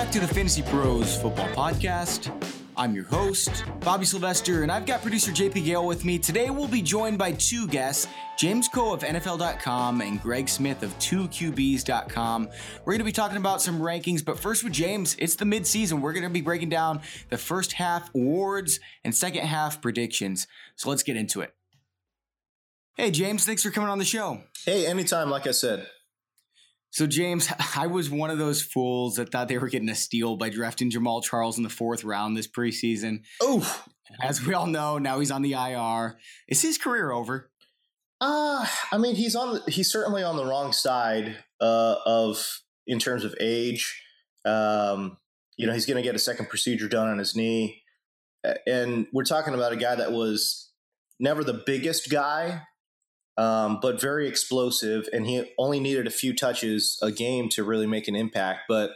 Back 0.00 0.12
to 0.12 0.20
the 0.20 0.28
Fantasy 0.28 0.62
Pros 0.62 1.20
Football 1.20 1.48
Podcast. 1.48 2.32
I'm 2.74 2.94
your 2.94 3.04
host, 3.04 3.64
Bobby 3.80 4.06
Sylvester, 4.06 4.62
and 4.62 4.72
I've 4.72 4.86
got 4.86 5.02
producer 5.02 5.30
JP 5.30 5.62
Gale 5.66 5.86
with 5.86 6.06
me. 6.06 6.18
Today 6.18 6.48
we'll 6.48 6.68
be 6.68 6.80
joined 6.80 7.18
by 7.18 7.32
two 7.32 7.68
guests, 7.68 8.06
James 8.38 8.66
Koh 8.66 8.94
of 8.94 9.02
NFL.com 9.02 10.00
and 10.00 10.22
Greg 10.22 10.48
Smith 10.48 10.82
of 10.82 10.98
2QBs.com. 11.00 12.48
We're 12.78 12.92
going 12.94 13.00
to 13.00 13.04
be 13.04 13.12
talking 13.12 13.36
about 13.36 13.60
some 13.60 13.78
rankings, 13.78 14.24
but 14.24 14.38
first 14.38 14.64
with 14.64 14.72
James, 14.72 15.16
it's 15.18 15.36
the 15.36 15.44
midseason. 15.44 16.00
We're 16.00 16.14
going 16.14 16.24
to 16.24 16.30
be 16.30 16.40
breaking 16.40 16.70
down 16.70 17.02
the 17.28 17.36
first 17.36 17.74
half 17.74 18.08
awards 18.14 18.80
and 19.04 19.14
second 19.14 19.44
half 19.44 19.82
predictions. 19.82 20.46
So 20.76 20.88
let's 20.88 21.02
get 21.02 21.18
into 21.18 21.42
it. 21.42 21.54
Hey, 22.94 23.10
James, 23.10 23.44
thanks 23.44 23.62
for 23.62 23.70
coming 23.70 23.90
on 23.90 23.98
the 23.98 24.06
show. 24.06 24.44
Hey, 24.64 24.86
anytime, 24.86 25.28
like 25.28 25.46
I 25.46 25.50
said. 25.50 25.86
So, 26.90 27.06
James, 27.06 27.48
I 27.76 27.86
was 27.86 28.10
one 28.10 28.30
of 28.30 28.38
those 28.38 28.62
fools 28.62 29.16
that 29.16 29.30
thought 29.30 29.48
they 29.48 29.58
were 29.58 29.68
getting 29.68 29.88
a 29.88 29.94
steal 29.94 30.36
by 30.36 30.50
drafting 30.50 30.90
Jamaal 30.90 31.22
Charles 31.22 31.56
in 31.56 31.62
the 31.62 31.70
fourth 31.70 32.04
round 32.04 32.36
this 32.36 32.48
preseason. 32.48 33.22
Oh, 33.40 33.82
as 34.20 34.44
we 34.44 34.54
all 34.54 34.66
know, 34.66 34.98
now 34.98 35.20
he's 35.20 35.30
on 35.30 35.42
the 35.42 35.52
IR. 35.52 36.18
Is 36.48 36.62
his 36.62 36.78
career 36.78 37.10
over? 37.10 37.50
Uh, 38.20 38.66
I 38.92 38.98
mean, 38.98 39.14
he's 39.14 39.34
on. 39.34 39.54
The, 39.54 39.70
he's 39.70 39.90
certainly 39.90 40.22
on 40.22 40.36
the 40.36 40.44
wrong 40.44 40.72
side 40.72 41.36
uh, 41.60 41.96
of 42.04 42.60
in 42.86 42.98
terms 42.98 43.24
of 43.24 43.34
age. 43.40 44.02
Um, 44.44 45.16
you 45.56 45.66
know, 45.66 45.72
he's 45.72 45.86
going 45.86 45.96
to 45.96 46.02
get 46.02 46.14
a 46.14 46.18
second 46.18 46.48
procedure 46.48 46.88
done 46.88 47.08
on 47.08 47.18
his 47.18 47.34
knee, 47.34 47.82
and 48.66 49.06
we're 49.12 49.24
talking 49.24 49.54
about 49.54 49.72
a 49.72 49.76
guy 49.76 49.94
that 49.94 50.12
was 50.12 50.70
never 51.18 51.44
the 51.44 51.62
biggest 51.64 52.10
guy, 52.10 52.62
um, 53.40 53.78
but 53.80 53.98
very 53.98 54.28
explosive. 54.28 55.08
And 55.14 55.26
he 55.26 55.50
only 55.56 55.80
needed 55.80 56.06
a 56.06 56.10
few 56.10 56.36
touches 56.36 56.98
a 57.00 57.10
game 57.10 57.48
to 57.50 57.64
really 57.64 57.86
make 57.86 58.06
an 58.06 58.14
impact. 58.14 58.64
But 58.68 58.90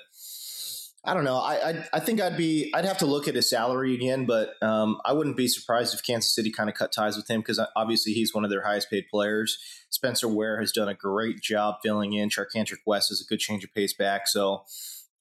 I 1.03 1.15
don't 1.15 1.25
know. 1.25 1.39
I, 1.39 1.71
I, 1.71 1.89
I 1.95 2.01
think 2.01 2.21
I'd 2.21 2.37
be 2.37 2.71
I'd 2.75 2.85
have 2.85 2.99
to 2.99 3.07
look 3.07 3.27
at 3.27 3.35
his 3.35 3.49
salary 3.49 3.95
again, 3.95 4.27
but 4.27 4.63
um, 4.63 5.01
I 5.05 5.15
wouldn't 5.15 5.39
be 5.39 5.49
surprised 5.49 5.95
if 5.95 6.03
Kansas 6.03 6.35
City 6.35 6.51
kind 6.51 6.69
of 6.69 6.77
cut 6.77 6.93
ties 6.93 7.17
with 7.17 7.29
him 7.29 7.41
because 7.41 7.59
obviously 7.75 8.13
he's 8.13 8.35
one 8.35 8.45
of 8.45 8.51
their 8.51 8.65
highest 8.65 8.91
paid 8.91 9.07
players. 9.11 9.59
Spencer 9.89 10.29
Ware 10.29 10.61
has 10.61 10.73
done 10.73 10.89
a 10.89 10.95
great 10.95 11.41
job 11.41 11.77
filling 11.83 12.13
in. 12.13 12.29
Charcandrick 12.29 12.81
West 12.87 13.11
is 13.11 13.23
a 13.23 13.25
good 13.25 13.41
change 13.41 13.65
of 13.65 13.75
pace 13.75 13.95
back. 13.95 14.29
So 14.29 14.65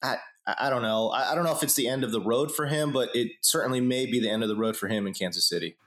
I 0.01 0.17
I 0.45 0.69
don't 0.69 0.81
know. 0.81 1.09
I, 1.09 1.31
I 1.31 1.35
don't 1.35 1.45
know 1.45 1.55
if 1.55 1.63
it's 1.63 1.75
the 1.75 1.87
end 1.87 2.03
of 2.03 2.11
the 2.11 2.21
road 2.21 2.53
for 2.53 2.65
him, 2.65 2.91
but 2.91 3.15
it 3.15 3.31
certainly 3.39 3.79
may 3.79 4.05
be 4.05 4.19
the 4.19 4.29
end 4.29 4.43
of 4.43 4.49
the 4.49 4.57
road 4.57 4.75
for 4.75 4.89
him 4.89 5.07
in 5.07 5.13
Kansas 5.13 5.47
City. 5.47 5.77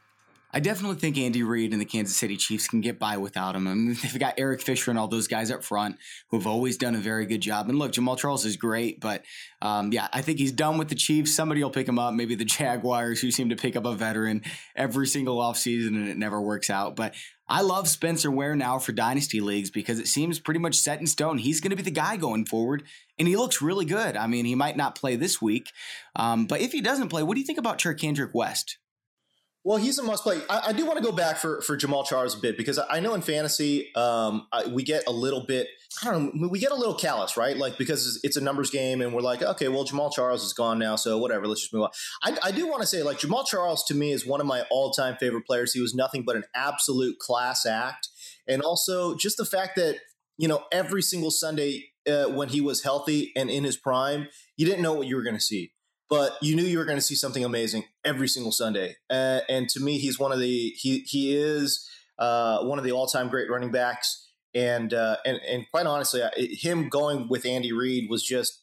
I 0.56 0.58
definitely 0.58 0.96
think 0.96 1.18
Andy 1.18 1.42
Reid 1.42 1.72
and 1.72 1.80
the 1.82 1.84
Kansas 1.84 2.16
City 2.16 2.34
Chiefs 2.34 2.66
can 2.66 2.80
get 2.80 2.98
by 2.98 3.18
without 3.18 3.54
him. 3.54 3.68
I 3.68 3.74
mean, 3.74 3.88
they've 4.02 4.18
got 4.18 4.36
Eric 4.38 4.62
Fisher 4.62 4.90
and 4.90 4.98
all 4.98 5.06
those 5.06 5.28
guys 5.28 5.50
up 5.50 5.62
front 5.62 5.98
who 6.30 6.38
have 6.38 6.46
always 6.46 6.78
done 6.78 6.94
a 6.94 6.98
very 6.98 7.26
good 7.26 7.42
job. 7.42 7.68
And 7.68 7.78
look, 7.78 7.92
Jamaal 7.92 8.16
Charles 8.16 8.46
is 8.46 8.56
great, 8.56 8.98
but 8.98 9.22
um, 9.60 9.92
yeah, 9.92 10.08
I 10.14 10.22
think 10.22 10.38
he's 10.38 10.52
done 10.52 10.78
with 10.78 10.88
the 10.88 10.94
Chiefs. 10.94 11.34
Somebody 11.34 11.62
will 11.62 11.68
pick 11.68 11.86
him 11.86 11.98
up, 11.98 12.14
maybe 12.14 12.36
the 12.36 12.44
Jaguars, 12.46 13.20
who 13.20 13.30
seem 13.30 13.50
to 13.50 13.56
pick 13.56 13.76
up 13.76 13.84
a 13.84 13.94
veteran 13.94 14.44
every 14.74 15.06
single 15.06 15.36
offseason 15.42 15.88
and 15.88 16.08
it 16.08 16.16
never 16.16 16.40
works 16.40 16.70
out. 16.70 16.96
But 16.96 17.14
I 17.46 17.60
love 17.60 17.86
Spencer 17.86 18.30
Ware 18.30 18.56
now 18.56 18.78
for 18.78 18.92
dynasty 18.92 19.42
leagues 19.42 19.70
because 19.70 19.98
it 19.98 20.08
seems 20.08 20.40
pretty 20.40 20.60
much 20.60 20.76
set 20.76 21.00
in 21.00 21.06
stone. 21.06 21.36
He's 21.36 21.60
going 21.60 21.70
to 21.70 21.76
be 21.76 21.82
the 21.82 21.90
guy 21.90 22.16
going 22.16 22.46
forward, 22.46 22.84
and 23.18 23.28
he 23.28 23.36
looks 23.36 23.60
really 23.60 23.84
good. 23.84 24.16
I 24.16 24.26
mean, 24.26 24.46
he 24.46 24.54
might 24.54 24.78
not 24.78 24.94
play 24.94 25.16
this 25.16 25.42
week, 25.42 25.70
um, 26.16 26.46
but 26.46 26.62
if 26.62 26.72
he 26.72 26.80
doesn't 26.80 27.10
play, 27.10 27.22
what 27.22 27.34
do 27.34 27.40
you 27.40 27.46
think 27.46 27.58
about 27.58 27.78
Charcandrick 27.78 28.30
West? 28.32 28.78
Well, 29.66 29.78
he's 29.78 29.98
a 29.98 30.02
must 30.04 30.22
play. 30.22 30.40
I, 30.48 30.66
I, 30.68 30.72
do 30.72 30.86
want 30.86 30.96
to 30.96 31.02
go 31.02 31.10
back 31.10 31.38
for, 31.38 31.60
for 31.60 31.76
Jamaal 31.76 32.06
Charles 32.06 32.36
a 32.36 32.38
bit 32.38 32.56
because 32.56 32.78
I 32.88 33.00
know 33.00 33.14
in 33.14 33.20
fantasy 33.20 33.92
um, 33.96 34.46
I, 34.52 34.68
we 34.68 34.84
get 34.84 35.02
a 35.08 35.10
little 35.10 35.44
bit, 35.44 35.66
I 36.04 36.12
don't 36.12 36.32
know, 36.36 36.46
we 36.46 36.60
get 36.60 36.70
a 36.70 36.76
little 36.76 36.94
callous, 36.94 37.36
right? 37.36 37.56
Like 37.56 37.76
because 37.76 38.20
it's 38.22 38.36
a 38.36 38.40
numbers 38.40 38.70
game 38.70 39.00
and 39.00 39.12
we're 39.12 39.22
like, 39.22 39.42
okay, 39.42 39.66
well, 39.66 39.84
Jamaal 39.84 40.12
Charles 40.12 40.44
is 40.44 40.52
gone 40.52 40.78
now, 40.78 40.94
so 40.94 41.18
whatever, 41.18 41.48
let's 41.48 41.62
just 41.62 41.74
move 41.74 41.82
on. 41.82 41.90
I, 42.22 42.38
I 42.44 42.50
do 42.52 42.68
want 42.68 42.82
to 42.82 42.86
say, 42.86 43.02
like, 43.02 43.18
Jamaal 43.18 43.44
Charles 43.44 43.82
to 43.86 43.94
me 43.94 44.12
is 44.12 44.24
one 44.24 44.40
of 44.40 44.46
my 44.46 44.62
all 44.70 44.92
time 44.92 45.16
favorite 45.18 45.44
players. 45.44 45.72
He 45.72 45.80
was 45.80 45.96
nothing 45.96 46.22
but 46.24 46.36
an 46.36 46.44
absolute 46.54 47.18
class 47.18 47.66
act. 47.66 48.06
And 48.46 48.62
also 48.62 49.16
just 49.16 49.36
the 49.36 49.44
fact 49.44 49.74
that, 49.74 49.96
you 50.38 50.46
know, 50.46 50.62
every 50.70 51.02
single 51.02 51.32
Sunday 51.32 51.86
uh, 52.08 52.26
when 52.26 52.50
he 52.50 52.60
was 52.60 52.84
healthy 52.84 53.32
and 53.34 53.50
in 53.50 53.64
his 53.64 53.76
prime, 53.76 54.28
you 54.56 54.64
didn't 54.64 54.82
know 54.82 54.92
what 54.92 55.08
you 55.08 55.16
were 55.16 55.24
going 55.24 55.34
to 55.34 55.42
see 55.42 55.72
but 56.08 56.36
you 56.40 56.54
knew 56.54 56.62
you 56.62 56.78
were 56.78 56.84
going 56.84 56.98
to 56.98 57.02
see 57.02 57.14
something 57.14 57.44
amazing 57.44 57.84
every 58.04 58.28
single 58.28 58.52
Sunday. 58.52 58.96
Uh, 59.10 59.40
and 59.48 59.68
to 59.70 59.80
me, 59.80 59.98
he's 59.98 60.18
one 60.18 60.32
of 60.32 60.38
the 60.38 60.72
he 60.76 61.00
he 61.00 61.36
is 61.36 61.88
uh, 62.18 62.62
one 62.64 62.78
of 62.78 62.84
the 62.84 62.92
all 62.92 63.06
time 63.06 63.28
great 63.28 63.50
running 63.50 63.70
backs. 63.70 64.22
And 64.54 64.94
uh, 64.94 65.16
and 65.26 65.38
and 65.46 65.64
quite 65.70 65.86
honestly, 65.86 66.22
him 66.36 66.88
going 66.88 67.28
with 67.28 67.44
Andy 67.44 67.72
Reid 67.72 68.08
was 68.08 68.22
just 68.22 68.62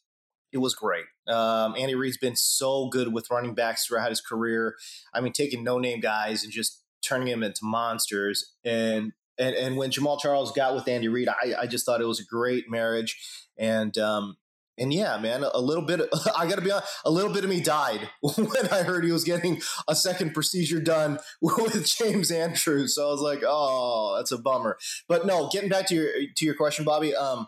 it 0.52 0.58
was 0.60 0.74
great. 0.74 1.06
Um, 1.28 1.76
Andy 1.78 1.96
Reid's 1.96 2.18
been 2.18 2.36
so 2.36 2.88
good 2.88 3.14
with 3.14 3.30
running 3.30 3.54
backs 3.54 3.86
throughout 3.86 4.10
his 4.10 4.22
career. 4.22 4.76
I 5.14 5.22
mean, 5.22 5.34
taking 5.34 5.64
no 5.64 5.80
name 5.80 6.00
guys 6.00 6.44
and 6.44 6.52
just 6.52 6.82
turning 7.04 7.28
them 7.28 7.44
into 7.44 7.60
monsters. 7.64 8.54
And 8.64 9.12
and 9.38 9.56
and 9.56 9.78
when 9.78 9.92
Jamaal 9.92 10.20
Charles 10.20 10.52
got 10.52 10.76
with 10.76 10.88
Andy 10.88 11.10
Reid, 11.10 11.28
I, 11.28 11.54
I 11.62 11.68
just 11.68 11.86
thought 11.86 12.02
it 12.02 12.08
was 12.08 12.20
a 12.20 12.26
great 12.26 12.70
marriage. 12.70 13.18
And 13.58 13.98
um, 13.98 14.38
and 14.78 14.92
yeah, 14.92 15.18
man, 15.18 15.44
a 15.44 15.60
little 15.60 15.86
bit. 15.86 16.02
I 16.38 16.48
got 16.48 16.56
to 16.56 16.62
be 16.62 16.72
honest, 16.72 16.92
a 17.06 17.12
little 17.12 17.32
bit 17.32 17.44
of 17.44 17.50
me 17.50 17.62
died 17.62 18.10
when 18.22 18.68
I 18.72 18.84
heard 18.84 19.04
he 19.04 19.12
was 19.12 19.24
getting 19.24 19.62
a 19.88 19.96
second 19.96 20.34
procedure 20.34 20.82
done 20.82 21.20
with 21.42 21.86
James 21.86 22.32
Andrews. 22.32 22.96
So 22.96 23.08
I 23.08 23.12
was 23.12 23.22
like, 23.22 23.44
oh, 23.46 24.16
that's 24.18 24.32
a 24.32 24.38
bummer. 24.38 24.78
But 25.08 25.26
no, 25.26 25.50
getting 25.52 25.70
back 25.70 25.88
to 25.88 25.96
your 25.96 26.10
to 26.36 26.46
your 26.46 26.56
question, 26.56 26.86
Bobby. 26.86 27.16
Um, 27.16 27.48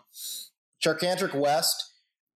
Charcandrick 0.84 1.34
West. 1.34 1.92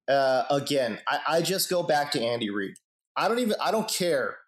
Uh, 0.08 0.44
again, 0.50 0.98
I, 1.06 1.20
I 1.28 1.42
just 1.42 1.70
go 1.70 1.84
back 1.84 2.10
to 2.12 2.20
Andy 2.20 2.50
Reid. 2.50 2.74
I 3.16 3.28
don't 3.28 3.38
even. 3.38 3.54
I 3.60 3.70
don't 3.70 3.88
care 3.88 4.38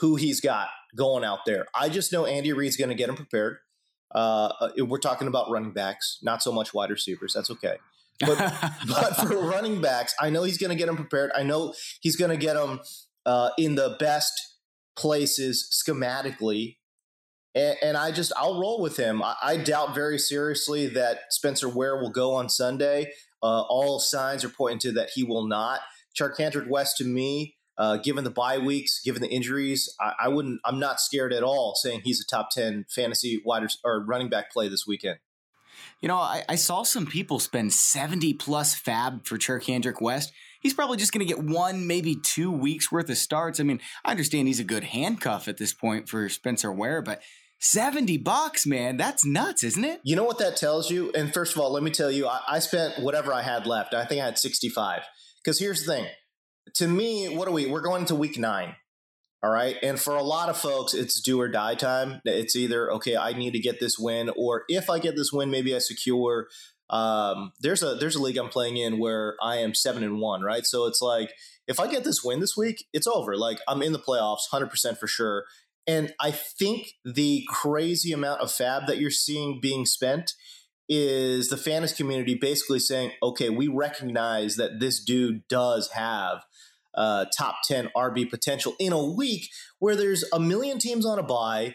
who 0.00 0.16
he's 0.16 0.40
got 0.40 0.68
going 0.96 1.24
out 1.24 1.40
there. 1.46 1.66
I 1.74 1.88
just 1.88 2.12
know 2.12 2.26
Andy 2.26 2.52
Reid's 2.52 2.76
going 2.76 2.88
to 2.90 2.94
get 2.94 3.08
him 3.08 3.16
prepared. 3.16 3.58
Uh, 4.12 4.52
uh, 4.60 4.70
we're 4.78 4.98
talking 4.98 5.28
about 5.28 5.50
running 5.50 5.72
backs, 5.72 6.18
not 6.22 6.42
so 6.42 6.52
much 6.52 6.74
wide 6.74 6.90
receivers. 6.90 7.32
That's 7.32 7.50
okay. 7.50 7.76
But 8.20 8.38
but 8.88 9.16
for 9.16 9.36
running 9.38 9.80
backs, 9.80 10.14
I 10.20 10.30
know 10.30 10.42
he's 10.44 10.58
going 10.58 10.70
to 10.70 10.76
get 10.76 10.86
them 10.86 10.96
prepared. 10.96 11.30
I 11.34 11.42
know 11.42 11.74
he's 12.00 12.16
going 12.16 12.30
to 12.30 12.36
get 12.36 12.54
them 12.54 12.80
uh, 13.26 13.50
in 13.58 13.74
the 13.74 13.96
best 13.98 14.32
places 14.96 15.68
schematically. 15.72 16.76
And, 17.54 17.76
and, 17.82 17.96
I 17.96 18.12
just 18.12 18.32
I'll 18.36 18.60
roll 18.60 18.80
with 18.80 18.96
him. 18.96 19.22
I, 19.22 19.34
I, 19.42 19.56
doubt 19.56 19.92
very 19.92 20.18
seriously 20.18 20.86
that 20.88 21.22
Spencer 21.30 21.68
Ware 21.68 21.96
will 21.96 22.10
go 22.10 22.32
on 22.34 22.48
Sunday. 22.48 23.12
Uh, 23.42 23.62
all 23.62 23.98
signs 23.98 24.44
are 24.44 24.50
pointing 24.50 24.78
to 24.78 24.92
that 24.92 25.10
he 25.14 25.24
will 25.24 25.46
not. 25.46 25.80
Charcandrick 26.16 26.68
West 26.68 26.98
to 26.98 27.04
me, 27.04 27.56
uh, 27.76 27.96
given 27.96 28.22
the 28.22 28.30
bye 28.30 28.58
weeks, 28.58 29.00
given 29.02 29.20
the 29.20 29.28
injuries, 29.28 29.92
I, 30.00 30.12
I, 30.24 30.28
wouldn't. 30.28 30.60
I'm 30.64 30.78
not 30.78 31.00
scared 31.00 31.32
at 31.32 31.42
all 31.42 31.74
saying 31.74 32.02
he's 32.04 32.20
a 32.20 32.26
top 32.26 32.50
ten 32.50 32.84
fantasy 32.88 33.42
wide 33.44 33.66
or 33.84 34.04
running 34.04 34.28
back 34.28 34.52
play 34.52 34.68
this 34.68 34.86
weekend. 34.86 35.18
You 36.00 36.08
know, 36.08 36.16
I, 36.16 36.44
I 36.48 36.54
saw 36.56 36.82
some 36.82 37.06
people 37.06 37.38
spend 37.38 37.72
70 37.72 38.34
plus 38.34 38.80
FAAB 38.80 39.26
for 39.26 39.38
Charcandrick 39.38 40.00
West. 40.00 40.32
He's 40.60 40.74
probably 40.74 40.98
just 40.98 41.12
going 41.12 41.26
to 41.26 41.34
get 41.34 41.42
one, 41.42 41.86
maybe 41.86 42.16
two 42.16 42.50
weeks 42.50 42.92
worth 42.92 43.08
of 43.08 43.16
starts. 43.16 43.60
I 43.60 43.62
mean, 43.62 43.80
I 44.04 44.10
understand 44.10 44.48
he's 44.48 44.60
a 44.60 44.64
good 44.64 44.84
handcuff 44.84 45.48
at 45.48 45.56
this 45.56 45.72
point 45.72 46.08
for 46.08 46.28
Spencer 46.28 46.70
Ware, 46.70 47.00
but 47.00 47.22
70 47.60 48.16
bucks, 48.18 48.66
man, 48.66 48.96
that's 48.96 49.24
nuts, 49.24 49.62
isn't 49.62 49.84
it? 49.84 50.00
You 50.02 50.16
know 50.16 50.24
what 50.24 50.38
that 50.38 50.56
tells 50.56 50.90
you? 50.90 51.12
And 51.12 51.32
first 51.32 51.54
of 51.54 51.60
all, 51.60 51.70
let 51.72 51.82
me 51.82 51.90
tell 51.90 52.10
you, 52.10 52.26
I, 52.26 52.40
I 52.48 52.58
spent 52.58 52.98
whatever 52.98 53.32
I 53.32 53.42
had 53.42 53.66
left. 53.66 53.94
I 53.94 54.06
think 54.06 54.22
I 54.22 54.24
had 54.24 54.38
65. 54.38 55.02
Because 55.42 55.58
here's 55.58 55.84
the 55.84 55.92
thing. 55.92 56.06
To 56.74 56.88
me, 56.88 57.34
what 57.34 57.48
are 57.48 57.52
we? 57.52 57.66
We're 57.66 57.82
going 57.82 58.02
into 58.02 58.14
week 58.14 58.38
nine. 58.38 58.76
All 59.42 59.50
right. 59.50 59.76
And 59.82 59.98
for 59.98 60.14
a 60.14 60.22
lot 60.22 60.50
of 60.50 60.58
folks, 60.58 60.92
it's 60.92 61.20
do 61.20 61.40
or 61.40 61.48
die 61.48 61.74
time. 61.74 62.20
It's 62.26 62.54
either, 62.54 62.92
okay, 62.92 63.16
I 63.16 63.32
need 63.32 63.52
to 63.52 63.58
get 63.58 63.80
this 63.80 63.98
win, 63.98 64.30
or 64.36 64.64
if 64.68 64.90
I 64.90 64.98
get 64.98 65.16
this 65.16 65.32
win, 65.32 65.50
maybe 65.50 65.74
I 65.74 65.78
secure. 65.78 66.48
Um, 66.90 67.52
there's 67.60 67.82
a 67.82 67.94
there's 67.94 68.16
a 68.16 68.22
league 68.22 68.36
I'm 68.36 68.48
playing 68.48 68.76
in 68.76 68.98
where 68.98 69.36
I 69.40 69.56
am 69.56 69.74
seven 69.74 70.02
and 70.02 70.20
one, 70.20 70.42
right? 70.42 70.66
So 70.66 70.86
it's 70.86 71.00
like 71.00 71.32
if 71.66 71.80
I 71.80 71.86
get 71.86 72.04
this 72.04 72.22
win 72.22 72.40
this 72.40 72.56
week, 72.56 72.84
it's 72.92 73.06
over. 73.06 73.36
Like 73.36 73.60
I'm 73.66 73.80
in 73.80 73.92
the 73.92 73.98
playoffs, 73.98 74.48
hundred 74.50 74.70
percent 74.70 74.98
for 74.98 75.06
sure. 75.06 75.44
And 75.86 76.12
I 76.20 76.30
think 76.32 76.92
the 77.04 77.44
crazy 77.48 78.12
amount 78.12 78.42
of 78.42 78.48
FAAB 78.48 78.86
that 78.88 78.98
you're 78.98 79.10
seeing 79.10 79.60
being 79.60 79.86
spent 79.86 80.34
is 80.88 81.48
the 81.48 81.56
fantasy 81.56 81.96
community 81.96 82.34
basically 82.34 82.80
saying, 82.80 83.12
okay, 83.22 83.48
we 83.48 83.68
recognize 83.68 84.56
that 84.56 84.80
this 84.80 85.02
dude 85.02 85.46
does 85.48 85.90
have 85.92 86.44
uh, 86.94 87.26
top 87.36 87.56
10 87.64 87.90
RB 87.96 88.28
potential 88.28 88.74
in 88.78 88.92
a 88.92 89.04
week 89.04 89.48
where 89.78 89.96
there's 89.96 90.24
a 90.32 90.40
million 90.40 90.78
teams 90.78 91.06
on 91.06 91.18
a 91.18 91.22
bye. 91.22 91.74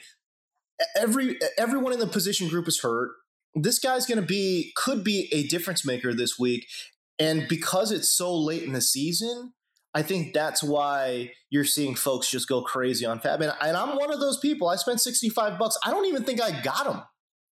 Every 0.97 1.39
everyone 1.57 1.94
in 1.94 2.00
the 2.00 2.07
position 2.07 2.47
group 2.50 2.67
is 2.67 2.81
hurt. 2.81 3.12
This 3.53 3.79
guy's 3.79 4.06
going 4.06 4.19
to 4.19 4.25
be 4.25 4.73
could 4.75 5.03
be 5.03 5.29
a 5.31 5.47
difference 5.47 5.85
maker 5.85 6.13
this 6.13 6.38
week, 6.38 6.67
and 7.17 7.47
because 7.47 7.91
it's 7.91 8.12
so 8.12 8.35
late 8.35 8.63
in 8.63 8.73
the 8.73 8.81
season, 8.81 9.53
I 9.94 10.01
think 10.01 10.33
that's 10.33 10.62
why 10.62 11.31
you're 11.50 11.63
seeing 11.63 11.95
folks 11.95 12.29
just 12.29 12.50
go 12.50 12.62
crazy 12.62 13.06
on 13.06 13.21
FAAB. 13.21 13.41
And, 13.41 13.53
and 13.62 13.77
I'm 13.77 13.95
one 13.95 14.12
of 14.12 14.19
those 14.19 14.38
people. 14.38 14.67
I 14.67 14.75
spent 14.75 15.00
65 15.00 15.57
bucks. 15.57 15.77
I 15.85 15.91
don't 15.91 16.06
even 16.07 16.25
think 16.25 16.41
I 16.41 16.62
got 16.62 16.85
him. 16.85 17.01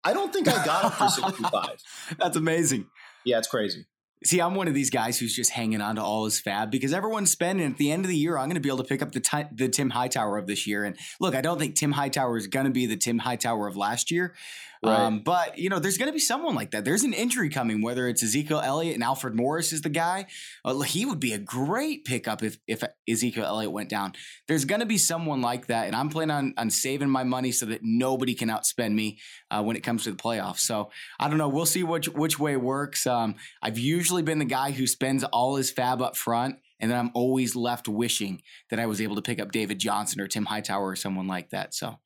I 0.03 0.13
don't 0.13 0.33
think 0.33 0.47
I 0.47 0.65
got 0.65 0.85
him 0.85 0.91
for 0.91 1.07
65. 1.27 1.77
that's 2.17 2.35
amazing. 2.35 2.87
Yeah, 3.23 3.37
it's 3.37 3.47
crazy. 3.47 3.85
See, 4.23 4.39
I'm 4.39 4.53
one 4.53 4.67
of 4.67 4.75
these 4.75 4.91
guys 4.91 5.17
who's 5.17 5.35
just 5.35 5.49
hanging 5.49 5.81
on 5.81 5.95
to 5.95 6.03
all 6.03 6.25
his 6.25 6.39
FAAB 6.39 6.69
because 6.69 6.93
everyone's 6.93 7.31
spending. 7.31 7.65
At 7.65 7.77
the 7.77 7.91
end 7.91 8.05
of 8.05 8.09
the 8.09 8.15
year, 8.15 8.37
I'm 8.37 8.45
going 8.45 8.55
to 8.55 8.61
be 8.61 8.69
able 8.69 8.77
to 8.77 8.83
pick 8.83 9.01
up 9.01 9.13
the 9.13 9.19
ti- 9.19 9.49
the 9.51 9.67
Tim 9.67 9.89
Hightower 9.89 10.37
of 10.37 10.45
this 10.45 10.67
year. 10.67 10.83
And 10.83 10.95
look, 11.19 11.33
I 11.33 11.41
don't 11.41 11.57
think 11.57 11.75
Tim 11.75 11.93
Hightower 11.93 12.37
is 12.37 12.45
going 12.45 12.65
to 12.65 12.71
be 12.71 12.85
the 12.85 12.97
Tim 12.97 13.17
Hightower 13.19 13.67
of 13.67 13.75
last 13.75 14.11
year. 14.11 14.35
Right. 14.83 14.99
Um, 14.99 15.19
but 15.19 15.59
you 15.59 15.69
know, 15.69 15.77
there's 15.77 15.99
going 15.99 16.09
to 16.09 16.13
be 16.13 16.19
someone 16.19 16.55
like 16.55 16.71
that. 16.71 16.83
There's 16.83 17.03
an 17.03 17.13
injury 17.13 17.49
coming, 17.49 17.83
whether 17.83 18.07
it's 18.07 18.23
Ezekiel 18.23 18.61
Elliott 18.61 18.95
and 18.95 19.03
Alfred 19.03 19.35
Morris 19.35 19.71
is 19.73 19.81
the 19.81 19.89
guy. 19.89 20.25
Uh, 20.65 20.79
he 20.79 21.05
would 21.05 21.19
be 21.19 21.33
a 21.33 21.37
great 21.37 22.03
pickup 22.03 22.41
if 22.41 22.57
if 22.67 22.83
Ezekiel 23.07 23.45
Elliott 23.45 23.71
went 23.71 23.89
down. 23.89 24.13
There's 24.47 24.65
going 24.65 24.79
to 24.79 24.87
be 24.87 24.97
someone 24.97 25.41
like 25.41 25.67
that, 25.67 25.85
and 25.85 25.95
I'm 25.95 26.09
planning 26.09 26.31
on 26.31 26.53
on 26.57 26.71
saving 26.71 27.09
my 27.09 27.23
money 27.23 27.51
so 27.51 27.67
that 27.67 27.81
nobody 27.83 28.33
can 28.33 28.49
outspend 28.49 28.93
me 28.93 29.19
uh, 29.51 29.61
when 29.61 29.75
it 29.75 29.81
comes 29.81 30.05
to 30.05 30.11
the 30.11 30.17
playoffs. 30.17 30.59
So 30.59 30.89
I 31.19 31.27
don't 31.27 31.37
know. 31.37 31.49
We'll 31.49 31.67
see 31.67 31.83
which 31.83 32.09
which 32.09 32.39
way 32.39 32.57
works. 32.57 33.05
Um, 33.05 33.35
I've 33.61 33.77
usually 33.77 34.23
been 34.23 34.39
the 34.39 34.45
guy 34.45 34.71
who 34.71 34.87
spends 34.87 35.23
all 35.23 35.57
his 35.57 35.71
FAAB 35.71 36.01
up 36.01 36.17
front. 36.17 36.55
And 36.79 36.89
then 36.89 36.97
I'm 36.97 37.11
always 37.13 37.55
left 37.55 37.87
wishing 37.87 38.41
that 38.71 38.79
I 38.79 38.87
was 38.87 39.01
able 39.01 39.15
to 39.15 39.21
pick 39.21 39.39
up 39.39 39.51
David 39.51 39.77
Johnson 39.77 40.19
or 40.19 40.27
Tim 40.27 40.45
Hightower 40.45 40.87
or 40.87 40.95
someone 40.95 41.27
like 41.27 41.51
that. 41.51 41.75
So 41.75 41.99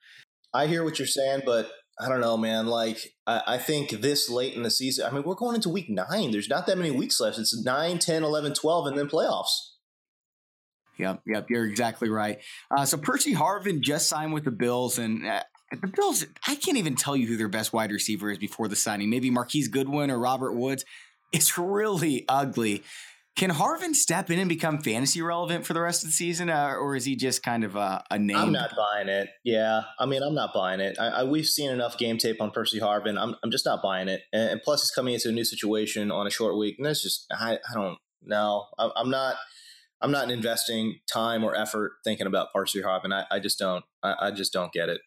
I 0.54 0.68
hear 0.68 0.84
what 0.84 1.00
you're 1.00 1.08
saying, 1.08 1.44
but 1.46 1.72
I 2.00 2.10
don't 2.10 2.20
know, 2.20 2.36
man. 2.36 2.68
Like, 2.68 3.14
I, 3.26 3.42
I, 3.48 3.58
think 3.58 3.90
this 3.90 4.30
late 4.30 4.54
in 4.54 4.64
the 4.64 4.70
season, 4.70 5.06
I 5.06 5.12
mean, 5.12 5.24
we're 5.24 5.36
going 5.36 5.56
into 5.56 5.70
week 5.70 5.90
nine. 5.90 6.32
There's 6.32 6.50
not 6.50 6.68
that 6.68 6.78
many 6.78 6.92
weeks 6.92 7.22
left. 7.22 7.40
It's 7.40 7.58
9, 7.58 8.00
10, 8.00 8.24
11, 8.24 8.54
12, 8.54 8.88
and 8.88 8.98
then 8.98 9.08
playoffs. 9.08 9.76
Yep, 10.98 11.22
yep, 11.26 11.50
you're 11.50 11.66
exactly 11.66 12.10
right. 12.10 12.40
Uh, 12.70 12.86
so 12.86 12.98
Percy 12.98 13.34
Harvin 13.34 13.82
just 13.82 14.08
signed 14.08 14.34
with 14.34 14.44
the 14.44 14.52
Bills, 14.52 14.98
and 14.98 15.26
uh, 15.26 15.44
the 15.72 15.88
Bills, 15.88 16.26
I 16.48 16.56
can't 16.56 16.78
even 16.78 16.96
tell 16.96 17.16
you 17.16 17.28
who 17.28 17.38
their 17.38 17.50
best 17.50 17.74
wide 17.74 17.92
receiver 17.92 18.30
is 18.30 18.38
before 18.38 18.68
the 18.68 18.76
signing. 18.76 19.10
Maybe 19.10 19.30
Marquise 19.30 19.68
Goodwin 19.68 20.12
or 20.12 20.20
Robert 20.20 20.54
Woods. 20.54 20.86
It's 21.32 21.58
really 21.58 22.26
ugly. 22.30 22.84
Can 23.36 23.50
Harvin 23.50 23.94
step 23.94 24.32
in 24.32 24.40
and 24.40 24.48
become 24.48 24.80
fantasy 24.80 25.22
relevant 25.22 25.66
for 25.66 25.74
the 25.74 25.82
rest 25.82 26.04
of 26.04 26.10
the 26.10 26.14
season, 26.14 26.50
uh, 26.50 26.74
or 26.80 26.96
is 26.96 27.04
he 27.04 27.18
just 27.18 27.44
kind 27.44 27.66
of 27.66 27.76
a, 27.76 28.02
a, 28.10 28.18
name? 28.18 28.38
I'm 28.38 28.54
not 28.54 28.72
buying 28.78 29.10
it. 29.10 29.28
Yeah, 29.44 29.82
I 30.00 30.06
mean, 30.06 30.24
I'm 30.24 30.34
not 30.34 30.52
buying 30.54 30.80
it. 30.80 30.98
I, 30.98 31.08
I, 31.08 31.24
we've 31.26 31.46
seen 31.46 31.70
enough 31.70 31.98
game 31.98 32.18
tape 32.18 32.42
on 32.42 32.52
Percy 32.52 32.80
Harvin. 32.80 33.20
I'm, 33.20 33.36
I'm 33.44 33.52
just 33.52 33.66
not 33.66 33.82
buying 33.84 34.08
it. 34.08 34.22
And, 34.32 34.52
and, 34.52 34.62
plus, 34.62 34.84
he's 34.84 34.92
coming 34.92 35.14
into 35.14 35.28
a 35.28 35.34
new 35.34 35.44
situation 35.44 36.12
on 36.12 36.26
a 36.26 36.30
short 36.30 36.58
week, 36.58 36.76
and 36.78 36.86
that's 36.86 37.04
just 37.04 37.26
I, 37.30 37.56
I 37.70 37.74
don't 37.74 37.98
know. 38.24 38.68
I, 38.80 38.90
I'm 38.96 39.10
not. 39.10 39.36
I'm 40.02 40.12
not 40.12 40.30
investing 40.30 41.00
time 41.12 41.44
or 41.44 41.56
effort 41.56 41.94
thinking 42.04 42.28
about 42.28 42.54
Percy 42.54 42.82
Harvin. 42.82 43.14
I, 43.14 43.26
I 43.36 43.40
just 43.40 43.60
don't. 43.60 43.84
I, 44.02 44.16
I 44.28 44.32
just 44.32 44.54
don't 44.54 44.72
get 44.72 44.88
it. 44.88 45.02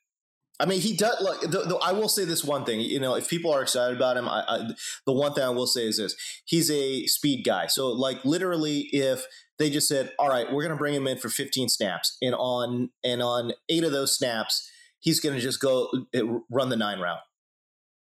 I 0.61 0.67
mean, 0.67 0.81
he 0.81 0.97
does. 0.97 1.17
Look, 1.21 1.41
the, 1.43 1.61
the, 1.61 1.79
I 1.83 1.93
will 1.93 2.09
say 2.09 2.25
this 2.25 2.43
one 2.43 2.65
thing. 2.65 2.81
You 2.81 2.99
know, 2.99 3.15
if 3.15 3.29
people 3.29 3.53
are 3.53 3.63
excited 3.63 3.97
about 3.97 4.17
him, 4.17 4.29
I, 4.29 4.45
I, 4.49 4.71
the 5.07 5.13
one 5.13 5.33
thing 5.33 5.45
I 5.45 5.51
will 5.51 5.67
say 5.67 5.87
is 5.87 5.99
this: 5.99 6.17
he's 6.45 6.71
a 6.71 7.07
speed 7.07 7.45
guy. 7.45 7.69
So, 7.69 7.89
like, 7.89 8.25
literally, 8.25 8.89
if 8.93 9.25
they 9.59 9.71
just 9.71 9.87
said, 9.87 10.13
"All 10.19 10.29
right, 10.29 10.53
we're 10.53 10.63
going 10.63 10.75
to 10.75 10.79
bring 10.79 10.95
him 10.95 11.07
in 11.07 11.19
for 11.19 11.29
15 11.29 11.69
snaps," 11.69 12.17
and 12.21 12.35
on 12.35 12.91
and 13.05 13.23
on 13.23 13.53
eight 13.69 13.85
of 13.85 13.93
those 13.93 14.17
snaps, 14.17 14.69
he's 14.99 15.21
going 15.21 15.37
to 15.37 15.41
just 15.41 15.61
go 15.61 15.91
it, 16.13 16.25
run 16.51 16.71
the 16.71 16.77
nine 16.77 16.99
route. 16.99 17.21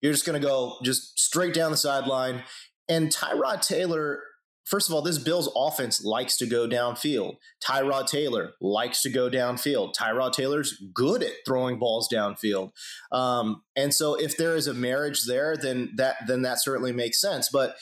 You're 0.01 0.13
just 0.13 0.27
going 0.27 0.41
to 0.41 0.47
go 0.47 0.77
just 0.85 1.19
straight 1.19 1.55
down 1.55 1.73
the 1.73 1.77
sideline. 1.77 2.45
And 2.89 3.11
Tyrod 3.11 3.67
Taylor 3.67 4.21
First 4.67 4.89
of 4.89 4.95
all, 4.95 5.01
this 5.01 5.19
Bills 5.19 5.49
offense 5.55 6.05
likes 6.05 6.37
to 6.39 6.47
go 6.47 6.69
downfield. 6.69 7.37
Tyrod 7.65 8.09
Taylor 8.09 8.55
likes 8.61 9.01
to 9.03 9.11
go 9.11 9.31
downfield. 9.31 9.95
Tyrod 9.95 10.33
Taylor's 10.33 10.83
good 10.93 11.23
at 11.23 11.33
throwing 11.47 11.79
balls 11.79 12.09
downfield. 12.13 12.73
Um, 13.13 13.63
and 13.77 13.95
so 13.95 14.17
if 14.17 14.37
there 14.37 14.57
is 14.57 14.67
a 14.67 14.75
marriage 14.75 15.25
there, 15.25 15.57
then 15.57 15.93
that 15.97 16.17
then 16.27 16.43
that 16.43 16.61
certainly 16.61 16.93
makes 16.93 17.21
sense. 17.21 17.49
But 17.49 17.77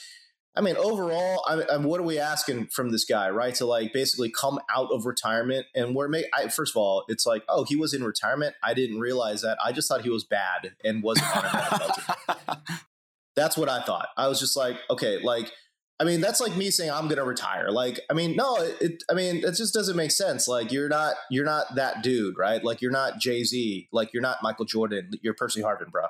I 0.55 0.61
mean, 0.61 0.77
overall, 0.77 1.43
I, 1.47 1.73
I, 1.73 1.77
what 1.77 1.99
are 1.99 2.03
we 2.03 2.17
asking 2.17 2.67
from 2.67 2.91
this 2.91 3.03
guy, 3.03 3.29
right? 3.29 3.53
To 3.55 3.65
like 3.65 3.91
basically 3.91 4.29
come 4.29 4.59
out 4.73 4.89
of 4.91 5.05
retirement, 5.05 5.65
and 5.75 5.95
we're 5.95 6.07
make. 6.07 6.27
I, 6.33 6.47
first 6.47 6.73
of 6.73 6.77
all, 6.77 7.03
it's 7.09 7.25
like, 7.25 7.43
oh, 7.49 7.65
he 7.65 7.75
was 7.75 7.93
in 7.93 8.03
retirement. 8.03 8.55
I 8.63 8.73
didn't 8.73 8.99
realize 8.99 9.41
that. 9.41 9.57
I 9.63 9.71
just 9.73 9.89
thought 9.89 10.03
he 10.03 10.09
was 10.09 10.23
bad 10.23 10.73
and 10.83 11.03
wasn't 11.03 11.35
on 11.35 11.45
a 11.45 12.57
That's 13.35 13.57
what 13.57 13.67
I 13.67 13.81
thought. 13.83 14.07
I 14.15 14.29
was 14.29 14.39
just 14.39 14.55
like, 14.55 14.77
okay, 14.89 15.19
like 15.21 15.51
I 15.99 16.03
mean, 16.03 16.19
that's 16.19 16.41
like 16.41 16.57
me 16.57 16.71
saying 16.71 16.91
I'm 16.91 17.05
going 17.05 17.17
to 17.17 17.23
retire. 17.23 17.71
Like, 17.71 18.01
I 18.09 18.13
mean, 18.13 18.35
no, 18.35 18.57
it, 18.59 19.03
I 19.09 19.13
mean, 19.13 19.37
it 19.37 19.55
just 19.55 19.73
doesn't 19.73 19.95
make 19.95 20.11
sense. 20.11 20.47
Like, 20.47 20.71
you're 20.71 20.89
not, 20.89 21.15
you're 21.31 21.45
not 21.45 21.75
that 21.75 22.03
dude, 22.03 22.37
right? 22.37 22.61
Like, 22.63 22.81
you're 22.81 22.91
not 22.91 23.19
Jay 23.19 23.43
Z. 23.43 23.87
Like, 23.93 24.11
you're 24.13 24.21
not 24.21 24.43
Michael 24.43 24.65
Jordan. 24.65 25.11
You're 25.21 25.33
Percy 25.33 25.61
Harvin, 25.61 25.91
bro. 25.91 26.07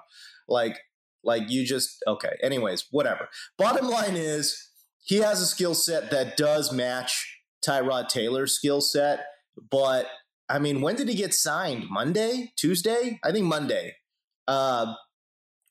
Like, 0.48 0.80
like 1.26 1.50
you 1.50 1.66
just 1.66 2.02
okay. 2.08 2.38
Anyways, 2.42 2.86
whatever. 2.92 3.28
Bottom 3.58 3.90
line 3.90 4.16
is, 4.16 4.70
he 5.04 5.18
has 5.18 5.42
a 5.42 5.46
skill 5.46 5.74
set 5.74 6.12
that 6.12 6.38
does 6.38 6.72
match 6.72 7.42
Tyrod 7.66 8.08
Taylor's 8.08 8.56
skill 8.56 8.80
set. 8.80 9.26
But 9.70 10.08
I 10.48 10.60
mean, 10.60 10.82
when 10.82 10.96
did 10.96 11.10
he 11.10 11.16
get 11.16 11.34
signed? 11.34 11.86
Monday, 11.90 12.54
Tuesday? 12.56 13.20
I 13.24 13.32
think 13.32 13.46
Monday. 13.46 13.96
Uh, 14.48 14.94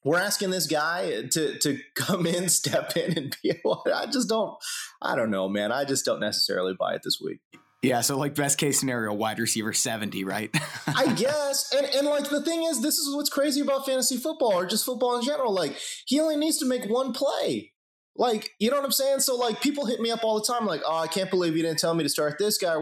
we're 0.04 0.18
asking 0.18 0.50
this 0.50 0.66
guy 0.66 1.22
to 1.32 1.58
to 1.58 1.78
come 1.94 2.26
in, 2.26 2.48
step 2.48 2.96
in, 2.96 3.16
and 3.16 3.36
be. 3.42 3.54
I 3.92 4.06
just 4.06 4.28
don't. 4.28 4.56
I 5.02 5.16
don't 5.16 5.30
know, 5.30 5.48
man. 5.48 5.72
I 5.72 5.84
just 5.84 6.04
don't 6.04 6.20
necessarily 6.20 6.74
buy 6.78 6.94
it 6.94 7.02
this 7.02 7.20
week. 7.22 7.40
Yeah, 7.82 8.00
so 8.00 8.16
like 8.16 8.34
best 8.34 8.56
case 8.56 8.80
scenario, 8.80 9.12
wide 9.12 9.38
receiver 9.38 9.72
seventy, 9.72 10.24
right? 10.24 10.54
I 10.86 11.12
guess, 11.16 11.72
and 11.74 11.86
and 11.86 12.06
like 12.06 12.30
the 12.30 12.42
thing 12.42 12.64
is, 12.64 12.80
this 12.80 12.98
is 12.98 13.14
what's 13.14 13.30
crazy 13.30 13.60
about 13.60 13.86
fantasy 13.86 14.16
football 14.16 14.54
or 14.54 14.66
just 14.66 14.86
football 14.86 15.16
in 15.16 15.24
general. 15.24 15.52
Like 15.52 15.76
he 16.06 16.20
only 16.20 16.36
needs 16.36 16.58
to 16.58 16.66
make 16.66 16.84
one 16.88 17.12
play. 17.12 17.72
Like 18.16 18.50
you 18.58 18.70
know 18.70 18.76
what 18.76 18.84
I'm 18.84 18.92
saying? 18.92 19.20
So 19.20 19.36
like 19.36 19.60
people 19.60 19.86
hit 19.86 20.00
me 20.00 20.10
up 20.10 20.22
all 20.22 20.38
the 20.38 20.46
time, 20.46 20.66
like, 20.66 20.82
oh, 20.86 20.96
I 20.96 21.08
can't 21.08 21.30
believe 21.30 21.56
you 21.56 21.62
didn't 21.62 21.78
tell 21.78 21.94
me 21.94 22.04
to 22.04 22.08
start 22.08 22.36
this 22.38 22.56
guy. 22.56 22.76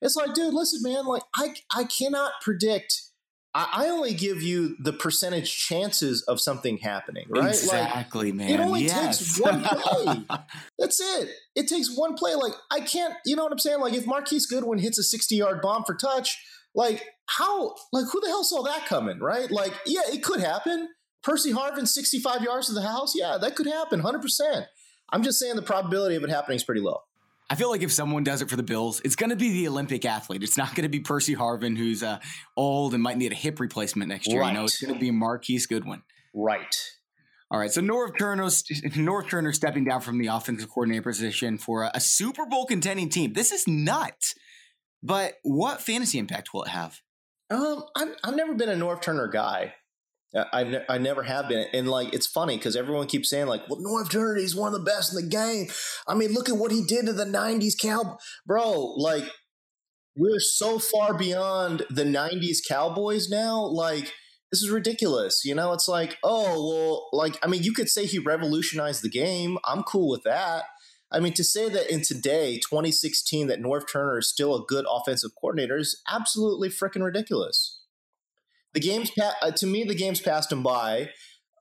It's 0.00 0.16
like, 0.16 0.32
dude, 0.32 0.54
listen, 0.54 0.80
man. 0.82 1.04
Like 1.04 1.22
I 1.34 1.54
I 1.74 1.84
cannot 1.84 2.32
predict 2.40 3.02
I, 3.72 3.88
only 3.88 4.12
give 4.12 4.42
you 4.42 4.76
the 4.78 4.92
percentage 4.92 5.56
chances 5.56 6.22
of 6.22 6.40
something 6.40 6.78
happening, 6.78 7.26
right? 7.28 7.48
Exactly, 7.48 8.30
like, 8.30 8.34
man. 8.34 8.50
It 8.50 8.60
only 8.60 8.84
yes. 8.84 9.18
takes 9.18 9.40
one 9.40 9.62
play. 9.64 10.24
That's 10.78 11.00
it. 11.00 11.30
It 11.54 11.68
takes 11.68 11.96
one 11.96 12.14
play. 12.14 12.34
Like 12.34 12.52
I 12.70 12.80
can't, 12.80 13.14
you 13.24 13.34
know 13.34 13.44
what 13.44 13.52
I'm 13.52 13.58
saying? 13.58 13.80
Like 13.80 13.94
if 13.94 14.06
Marquise 14.06 14.46
Goodwin 14.46 14.78
hits 14.78 14.98
a 14.98 15.02
60 15.02 15.34
yard 15.34 15.60
bomb 15.62 15.84
for 15.84 15.94
touch, 15.94 16.38
like 16.74 17.04
how, 17.26 17.74
like 17.92 18.04
who 18.12 18.20
the 18.20 18.28
hell 18.28 18.44
saw 18.44 18.62
that 18.64 18.86
coming, 18.86 19.20
right? 19.20 19.50
Like 19.50 19.72
yeah, 19.86 20.02
it 20.12 20.22
could 20.22 20.40
happen. 20.40 20.88
Percy 21.22 21.52
Harvin 21.52 21.88
65 21.88 22.42
yards 22.42 22.68
to 22.68 22.72
the 22.74 22.82
house, 22.82 23.14
yeah, 23.16 23.38
that 23.40 23.56
could 23.56 23.66
happen, 23.66 24.00
100. 24.00 24.22
percent 24.22 24.66
I'm 25.10 25.22
just 25.22 25.38
saying 25.38 25.56
the 25.56 25.62
probability 25.62 26.16
of 26.16 26.24
it 26.24 26.30
happening 26.30 26.56
is 26.56 26.64
pretty 26.64 26.80
low. 26.80 27.00
I 27.48 27.54
feel 27.54 27.70
like 27.70 27.82
if 27.82 27.92
someone 27.92 28.24
does 28.24 28.42
it 28.42 28.50
for 28.50 28.56
the 28.56 28.62
Bills, 28.62 29.00
it's 29.04 29.14
going 29.14 29.30
to 29.30 29.36
be 29.36 29.52
the 29.52 29.68
Olympic 29.68 30.04
athlete. 30.04 30.42
It's 30.42 30.56
not 30.56 30.74
going 30.74 30.82
to 30.82 30.88
be 30.88 31.00
Percy 31.00 31.36
Harvin, 31.36 31.76
who's 31.76 32.02
uh, 32.02 32.18
old 32.56 32.92
and 32.92 33.02
might 33.02 33.18
need 33.18 33.30
a 33.30 33.36
hip 33.36 33.60
replacement 33.60 34.08
next 34.08 34.26
year. 34.26 34.40
Right. 34.40 34.48
You 34.48 34.54
know, 34.54 34.64
it's 34.64 34.82
going 34.82 34.94
to 34.94 35.00
be 35.00 35.12
Marquise 35.12 35.66
Goodwin. 35.66 36.02
Right. 36.34 36.74
All 37.50 37.60
right. 37.60 37.70
So 37.70 37.80
Norv 37.80 38.18
Turner, 38.18 38.44
Norv 38.46 39.30
Turner 39.30 39.52
stepping 39.52 39.84
down 39.84 40.00
from 40.00 40.18
the 40.18 40.26
offensive 40.26 40.68
coordinator 40.68 41.02
position 41.02 41.56
for 41.58 41.84
a, 41.84 41.92
a 41.94 42.00
Super 42.00 42.46
Bowl 42.46 42.66
contending 42.66 43.08
team. 43.08 43.32
This 43.32 43.52
is 43.52 43.68
nuts. 43.68 44.34
But 45.02 45.34
what 45.44 45.80
fantasy 45.80 46.18
impact 46.18 46.52
will 46.52 46.64
it 46.64 46.70
have? 46.70 47.00
Um, 47.48 47.84
I've, 47.94 48.16
I've 48.24 48.34
never 48.34 48.54
been 48.54 48.68
a 48.68 48.74
Norv 48.74 49.02
Turner 49.02 49.28
guy. 49.28 49.74
I 50.52 50.64
ne- 50.64 50.84
I 50.88 50.98
never 50.98 51.22
have 51.22 51.48
been, 51.48 51.66
and 51.72 51.88
like 51.88 52.12
it's 52.12 52.26
funny 52.26 52.56
because 52.56 52.76
everyone 52.76 53.06
keeps 53.06 53.30
saying 53.30 53.46
like, 53.46 53.62
"Well, 53.68 53.80
Norv 53.80 54.10
Turner, 54.10 54.36
he's 54.36 54.56
one 54.56 54.72
of 54.72 54.78
the 54.78 54.84
best 54.84 55.14
in 55.14 55.22
the 55.22 55.28
game." 55.28 55.68
I 56.06 56.14
mean, 56.14 56.32
look 56.32 56.48
at 56.48 56.56
what 56.56 56.72
he 56.72 56.84
did 56.84 57.06
to 57.06 57.12
the 57.12 57.24
'90s 57.24 57.74
cow, 57.80 58.18
bro. 58.44 58.94
Like, 58.96 59.24
we're 60.16 60.40
so 60.40 60.78
far 60.78 61.16
beyond 61.16 61.84
the 61.90 62.04
'90s 62.04 62.58
Cowboys 62.68 63.28
now. 63.30 63.64
Like, 63.64 64.12
this 64.50 64.62
is 64.62 64.70
ridiculous. 64.70 65.42
You 65.44 65.54
know, 65.54 65.72
it's 65.72 65.88
like, 65.88 66.18
oh 66.22 66.68
well, 66.68 67.08
like 67.12 67.38
I 67.42 67.46
mean, 67.46 67.62
you 67.62 67.72
could 67.72 67.88
say 67.88 68.06
he 68.06 68.18
revolutionized 68.18 69.02
the 69.02 69.10
game. 69.10 69.58
I'm 69.64 69.84
cool 69.84 70.10
with 70.10 70.24
that. 70.24 70.64
I 71.10 71.20
mean, 71.20 71.34
to 71.34 71.44
say 71.44 71.68
that 71.68 71.90
in 71.90 72.02
today, 72.02 72.56
2016, 72.56 73.46
that 73.46 73.62
Norv 73.62 73.82
Turner 73.90 74.18
is 74.18 74.28
still 74.28 74.56
a 74.56 74.64
good 74.66 74.84
offensive 74.90 75.30
coordinator 75.40 75.76
is 75.76 76.02
absolutely 76.10 76.68
freaking 76.68 77.04
ridiculous 77.04 77.75
the 78.76 78.80
game's 78.80 79.10
pa- 79.10 79.34
uh, 79.40 79.50
to 79.52 79.66
me 79.66 79.84
the 79.84 79.94
game's 79.94 80.20
passed 80.20 80.52
him 80.52 80.62
by. 80.62 81.08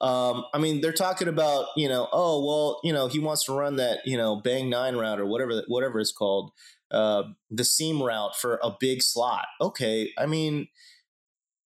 Um, 0.01 0.43
I 0.53 0.59
mean, 0.59 0.81
they're 0.81 0.91
talking 0.91 1.29
about 1.29 1.67
you 1.77 1.87
know, 1.87 2.09
oh 2.11 2.45
well, 2.45 2.81
you 2.83 2.91
know, 2.91 3.07
he 3.07 3.19
wants 3.19 3.45
to 3.45 3.53
run 3.53 3.77
that 3.77 3.99
you 4.05 4.17
know 4.17 4.35
bang 4.35 4.69
nine 4.69 4.97
route 4.97 5.19
or 5.19 5.25
whatever 5.25 5.63
whatever 5.67 6.01
it's 6.01 6.11
called, 6.11 6.51
uh, 6.91 7.23
the 7.49 7.63
seam 7.63 8.03
route 8.03 8.35
for 8.35 8.59
a 8.61 8.75
big 8.77 9.01
slot. 9.01 9.45
Okay, 9.61 10.11
I 10.17 10.25
mean, 10.25 10.67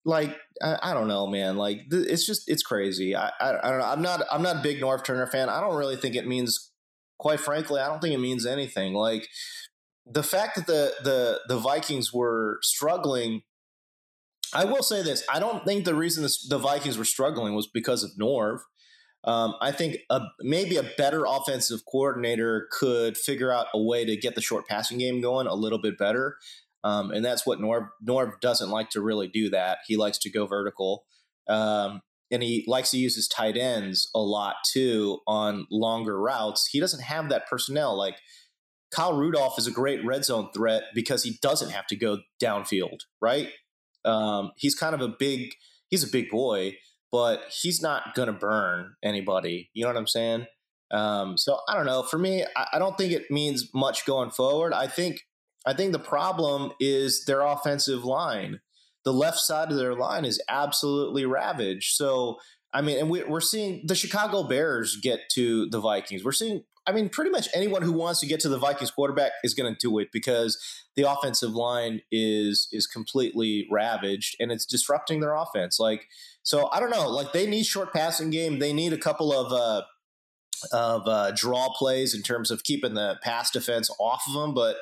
like 0.05 0.37
I, 0.61 0.77
I 0.83 0.93
don't 0.93 1.07
know, 1.07 1.25
man. 1.25 1.57
Like 1.57 1.89
th- 1.89 2.05
it's 2.07 2.27
just 2.27 2.47
it's 2.47 2.61
crazy. 2.61 3.15
I, 3.15 3.31
I, 3.39 3.57
I 3.63 3.69
don't 3.71 3.79
know. 3.79 3.85
I'm 3.85 4.01
not 4.03 4.21
I'm 4.31 4.43
not 4.43 4.57
a 4.57 4.61
big 4.61 4.79
Norv 4.79 5.03
Turner 5.03 5.25
fan. 5.25 5.49
I 5.49 5.59
don't 5.61 5.75
really 5.75 5.97
think 5.97 6.15
it 6.15 6.27
means. 6.27 6.71
Quite 7.17 7.41
frankly, 7.41 7.81
I 7.81 7.87
don't 7.87 7.99
think 7.99 8.13
it 8.13 8.19
means 8.19 8.45
anything. 8.45 8.93
Like 8.93 9.27
the 10.05 10.23
fact 10.23 10.55
that 10.55 10.67
the 10.67 10.93
the 11.03 11.39
the 11.49 11.57
Vikings 11.57 12.13
were 12.13 12.59
struggling 12.61 13.41
I 14.53 14.65
will 14.65 14.83
say 14.83 15.01
this: 15.01 15.23
I 15.31 15.39
don't 15.39 15.65
think 15.65 15.85
the 15.85 15.95
reason 15.95 16.23
the 16.49 16.57
Vikings 16.57 16.97
were 16.97 17.05
struggling 17.05 17.55
was 17.55 17.67
because 17.67 18.03
of 18.03 18.11
Norv. 18.19 18.59
Um, 19.25 19.55
I 19.59 19.71
think 19.71 19.97
a, 20.09 20.21
maybe 20.41 20.77
a 20.77 20.83
better 20.97 21.25
offensive 21.25 21.81
coordinator 21.91 22.67
could 22.71 23.17
figure 23.17 23.51
out 23.51 23.67
a 23.73 23.81
way 23.81 24.05
to 24.05 24.15
get 24.15 24.35
the 24.35 24.41
short 24.41 24.65
passing 24.67 24.97
game 24.97 25.21
going 25.21 25.45
a 25.45 25.55
little 25.55 25.79
bit 25.79 25.97
better. 25.97 26.37
Um, 26.83 27.11
and 27.11 27.23
that's 27.25 27.45
what 27.45 27.59
Norv, 27.59 27.89
Norv 28.07 28.39
doesn't 28.39 28.69
like 28.69 28.89
to 28.91 29.01
really 29.01 29.27
do 29.27 29.49
that. 29.49 29.79
He 29.87 29.97
likes 29.97 30.17
to 30.19 30.31
go 30.31 30.45
vertical. 30.45 31.03
Um, 31.49 32.01
and 32.31 32.43
he 32.43 32.63
likes 32.67 32.91
to 32.91 32.97
use 32.97 33.15
his 33.15 33.27
tight 33.27 33.57
ends 33.57 34.09
a 34.15 34.19
lot 34.19 34.55
too 34.71 35.19
on 35.27 35.67
longer 35.71 36.19
routes. 36.19 36.67
He 36.71 36.79
doesn't 36.79 37.03
have 37.03 37.29
that 37.29 37.47
personnel. 37.47 37.97
Like 37.97 38.17
Kyle 38.91 39.17
Rudolph 39.17 39.57
is 39.57 39.67
a 39.67 39.71
great 39.71 40.05
red 40.05 40.25
zone 40.25 40.49
threat 40.53 40.83
because 40.93 41.23
he 41.23 41.37
doesn't 41.41 41.71
have 41.71 41.87
to 41.87 41.95
go 41.95 42.19
downfield, 42.41 42.99
right? 43.21 43.49
Um, 44.05 44.51
he's 44.55 44.75
kind 44.75 44.95
of 44.95 45.01
a 45.01 45.07
big, 45.07 45.53
he's 45.89 46.03
a 46.03 46.11
big 46.11 46.29
boy, 46.29 46.77
but 47.11 47.43
he's 47.49 47.81
not 47.81 48.15
to 48.27 48.33
burn 48.33 48.95
anybody. 49.03 49.69
You 49.73 49.83
know 49.83 49.89
what 49.89 49.97
I'm 49.97 50.07
saying? 50.07 50.45
Um, 50.91 51.37
so 51.37 51.59
I 51.67 51.75
don't 51.75 51.85
know. 51.85 52.03
For 52.03 52.17
me, 52.17 52.45
I, 52.55 52.67
I 52.73 52.79
don't 52.79 52.97
think 52.97 53.13
it 53.13 53.29
means 53.29 53.69
much 53.73 54.05
going 54.05 54.31
forward. 54.31 54.73
I 54.73 54.87
think, 54.87 55.21
I 55.65 55.73
think 55.73 55.91
the 55.91 55.99
problem 55.99 56.71
is 56.79 57.25
their 57.25 57.41
offensive 57.41 58.03
line 58.03 58.59
the 59.05 59.13
left 59.13 59.39
side 59.39 59.71
of 59.71 59.77
their 59.77 59.95
line 59.95 60.25
is 60.25 60.41
absolutely 60.49 61.25
ravaged. 61.25 61.95
So, 61.95 62.37
I 62.73 62.81
mean, 62.81 62.99
and 62.99 63.09
we, 63.09 63.23
are 63.23 63.41
seeing 63.41 63.81
the 63.85 63.95
Chicago 63.95 64.43
Bears 64.43 64.97
get 65.01 65.21
to 65.33 65.69
the 65.69 65.79
Vikings. 65.79 66.23
We're 66.23 66.31
seeing, 66.31 66.63
I 66.89 66.91
mean, 66.91 67.09
pretty 67.09 67.29
much 67.29 67.47
anyone 67.53 67.83
who 67.83 67.93
wants 67.93 68.19
to 68.21 68.27
get 68.27 68.39
to 68.41 68.49
the 68.49 68.57
Vikings 68.57 68.91
quarterback 68.91 69.33
is 69.43 69.53
going 69.53 69.73
to 69.73 69.79
do 69.79 69.99
it 69.99 70.09
because 70.11 70.57
the 70.95 71.03
offensive 71.03 71.51
line 71.51 72.01
is 72.11 72.67
is 72.71 72.87
completely 72.87 73.67
ravaged 73.71 74.35
and 74.39 74.51
it's 74.51 74.65
disrupting 74.65 75.19
their 75.19 75.35
offense. 75.35 75.79
Like, 75.79 76.07
so 76.43 76.69
I 76.71 76.79
don't 76.79 76.89
know. 76.89 77.07
Like, 77.07 77.31
they 77.31 77.45
need 77.47 77.65
short 77.65 77.93
passing 77.93 78.31
game. 78.31 78.59
They 78.59 78.73
need 78.73 78.93
a 78.93 78.97
couple 78.97 79.31
of. 79.31 79.53
uh 79.53 79.83
of 80.73 81.07
uh, 81.07 81.31
draw 81.31 81.69
plays 81.69 82.13
in 82.13 82.21
terms 82.21 82.51
of 82.51 82.63
keeping 82.65 82.93
the 82.93 83.17
pass 83.23 83.49
defense 83.49 83.89
off 83.97 84.23
of 84.27 84.33
them, 84.33 84.53
but 84.53 84.75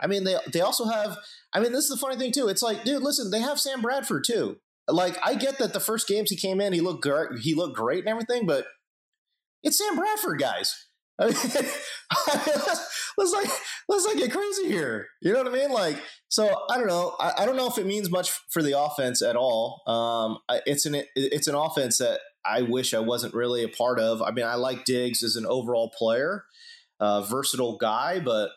I 0.00 0.08
mean, 0.08 0.24
they 0.24 0.36
they 0.52 0.60
also 0.60 0.86
have. 0.86 1.16
I 1.52 1.60
mean, 1.60 1.70
this 1.70 1.84
is 1.84 1.90
the 1.90 1.96
funny 1.96 2.16
thing 2.16 2.32
too. 2.32 2.48
It's 2.48 2.60
like, 2.60 2.82
dude, 2.82 3.04
listen, 3.04 3.30
they 3.30 3.38
have 3.38 3.60
Sam 3.60 3.80
Bradford 3.80 4.24
too. 4.24 4.56
Like, 4.88 5.16
I 5.24 5.36
get 5.36 5.58
that 5.58 5.74
the 5.74 5.78
first 5.78 6.08
games 6.08 6.30
he 6.30 6.36
came 6.36 6.60
in, 6.60 6.72
he 6.72 6.80
looked 6.80 7.06
he 7.40 7.54
looked 7.54 7.76
great 7.76 8.00
and 8.00 8.08
everything, 8.08 8.46
but 8.46 8.66
it's 9.62 9.78
Sam 9.78 9.94
Bradford, 9.94 10.40
guys. 10.40 10.86
Let's, 13.18 13.32
like 13.32 13.48
let's 13.88 14.06
like 14.06 14.16
get 14.16 14.32
crazy 14.32 14.68
here. 14.68 15.08
You 15.20 15.32
know 15.32 15.42
what 15.42 15.52
I 15.52 15.54
mean? 15.54 15.70
Like, 15.70 16.02
so 16.28 16.64
I 16.70 16.78
don't 16.78 16.86
know. 16.86 17.14
I, 17.20 17.32
I 17.38 17.46
don't 17.46 17.56
know 17.56 17.68
if 17.68 17.78
it 17.78 17.86
means 17.86 18.10
much 18.10 18.30
for 18.50 18.62
the 18.62 18.78
offense 18.78 19.22
at 19.22 19.36
all. 19.36 19.82
Um, 19.86 20.38
it's 20.66 20.86
an 20.86 21.02
it's 21.14 21.46
an 21.46 21.54
offense 21.54 21.98
that 21.98 22.20
I 22.44 22.62
wish 22.62 22.94
I 22.94 23.00
wasn't 23.00 23.34
really 23.34 23.62
a 23.62 23.68
part 23.68 23.98
of. 24.00 24.22
I 24.22 24.30
mean, 24.30 24.46
I 24.46 24.54
like 24.54 24.84
Diggs 24.84 25.22
as 25.22 25.36
an 25.36 25.46
overall 25.46 25.92
player, 25.96 26.44
uh, 27.00 27.22
versatile 27.22 27.76
guy, 27.76 28.18
but 28.18 28.50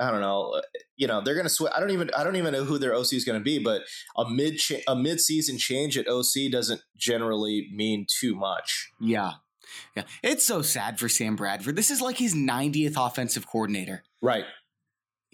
I 0.00 0.10
don't 0.10 0.20
know. 0.20 0.60
You 0.96 1.06
know, 1.06 1.20
they're 1.20 1.34
going 1.34 1.46
to 1.46 1.50
switch. 1.50 1.72
I 1.74 1.80
don't 1.80 1.90
even. 1.90 2.10
I 2.16 2.24
don't 2.24 2.36
even 2.36 2.52
know 2.52 2.64
who 2.64 2.78
their 2.78 2.94
OC 2.94 3.12
is 3.12 3.24
going 3.24 3.38
to 3.38 3.44
be. 3.44 3.58
But 3.58 3.82
a 4.16 4.28
mid 4.28 4.58
cha- 4.58 4.82
a 4.88 4.96
mid 4.96 5.20
season 5.20 5.58
change 5.58 5.96
at 5.96 6.08
OC 6.08 6.50
doesn't 6.50 6.80
generally 6.96 7.68
mean 7.72 8.06
too 8.08 8.34
much. 8.34 8.90
Yeah, 9.00 9.32
yeah. 9.96 10.04
It's 10.22 10.44
so 10.44 10.62
sad 10.62 10.98
for 10.98 11.08
Sam 11.08 11.36
Bradford. 11.36 11.76
This 11.76 11.90
is 11.90 12.00
like 12.00 12.18
his 12.18 12.34
90th 12.34 12.94
offensive 12.96 13.46
coordinator. 13.46 14.02
Right 14.20 14.44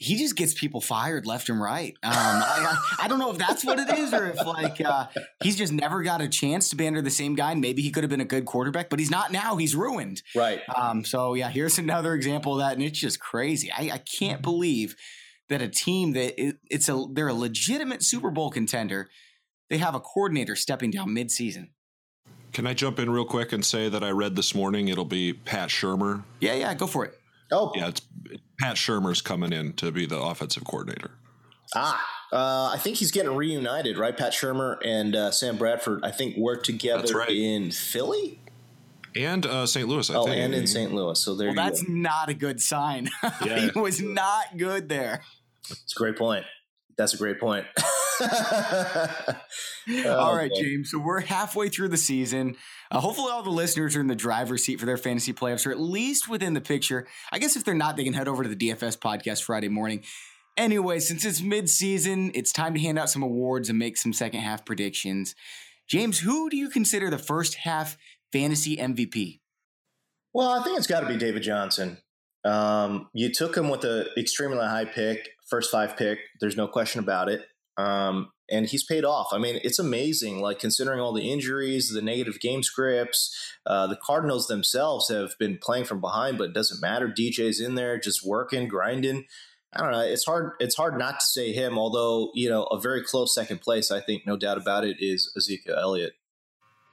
he 0.01 0.17
just 0.17 0.37
gets 0.37 0.55
people 0.55 0.81
fired 0.81 1.27
left 1.27 1.49
and 1.49 1.61
right. 1.61 1.93
Um, 2.05 2.13
I, 2.15 2.79
I, 3.01 3.09
don't 3.09 3.19
know 3.19 3.33
if 3.33 3.39
that's 3.39 3.65
what 3.65 3.81
it 3.81 3.99
is, 3.99 4.15
or 4.15 4.29
if 4.29 4.37
like 4.47 4.81
uh, 4.81 5.09
he's 5.43 5.57
just 5.57 5.73
never 5.73 6.05
got 6.05 6.21
a 6.21 6.29
chance 6.29 6.71
to 6.71 6.77
be 6.77 6.87
under 6.87 7.03
the 7.03 7.11
same 7.11 7.35
guy. 7.35 7.51
And 7.51 7.61
maybe 7.61 7.83
he 7.83 7.91
could 7.91 8.05
have 8.05 8.11
been 8.11 8.21
a 8.21 8.25
good 8.25 8.47
quarterback, 8.47 8.91
but 8.91 9.01
he's 9.01 9.11
not 9.11 9.33
now. 9.33 9.57
He's 9.57 9.75
ruined. 9.75 10.23
Right. 10.37 10.61
Um, 10.75 11.05
so 11.05 11.35
yeah, 11.35 11.51
here's 11.51 11.79
another 11.79 12.15
example 12.15 12.53
of 12.53 12.61
that, 12.61 12.75
and 12.75 12.83
it's 12.83 12.99
just 12.99 13.19
crazy. 13.19 13.73
I, 13.77 13.91
I 13.95 13.99
can't 13.99 14.41
believe 14.41 14.95
that 15.49 15.61
a 15.61 15.69
team 15.69 16.13
that 16.13 16.41
it, 16.41 16.59
it's 16.71 16.89
a 16.89 17.05
they're 17.13 17.29
a 17.29 17.35
legitimate 17.35 18.05
Super 18.05 18.31
Bowl 18.31 18.51
contender. 18.51 19.09
They 19.69 19.79
have 19.79 19.97
a 19.97 20.01
coordinator 20.01 20.55
stepping 20.55 20.93
down 20.93 21.09
midseason. 21.09 21.71
Can 22.53 22.67
I 22.67 22.75
jump 22.75 22.99
in 22.99 23.11
real 23.11 23.25
quick 23.25 23.53
and 23.53 23.65
say 23.65 23.89
that 23.89 24.03
I 24.03 24.11
read 24.11 24.37
this 24.37 24.55
morning 24.55 24.89
it'll 24.89 25.05
be 25.05 25.33
Pat 25.33 25.69
Shurmur? 25.69 26.23
Yeah, 26.41 26.55
yeah, 26.55 26.75
go 26.75 26.87
for 26.87 27.05
it. 27.05 27.19
Oh, 27.51 27.73
yeah, 27.75 27.89
it's 27.89 28.03
Pat 28.59 28.77
Shurmur's 28.77 29.23
coming 29.23 29.53
in 29.53 29.73
to 29.75 29.91
be 29.91 30.07
the 30.07 30.19
offensive 30.19 30.65
coordinator. 30.65 31.13
Ah, 31.75 32.03
uh, 32.33 32.71
I 32.75 32.79
think 32.79 32.97
he's 32.97 33.11
getting 33.11 33.35
reunited, 33.35 33.99
right? 33.99 34.17
Pat 34.17 34.33
Shurmur 34.33 34.79
and 34.85 35.15
uh, 35.15 35.31
Sam 35.31 35.57
Bradford, 35.57 36.05
I 36.05 36.11
think, 36.11 36.37
worked 36.37 36.67
together 36.67 37.19
right. 37.19 37.31
in 37.31 37.71
Philly 37.71 38.41
and 39.17 39.45
uh, 39.47 39.67
St. 39.67 39.89
Louis. 39.89 40.09
I 40.11 40.15
oh, 40.15 40.25
think. 40.25 40.37
and 40.37 40.55
in 40.55 40.67
St. 40.67 40.93
Louis. 40.93 41.21
So 41.21 41.35
there. 41.35 41.49
Well, 41.49 41.57
that's 41.57 41.83
go. 41.83 41.93
not 41.93 42.29
a 42.29 42.35
good 42.35 42.61
sign. 42.61 43.09
Yeah. 43.45 43.71
he 43.73 43.79
was 43.79 44.01
not 44.01 44.57
good 44.57 44.89
there. 44.89 45.23
It's 45.71 45.95
a 45.97 45.99
great 45.99 46.17
point. 46.17 46.45
That's 46.97 47.15
a 47.15 47.17
great 47.17 47.39
point. 47.39 47.67
oh, 50.07 50.17
all 50.17 50.37
right, 50.37 50.51
boy. 50.51 50.61
James. 50.61 50.91
So 50.91 50.99
we're 50.99 51.21
halfway 51.21 51.69
through 51.69 51.89
the 51.89 51.97
season. 51.97 52.57
Uh, 52.91 53.01
hopefully, 53.01 53.31
all 53.31 53.43
the 53.43 53.51
listeners 53.51 53.97
are 53.97 54.01
in 54.01 54.07
the 54.07 54.17
driver's 54.17 54.65
seat 54.65 54.81
for 54.81 54.87
their 54.87 54.97
fantasy 54.97 55.33
playoffs, 55.33 55.67
or 55.67 55.71
at 55.71 55.81
least 55.81 56.29
within 56.29 56.55
the 56.55 56.61
picture. 56.61 57.07
I 57.33 57.39
guess 57.39 57.57
if 57.57 57.65
they're 57.65 57.75
not, 57.75 57.97
they 57.97 58.05
can 58.05 58.15
head 58.15 58.29
over 58.29 58.43
to 58.43 58.49
the 58.49 58.57
DFS 58.57 58.99
podcast 58.99 59.43
Friday 59.43 59.69
morning. 59.69 60.03
Anyway, 60.57 60.99
since 60.99 61.25
it's 61.25 61.41
mid-season, 61.41 62.33
it's 62.35 62.53
time 62.53 62.75
to 62.75 62.81
hand 62.81 62.99
out 62.99 63.09
some 63.09 63.23
awards 63.23 63.69
and 63.69 63.79
make 63.79 63.97
some 63.97 64.13
second 64.13 64.41
half 64.41 64.65
predictions. 64.65 65.37
James, 65.89 66.19
who 66.19 66.51
do 66.51 66.57
you 66.57 66.69
consider 66.69 67.11
the 67.11 67.19
first 67.19 67.55
half 67.55 67.97
fantasy 68.33 68.77
MVP? 68.77 69.41
Well, 70.35 70.49
I 70.49 70.63
think 70.63 70.77
it's 70.77 70.87
got 70.87 71.01
to 71.01 71.07
be 71.07 71.17
David 71.17 71.43
Johnson. 71.43 71.99
Um, 72.45 73.09
you 73.13 73.33
took 73.33 73.57
him 73.57 73.69
with 73.69 73.85
an 73.85 74.07
extremely 74.17 74.59
high 74.59 74.85
pick, 74.85 75.29
first 75.49 75.71
five 75.71 75.97
pick. 75.97 76.19
There's 76.41 76.57
no 76.57 76.69
question 76.69 77.01
about 77.01 77.29
it. 77.29 77.43
Um, 77.79 78.33
and 78.51 78.67
he's 78.67 78.85
paid 78.85 79.05
off. 79.05 79.29
I 79.33 79.39
mean, 79.39 79.61
it's 79.63 79.79
amazing. 79.79 80.41
Like 80.41 80.59
considering 80.59 81.01
all 81.01 81.13
the 81.13 81.31
injuries, 81.31 81.91
the 81.91 82.03
negative 82.03 82.41
game 82.41 82.63
scripts, 82.63 83.35
uh, 83.67 83.87
the 83.87 83.99
Cardinals 84.03 84.49
themselves 84.49 85.09
have 85.09 85.39
been 85.39 85.59
playing 85.63 85.85
from 85.85 86.01
behind, 86.01 86.39
but 86.39 86.49
it 86.49 86.55
doesn't 86.55 86.81
matter. 86.81 87.09
DJ's 87.09 87.61
in 87.61 87.77
there, 87.77 87.99
just 87.99 88.27
working, 88.27 88.67
grinding. 88.67 89.25
I 89.73 89.83
don't 89.83 89.93
know. 89.93 90.01
It's 90.01 90.25
hard. 90.25 90.53
It's 90.61 90.77
hard 90.77 90.99
not 90.99 91.21
to 91.21 91.27
say 91.27 91.53
him. 91.53 91.79
Although 91.79 92.31
you 92.35 92.49
know, 92.49 92.65
a 92.65 92.81
very 92.81 93.05
close 93.05 93.35
second 93.35 93.61
place, 93.61 93.91
I 93.91 94.01
think, 94.01 94.27
no 94.27 94.37
doubt 94.37 94.59
about 94.59 94.85
it, 94.85 94.97
is 94.99 95.31
Ezekiel 95.37 95.77
Elliott. 95.79 96.15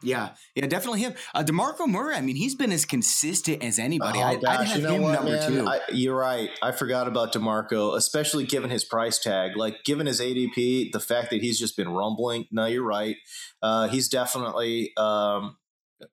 Yeah, 0.03 0.29
yeah, 0.53 0.67
definitely 0.67 0.99
him. 1.01 1.13
Uh, 1.33 1.43
DeMarco 1.43 1.87
Murray. 1.87 2.15
I 2.15 2.21
mean, 2.21 2.35
he's 2.35 2.53
been 2.53 2.71
as 2.71 2.85
consistent 2.85 3.63
as 3.63 3.79
anybody. 3.79 4.19
Oh, 4.19 4.23
I'd, 4.23 4.45
I'd 4.45 4.67
have 4.67 4.77
you 4.77 4.83
know 4.83 4.93
him 4.95 5.01
what, 5.01 5.13
number 5.13 5.31
man? 5.31 5.51
two. 5.51 5.67
I, 5.67 5.79
you're 5.89 6.15
right. 6.15 6.49
I 6.61 6.71
forgot 6.71 7.07
about 7.07 7.33
DeMarco, 7.33 7.95
especially 7.95 8.45
given 8.45 8.69
his 8.69 8.83
price 8.83 9.17
tag. 9.17 9.55
Like, 9.55 9.83
given 9.83 10.05
his 10.05 10.21
ADP, 10.21 10.91
the 10.91 10.99
fact 10.99 11.31
that 11.31 11.41
he's 11.41 11.57
just 11.57 11.75
been 11.75 11.89
rumbling. 11.89 12.45
No, 12.51 12.65
you're 12.65 12.85
right. 12.85 13.15
Uh, 13.61 13.87
he's 13.87 14.09
definitely 14.09 14.91
um, 14.97 15.57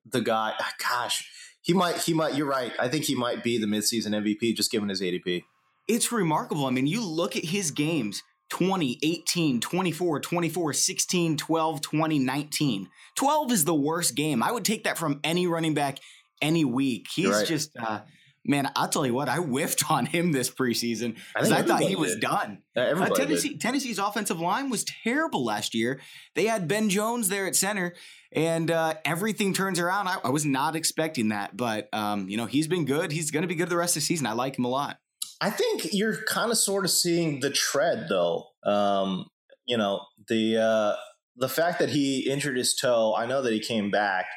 the 0.05 0.21
guy. 0.21 0.53
Gosh, 0.79 1.29
he 1.61 1.73
might. 1.73 1.97
He 1.97 2.13
might. 2.13 2.35
You're 2.35 2.47
right. 2.47 2.71
I 2.79 2.87
think 2.87 3.05
he 3.05 3.15
might 3.15 3.43
be 3.43 3.57
the 3.57 3.67
midseason 3.67 4.09
MVP, 4.09 4.55
just 4.55 4.71
given 4.71 4.89
his 4.89 5.01
ADP. 5.01 5.43
It's 5.87 6.11
remarkable. 6.11 6.65
I 6.65 6.71
mean, 6.71 6.87
you 6.87 7.05
look 7.05 7.35
at 7.35 7.45
his 7.45 7.71
games 7.71 8.23
20, 8.49 8.99
18, 9.01 9.59
24, 9.59 10.19
24, 10.19 10.73
16, 10.73 11.37
12, 11.37 11.81
20, 11.81 12.19
19. 12.19 12.89
12 13.15 13.51
is 13.51 13.65
the 13.65 13.73
worst 13.73 14.15
game. 14.15 14.43
I 14.43 14.51
would 14.51 14.65
take 14.65 14.83
that 14.83 14.97
from 14.97 15.19
any 15.23 15.47
running 15.47 15.73
back 15.73 15.99
any 16.41 16.65
week. 16.65 17.07
He's 17.13 17.29
right. 17.29 17.47
just, 17.47 17.71
uh, 17.77 18.01
man, 18.45 18.69
I'll 18.75 18.89
tell 18.89 19.05
you 19.05 19.13
what, 19.13 19.29
I 19.29 19.37
whiffed 19.37 19.83
on 19.89 20.05
him 20.05 20.31
this 20.31 20.49
preseason 20.49 21.17
because 21.33 21.51
I, 21.51 21.59
I, 21.59 21.61
thought 21.63 21.81
he 21.81 21.95
was 21.95 22.13
did. 22.13 22.21
done. 22.21 22.61
Uh, 22.75 23.09
Tennessee, 23.09 23.57
Tennessee's 23.57 23.99
offensive 23.99 24.39
line 24.39 24.69
was 24.69 24.83
terrible 24.83 25.45
last 25.45 25.73
year. 25.73 25.99
They 26.35 26.45
had 26.45 26.67
Ben 26.67 26.89
Jones 26.89 27.29
there 27.29 27.47
at 27.47 27.55
center, 27.55 27.93
and 28.31 28.69
uh, 28.69 28.95
everything 29.05 29.53
turns 29.53 29.79
around. 29.79 30.07
I, 30.07 30.17
I, 30.23 30.29
was 30.29 30.45
not 30.45 30.75
expecting 30.75 31.29
that, 31.29 31.55
but 31.55 31.87
um, 31.93 32.27
you 32.29 32.37
know 32.37 32.45
he's 32.45 32.67
been 32.67 32.85
good. 32.85 33.11
He's 33.11 33.31
going 33.31 33.43
to 33.43 33.47
be 33.47 33.55
good 33.55 33.69
the 33.69 33.77
rest 33.77 33.95
of 33.95 34.01
the 34.01 34.05
season. 34.05 34.27
I 34.27 34.33
like 34.33 34.57
him 34.57 34.65
a 34.65 34.69
lot. 34.69 34.97
I 35.43 35.49
think 35.49 35.89
you're 35.91 36.23
kind 36.23 36.51
of 36.51 36.57
sort 36.57 36.85
of 36.85 36.91
seeing 36.91 37.41
the 37.41 37.49
tread 37.49 38.05
though. 38.07 38.45
Um, 38.65 39.25
you 39.65 39.75
know, 39.75 39.99
the 40.29 40.57
uh, 40.57 40.95
the 41.35 41.49
fact 41.49 41.79
that 41.79 41.89
he 41.89 42.29
injured 42.31 42.55
his 42.55 42.73
toe, 42.73 43.13
I 43.13 43.25
know 43.25 43.41
that 43.41 43.51
he 43.51 43.59
came 43.59 43.91
back. 43.91 44.27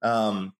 Um, 0.00 0.52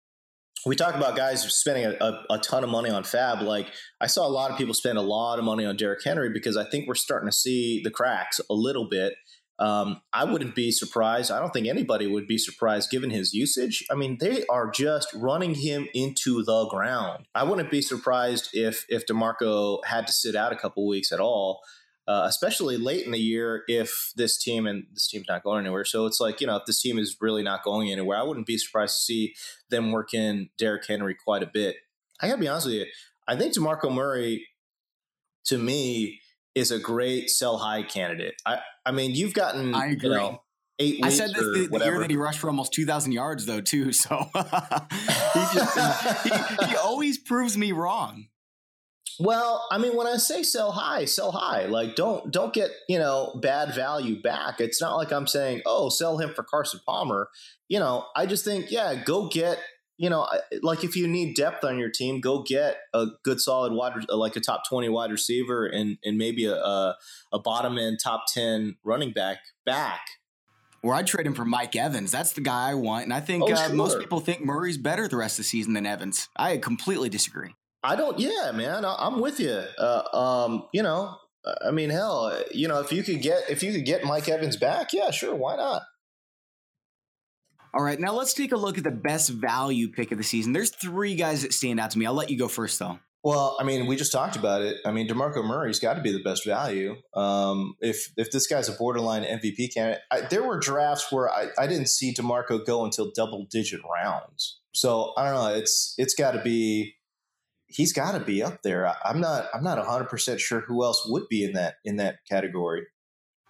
we 0.66 0.74
talk 0.74 0.96
about 0.96 1.14
guys 1.14 1.42
spending 1.54 1.84
a, 1.84 1.90
a, 2.04 2.24
a, 2.30 2.38
ton 2.38 2.64
of 2.64 2.70
money 2.70 2.90
on 2.90 3.04
FAAB. 3.04 3.42
Like 3.42 3.68
I 4.00 4.08
saw 4.08 4.26
a 4.26 4.28
lot 4.28 4.50
of 4.50 4.58
people 4.58 4.74
spend 4.74 4.98
a 4.98 5.02
lot 5.02 5.38
of 5.38 5.44
money 5.44 5.64
on 5.64 5.76
Derrick 5.76 6.02
Henry 6.02 6.30
because 6.32 6.56
I 6.56 6.68
think 6.68 6.88
we're 6.88 6.96
starting 6.96 7.28
to 7.28 7.36
see 7.36 7.80
the 7.84 7.90
cracks 7.90 8.40
a 8.50 8.54
little 8.54 8.88
bit. 8.88 9.14
Um, 9.58 10.00
I 10.12 10.24
wouldn't 10.24 10.54
be 10.54 10.72
surprised. 10.72 11.30
I 11.30 11.38
don't 11.38 11.52
think 11.52 11.68
anybody 11.68 12.06
would 12.08 12.26
be 12.26 12.38
surprised 12.38 12.90
given 12.90 13.10
his 13.10 13.32
usage. 13.32 13.84
I 13.90 13.94
mean, 13.94 14.18
they 14.20 14.44
are 14.46 14.68
just 14.70 15.14
running 15.14 15.54
him 15.54 15.86
into 15.94 16.42
the 16.42 16.66
ground. 16.66 17.26
I 17.34 17.44
wouldn't 17.44 17.70
be 17.70 17.80
surprised 17.80 18.48
if 18.52 18.84
if 18.88 19.06
DeMarco 19.06 19.84
had 19.84 20.06
to 20.08 20.12
sit 20.12 20.34
out 20.34 20.52
a 20.52 20.56
couple 20.56 20.86
weeks 20.88 21.12
at 21.12 21.20
all. 21.20 21.60
uh, 22.06 22.24
especially 22.26 22.76
late 22.76 23.06
in 23.06 23.12
the 23.12 23.18
year 23.18 23.62
if 23.66 24.12
this 24.16 24.36
team 24.36 24.66
and 24.66 24.86
this 24.92 25.08
team's 25.08 25.26
not 25.28 25.42
going 25.42 25.64
anywhere. 25.64 25.84
So 25.84 26.06
it's 26.06 26.20
like, 26.20 26.40
you 26.40 26.46
know, 26.46 26.56
if 26.56 26.66
this 26.66 26.82
team 26.82 26.98
is 26.98 27.16
really 27.20 27.42
not 27.42 27.64
going 27.64 27.90
anywhere, 27.90 28.18
I 28.18 28.22
wouldn't 28.22 28.46
be 28.46 28.58
surprised 28.58 28.96
to 28.96 29.02
see 29.02 29.34
them 29.70 29.90
work 29.90 30.12
in 30.12 30.50
Derrick 30.58 30.86
Henry 30.86 31.14
quite 31.14 31.42
a 31.42 31.50
bit. 31.52 31.76
I 32.20 32.28
got 32.28 32.34
to 32.34 32.40
be 32.40 32.48
honest 32.48 32.66
with 32.66 32.74
you. 32.76 32.86
I 33.26 33.36
think 33.36 33.54
DeMarco 33.54 33.92
Murray, 33.92 34.46
to 35.46 35.56
me, 35.56 36.20
is 36.54 36.70
a 36.70 36.78
great 36.78 37.30
sell 37.30 37.58
high 37.58 37.82
candidate. 37.82 38.34
I, 38.46 38.60
I 38.86 38.92
mean, 38.92 39.12
you've 39.12 39.34
gotten, 39.34 39.74
I 39.74 39.86
agree. 39.86 40.10
You 40.10 40.14
know, 40.16 40.42
eight 40.78 41.00
I 41.02 41.08
said 41.08 41.30
this 41.30 41.38
the, 41.38 41.68
the, 41.70 41.84
year 41.84 41.98
that 42.00 42.10
he 42.10 42.16
rushed 42.16 42.38
for 42.38 42.48
almost 42.48 42.72
2,000 42.72 43.12
yards, 43.12 43.46
though, 43.46 43.60
too. 43.60 43.92
So 43.92 44.28
he, 44.34 45.40
just, 45.52 46.22
he, 46.22 46.66
he 46.66 46.76
always 46.82 47.18
proves 47.18 47.56
me 47.56 47.72
wrong. 47.72 48.26
Well, 49.20 49.66
I 49.70 49.78
mean, 49.78 49.96
when 49.96 50.06
I 50.06 50.16
say 50.16 50.42
sell 50.42 50.72
high, 50.72 51.04
sell 51.04 51.30
high. 51.30 51.66
Like, 51.66 51.94
don't 51.94 52.32
don't 52.32 52.52
get 52.52 52.70
you 52.88 52.98
know 52.98 53.38
bad 53.40 53.74
value 53.74 54.20
back. 54.20 54.60
It's 54.60 54.80
not 54.80 54.96
like 54.96 55.12
I'm 55.12 55.26
saying, 55.26 55.62
oh, 55.66 55.88
sell 55.88 56.18
him 56.18 56.32
for 56.34 56.42
Carson 56.42 56.80
Palmer. 56.84 57.28
You 57.68 57.78
know, 57.78 58.06
I 58.16 58.26
just 58.26 58.44
think, 58.44 58.70
yeah, 58.70 58.94
go 58.94 59.28
get 59.28 59.58
you 59.96 60.10
know, 60.10 60.26
like 60.62 60.82
if 60.84 60.96
you 60.96 61.06
need 61.06 61.36
depth 61.36 61.64
on 61.64 61.78
your 61.78 61.90
team, 61.90 62.20
go 62.20 62.42
get 62.42 62.78
a 62.92 63.06
good 63.22 63.40
solid 63.40 63.72
wide, 63.72 63.92
like 64.08 64.36
a 64.36 64.40
top 64.40 64.62
twenty 64.68 64.88
wide 64.88 65.10
receiver, 65.10 65.66
and 65.66 65.98
and 66.04 66.18
maybe 66.18 66.46
a 66.46 66.56
a, 66.56 66.96
a 67.32 67.38
bottom 67.38 67.78
end 67.78 67.98
top 68.02 68.24
ten 68.32 68.76
running 68.84 69.12
back 69.12 69.38
back. 69.64 70.00
Or 70.82 70.94
I'd 70.94 71.06
trade 71.06 71.26
him 71.26 71.34
for 71.34 71.46
Mike 71.46 71.74
Evans. 71.76 72.10
That's 72.10 72.32
the 72.32 72.42
guy 72.42 72.70
I 72.70 72.74
want, 72.74 73.04
and 73.04 73.14
I 73.14 73.20
think 73.20 73.44
Oh, 73.44 73.52
uh, 73.52 73.56
sure. 73.56 73.74
most 73.74 73.98
people 73.98 74.20
think 74.20 74.44
Murray's 74.44 74.76
better 74.76 75.08
the 75.08 75.16
rest 75.16 75.38
of 75.38 75.44
the 75.44 75.48
season 75.48 75.72
than 75.72 75.86
Evans. 75.86 76.28
I 76.36 76.58
completely 76.58 77.08
disagree. 77.08 77.54
I 77.82 77.96
don't. 77.96 78.18
Yeah, 78.18 78.50
man, 78.54 78.84
I, 78.84 78.94
I'm 78.98 79.20
with 79.20 79.40
you. 79.40 79.62
Uh, 79.78 80.02
um, 80.12 80.68
you 80.74 80.82
know, 80.82 81.16
I 81.66 81.70
mean, 81.70 81.90
hell, 81.90 82.38
you 82.52 82.68
know, 82.68 82.80
if 82.80 82.92
you 82.92 83.02
could 83.02 83.22
get 83.22 83.48
if 83.48 83.62
you 83.62 83.72
could 83.72 83.84
get 83.86 84.04
Mike 84.04 84.28
Evans 84.28 84.56
back, 84.56 84.92
yeah, 84.92 85.10
sure, 85.10 85.34
why 85.34 85.56
not? 85.56 85.82
All 87.74 87.82
right, 87.82 87.98
now 87.98 88.12
let's 88.12 88.34
take 88.34 88.52
a 88.52 88.56
look 88.56 88.78
at 88.78 88.84
the 88.84 88.92
best 88.92 89.30
value 89.30 89.88
pick 89.88 90.12
of 90.12 90.18
the 90.18 90.22
season. 90.22 90.52
There's 90.52 90.70
three 90.70 91.16
guys 91.16 91.42
that 91.42 91.52
stand 91.52 91.80
out 91.80 91.90
to 91.90 91.98
me. 91.98 92.06
I'll 92.06 92.14
let 92.14 92.30
you 92.30 92.38
go 92.38 92.46
first, 92.46 92.78
though. 92.78 93.00
Well, 93.24 93.56
I 93.58 93.64
mean, 93.64 93.86
we 93.86 93.96
just 93.96 94.12
talked 94.12 94.36
about 94.36 94.62
it. 94.62 94.76
I 94.86 94.92
mean, 94.92 95.08
DeMarco 95.08 95.44
Murray's 95.44 95.80
got 95.80 95.94
to 95.94 96.00
be 96.00 96.12
the 96.12 96.22
best 96.22 96.46
value. 96.46 96.94
Um, 97.14 97.74
if 97.80 98.12
if 98.16 98.30
this 98.30 98.46
guy's 98.46 98.68
a 98.68 98.72
borderline 98.72 99.24
MVP 99.24 99.74
candidate, 99.74 100.02
I, 100.12 100.20
there 100.20 100.44
were 100.44 100.60
drafts 100.60 101.10
where 101.10 101.28
I, 101.28 101.48
I 101.58 101.66
didn't 101.66 101.88
see 101.88 102.14
DeMarco 102.14 102.64
go 102.64 102.84
until 102.84 103.10
double 103.12 103.46
digit 103.50 103.80
rounds. 103.92 104.60
So 104.72 105.12
I 105.16 105.24
don't 105.24 105.34
know. 105.34 105.54
It's 105.54 105.94
it's 105.98 106.14
got 106.14 106.32
to 106.32 106.42
be. 106.42 106.94
He's 107.66 107.92
got 107.92 108.12
to 108.12 108.20
be 108.20 108.40
up 108.40 108.62
there. 108.62 108.86
I, 108.86 108.94
I'm 109.04 109.20
not. 109.20 109.48
I'm 109.52 109.64
not 109.64 109.78
100 109.78 110.04
percent 110.04 110.38
sure 110.38 110.60
who 110.60 110.84
else 110.84 111.04
would 111.08 111.24
be 111.28 111.42
in 111.42 111.54
that 111.54 111.76
in 111.84 111.96
that 111.96 112.18
category. 112.30 112.82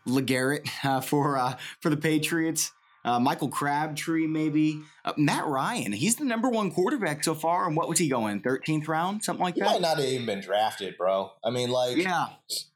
LeGarrette 0.09 0.69
uh, 0.85 1.01
for 1.01 1.37
uh, 1.37 1.57
for 1.81 1.91
the 1.91 1.99
Patriots. 1.99 2.73
Uh, 3.05 3.21
Michael 3.21 3.49
Crabtree, 3.49 4.27
maybe 4.27 4.81
uh, 5.05 5.13
Matt 5.19 5.47
Ryan. 5.47 5.93
He's 5.93 6.17
the 6.17 6.25
number 6.25 6.49
one 6.49 6.71
quarterback 6.71 7.23
so 7.23 7.35
far. 7.35 7.67
And 7.67 7.77
what 7.77 7.89
was 7.89 7.99
he 7.99 8.09
going? 8.09 8.41
Thirteenth 8.41 8.89
round, 8.89 9.23
something 9.23 9.45
like 9.45 9.55
He 9.55 9.61
that. 9.61 9.67
might 9.67 9.81
not 9.83 9.99
have 9.99 10.07
even 10.07 10.25
been 10.25 10.41
drafted, 10.41 10.97
bro. 10.97 11.31
I 11.45 11.51
mean, 11.51 11.69
like, 11.71 11.99
Yeah, 11.99 12.27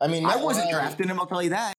I 0.00 0.06
mean, 0.06 0.24
I 0.26 0.34
Matt 0.36 0.44
wasn't 0.44 0.66
Ryan- 0.66 0.78
drafting 0.80 1.08
him. 1.08 1.18
I'll 1.18 1.26
tell 1.26 1.42
you 1.42 1.50
that. 1.50 1.72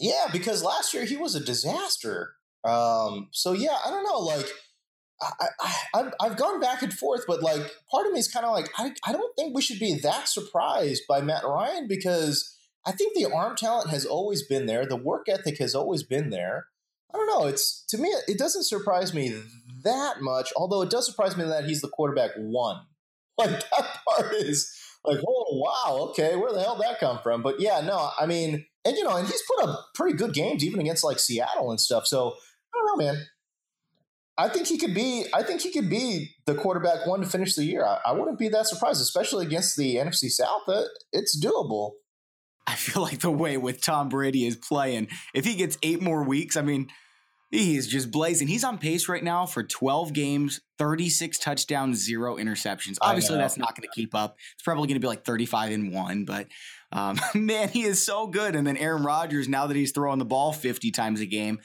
Yeah, 0.00 0.26
because 0.32 0.64
last 0.64 0.92
year 0.92 1.04
he 1.04 1.16
was 1.16 1.36
a 1.36 1.40
disaster. 1.44 2.34
Um, 2.64 3.28
so 3.30 3.52
yeah, 3.52 3.76
I 3.86 3.90
don't 3.90 4.02
know. 4.04 4.18
Like, 4.18 4.46
I, 5.22 5.46
I, 5.60 5.74
I've, 5.94 6.14
I've 6.20 6.36
gone 6.36 6.60
back 6.60 6.82
and 6.82 6.92
forth, 6.92 7.24
but 7.28 7.42
like, 7.42 7.62
part 7.90 8.06
of 8.06 8.12
me 8.12 8.18
is 8.18 8.26
kind 8.26 8.44
of 8.44 8.52
like, 8.52 8.68
I, 8.76 8.92
I 9.06 9.12
don't 9.12 9.34
think 9.36 9.54
we 9.54 9.62
should 9.62 9.78
be 9.78 9.94
that 10.02 10.28
surprised 10.28 11.02
by 11.08 11.20
Matt 11.20 11.44
Ryan 11.44 11.86
because 11.86 12.56
I 12.84 12.90
think 12.92 13.14
the 13.14 13.30
arm 13.32 13.54
talent 13.54 13.90
has 13.90 14.04
always 14.04 14.42
been 14.46 14.66
there. 14.66 14.84
The 14.84 14.96
work 14.96 15.28
ethic 15.28 15.58
has 15.58 15.74
always 15.76 16.02
been 16.02 16.30
there. 16.30 16.66
I 17.14 17.16
don't 17.16 17.26
know. 17.28 17.46
It's 17.46 17.84
to 17.90 17.98
me, 17.98 18.12
it 18.26 18.38
doesn't 18.38 18.64
surprise 18.64 19.14
me 19.14 19.40
that 19.84 20.20
much. 20.20 20.52
Although 20.56 20.82
it 20.82 20.90
does 20.90 21.06
surprise 21.06 21.36
me 21.36 21.44
that 21.44 21.64
he's 21.64 21.80
the 21.80 21.88
quarterback 21.88 22.32
one. 22.36 22.80
Like 23.36 23.50
that 23.50 23.98
part 24.08 24.32
is 24.32 24.72
like, 25.04 25.18
oh 25.26 25.46
wow, 25.50 26.06
okay, 26.10 26.36
where 26.36 26.52
the 26.52 26.62
hell 26.62 26.76
did 26.76 26.84
that 26.84 27.00
come 27.00 27.18
from? 27.20 27.42
But 27.42 27.58
yeah, 27.58 27.80
no, 27.80 28.10
I 28.16 28.26
mean, 28.26 28.64
and 28.84 28.96
you 28.96 29.02
know, 29.02 29.16
and 29.16 29.26
he's 29.26 29.42
put 29.42 29.68
up 29.68 29.86
pretty 29.92 30.16
good 30.16 30.32
games 30.32 30.64
even 30.64 30.78
against 30.78 31.02
like 31.02 31.18
Seattle 31.18 31.72
and 31.72 31.80
stuff. 31.80 32.06
So 32.06 32.28
I 32.72 32.78
don't 32.78 32.86
know, 32.86 33.04
man. 33.04 33.26
I 34.38 34.48
think 34.48 34.68
he 34.68 34.78
could 34.78 34.94
be. 34.94 35.26
I 35.34 35.42
think 35.42 35.62
he 35.62 35.72
could 35.72 35.90
be 35.90 36.36
the 36.46 36.54
quarterback 36.54 37.08
one 37.08 37.22
to 37.22 37.26
finish 37.26 37.56
the 37.56 37.64
year. 37.64 37.84
I, 37.84 37.98
I 38.06 38.12
wouldn't 38.12 38.38
be 38.38 38.48
that 38.50 38.68
surprised, 38.68 39.00
especially 39.00 39.46
against 39.46 39.76
the 39.76 39.96
NFC 39.96 40.28
South. 40.28 40.62
That 40.68 40.88
it's 41.12 41.36
doable. 41.44 41.94
I 42.66 42.74
feel 42.76 43.02
like 43.02 43.20
the 43.20 43.30
way 43.30 43.56
with 43.56 43.82
Tom 43.82 44.08
Brady 44.08 44.46
is 44.46 44.56
playing, 44.56 45.08
if 45.34 45.44
he 45.44 45.54
gets 45.54 45.76
eight 45.82 46.00
more 46.00 46.22
weeks, 46.24 46.56
I 46.56 46.62
mean, 46.62 46.88
he 47.54 47.76
is 47.76 47.86
just 47.86 48.10
blazing. 48.10 48.48
He's 48.48 48.64
on 48.64 48.78
pace 48.78 49.08
right 49.08 49.22
now 49.22 49.46
for 49.46 49.62
12 49.62 50.12
games, 50.12 50.60
36 50.78 51.38
touchdowns, 51.38 51.98
zero 51.98 52.36
interceptions. 52.36 52.96
Obviously, 53.00 53.36
that's 53.36 53.56
not 53.56 53.76
going 53.76 53.88
to 53.88 53.94
keep 53.94 54.14
up. 54.14 54.36
It's 54.54 54.62
probably 54.62 54.88
going 54.88 54.96
to 54.96 55.00
be 55.00 55.06
like 55.06 55.24
35 55.24 55.72
and 55.72 55.92
one, 55.92 56.24
but 56.24 56.48
um, 56.92 57.18
man, 57.34 57.68
he 57.68 57.82
is 57.82 58.04
so 58.04 58.26
good. 58.26 58.56
And 58.56 58.66
then 58.66 58.76
Aaron 58.76 59.04
Rodgers, 59.04 59.48
now 59.48 59.66
that 59.66 59.76
he's 59.76 59.92
throwing 59.92 60.18
the 60.18 60.24
ball 60.24 60.52
50 60.52 60.90
times 60.90 61.20
a 61.20 61.26
game, 61.26 61.60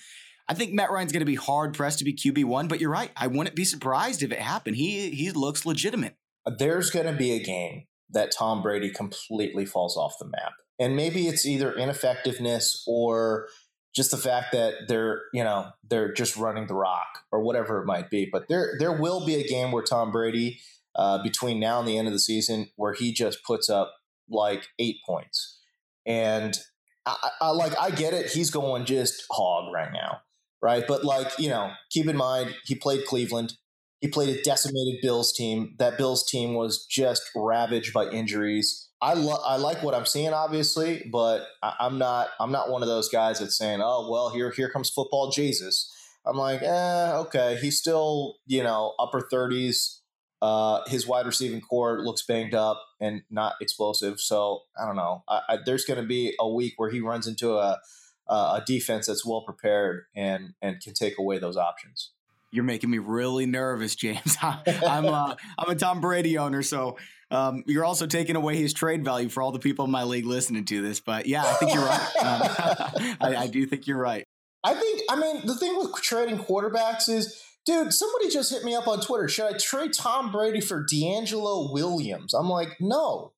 I 0.47 0.53
think 0.53 0.73
Matt 0.73 0.91
Ryan's 0.91 1.11
going 1.11 1.21
to 1.21 1.25
be 1.25 1.35
hard 1.35 1.73
pressed 1.73 1.99
to 1.99 2.05
be 2.05 2.13
QB 2.13 2.45
one. 2.45 2.67
But 2.67 2.79
you're 2.79 2.89
right, 2.89 3.11
I 3.15 3.27
wouldn't 3.27 3.55
be 3.55 3.65
surprised 3.65 4.23
if 4.23 4.31
it 4.31 4.39
happened. 4.39 4.77
He 4.77 5.11
he 5.11 5.31
looks 5.31 5.65
legitimate. 5.65 6.15
there's 6.57 6.89
going 6.89 7.05
to 7.05 7.13
be 7.13 7.31
a 7.33 7.43
game 7.43 7.83
that 8.11 8.31
Tom 8.31 8.63
Brady 8.63 8.89
completely 8.89 9.65
falls 9.65 9.95
off 9.95 10.15
the 10.19 10.25
map. 10.25 10.53
And 10.79 10.95
maybe 10.95 11.27
it's 11.27 11.45
either 11.45 11.73
ineffectiveness 11.73 12.83
or 12.87 13.47
just 13.95 14.11
the 14.11 14.17
fact 14.17 14.51
that 14.51 14.87
they're, 14.87 15.23
you 15.33 15.43
know, 15.43 15.67
they're 15.89 16.13
just 16.13 16.37
running 16.37 16.67
the 16.67 16.73
rock 16.75 17.07
or 17.31 17.41
whatever 17.41 17.81
it 17.81 17.85
might 17.85 18.09
be. 18.09 18.27
But 18.31 18.47
there 18.49 18.73
there 18.79 18.91
will 18.91 19.25
be 19.25 19.35
a 19.35 19.47
game 19.47 19.71
where 19.71 19.83
Tom 19.83 20.11
Brady 20.11 20.59
uh, 20.95 21.21
between 21.23 21.59
now 21.59 21.79
and 21.79 21.87
the 21.87 21.97
end 21.97 22.07
of 22.07 22.13
the 22.13 22.19
season 22.19 22.69
where 22.75 22.93
he 22.93 23.11
just 23.11 23.43
puts 23.43 23.69
up 23.69 23.93
like 24.29 24.67
8 24.77 24.97
points. 25.05 25.59
And 26.05 26.57
I 27.05 27.29
I- 27.41 27.51
like 27.51 27.77
I 27.79 27.91
get 27.91 28.13
it, 28.13 28.31
he's 28.31 28.49
going 28.51 28.85
just 28.85 29.23
hog 29.31 29.73
right 29.73 29.91
now. 29.91 30.21
Right? 30.61 30.83
But 30.87 31.05
like, 31.05 31.31
you 31.39 31.49
know, 31.49 31.71
keep 31.89 32.07
in 32.07 32.17
mind 32.17 32.55
he 32.65 32.75
played 32.75 33.05
Cleveland 33.05 33.53
he 34.01 34.07
played 34.07 34.29
a 34.29 34.41
decimated 34.41 35.01
Bills 35.01 35.33
team. 35.33 35.75
That 35.77 35.97
Bills 35.97 36.25
team 36.25 36.53
was 36.53 36.85
just 36.85 37.29
ravaged 37.35 37.93
by 37.93 38.07
injuries. 38.09 38.88
I 39.01 39.13
lo- 39.13 39.41
I 39.45 39.55
like 39.57 39.81
what 39.81 39.95
I'm 39.95 40.05
seeing, 40.05 40.33
obviously, 40.33 41.07
but 41.11 41.47
I- 41.63 41.75
I'm 41.79 41.97
not 41.97 42.29
I'm 42.39 42.51
not 42.51 42.69
one 42.69 42.81
of 42.81 42.89
those 42.89 43.09
guys 43.09 43.39
that's 43.39 43.57
saying, 43.57 43.81
"Oh, 43.81 44.09
well, 44.09 44.29
here 44.29 44.51
here 44.51 44.69
comes 44.69 44.89
football 44.89 45.31
Jesus." 45.31 45.93
I'm 46.25 46.35
like, 46.37 46.61
eh, 46.61 47.11
okay. 47.15 47.57
He's 47.61 47.77
still 47.79 48.37
you 48.45 48.63
know 48.63 48.93
upper 48.99 49.21
30s. 49.31 49.99
Uh, 50.41 50.81
his 50.87 51.05
wide 51.05 51.25
receiving 51.25 51.59
corps 51.59 51.99
looks 51.99 52.21
banged 52.25 52.53
up 52.55 52.81
and 53.01 53.23
not 53.29 53.55
explosive. 53.61 54.21
So 54.21 54.61
I 54.81 54.85
don't 54.85 54.95
know. 54.95 55.23
I, 55.27 55.41
I, 55.49 55.57
there's 55.65 55.83
going 55.83 55.99
to 55.99 56.05
be 56.07 56.33
a 56.39 56.47
week 56.47 56.75
where 56.77 56.89
he 56.89 57.01
runs 57.01 57.27
into 57.27 57.57
a 57.57 57.79
a 58.27 58.61
defense 58.65 59.07
that's 59.07 59.25
well 59.25 59.41
prepared 59.41 60.03
and 60.15 60.53
and 60.61 60.79
can 60.81 60.93
take 60.93 61.17
away 61.17 61.39
those 61.39 61.57
options. 61.57 62.11
You're 62.51 62.63
making 62.63 62.89
me 62.89 62.97
really 62.97 63.45
nervous, 63.45 63.95
James. 63.95 64.37
I'm 64.41 65.05
uh, 65.05 65.35
I'm 65.57 65.69
a 65.69 65.75
Tom 65.75 65.99
Brady 66.01 66.37
owner, 66.37 66.61
so 66.63 66.97
um, 67.31 67.63
you're 67.67 67.85
also 67.85 68.07
taking 68.07 68.35
away 68.35 68.55
his 68.57 68.73
trade 68.73 69.05
value 69.05 69.29
for 69.29 69.41
all 69.41 69.51
the 69.51 69.59
people 69.59 69.85
in 69.85 69.91
my 69.91 70.03
league 70.03 70.25
listening 70.25 70.65
to 70.65 70.81
this. 70.81 70.99
But 70.99 71.27
yeah, 71.27 71.43
I 71.45 71.53
think 71.53 71.73
you're 71.73 71.85
right. 71.85 72.15
Um, 72.21 73.17
I, 73.21 73.35
I 73.43 73.47
do 73.47 73.65
think 73.65 73.87
you're 73.87 73.99
right. 73.99 74.25
I 74.63 74.73
think, 74.73 75.01
I 75.09 75.15
mean, 75.15 75.45
the 75.45 75.55
thing 75.55 75.77
with 75.77 75.93
trading 76.01 76.37
quarterbacks 76.37 77.07
is, 77.07 77.41
dude, 77.65 77.93
somebody 77.93 78.29
just 78.29 78.51
hit 78.51 78.63
me 78.63 78.75
up 78.75 78.87
on 78.87 78.99
Twitter. 78.99 79.27
Should 79.27 79.53
I 79.53 79.57
trade 79.57 79.93
Tom 79.93 80.31
Brady 80.31 80.59
for 80.59 80.83
DeAngelo 80.83 81.71
Williams? 81.71 82.33
I'm 82.33 82.49
like, 82.49 82.77
no. 82.79 83.33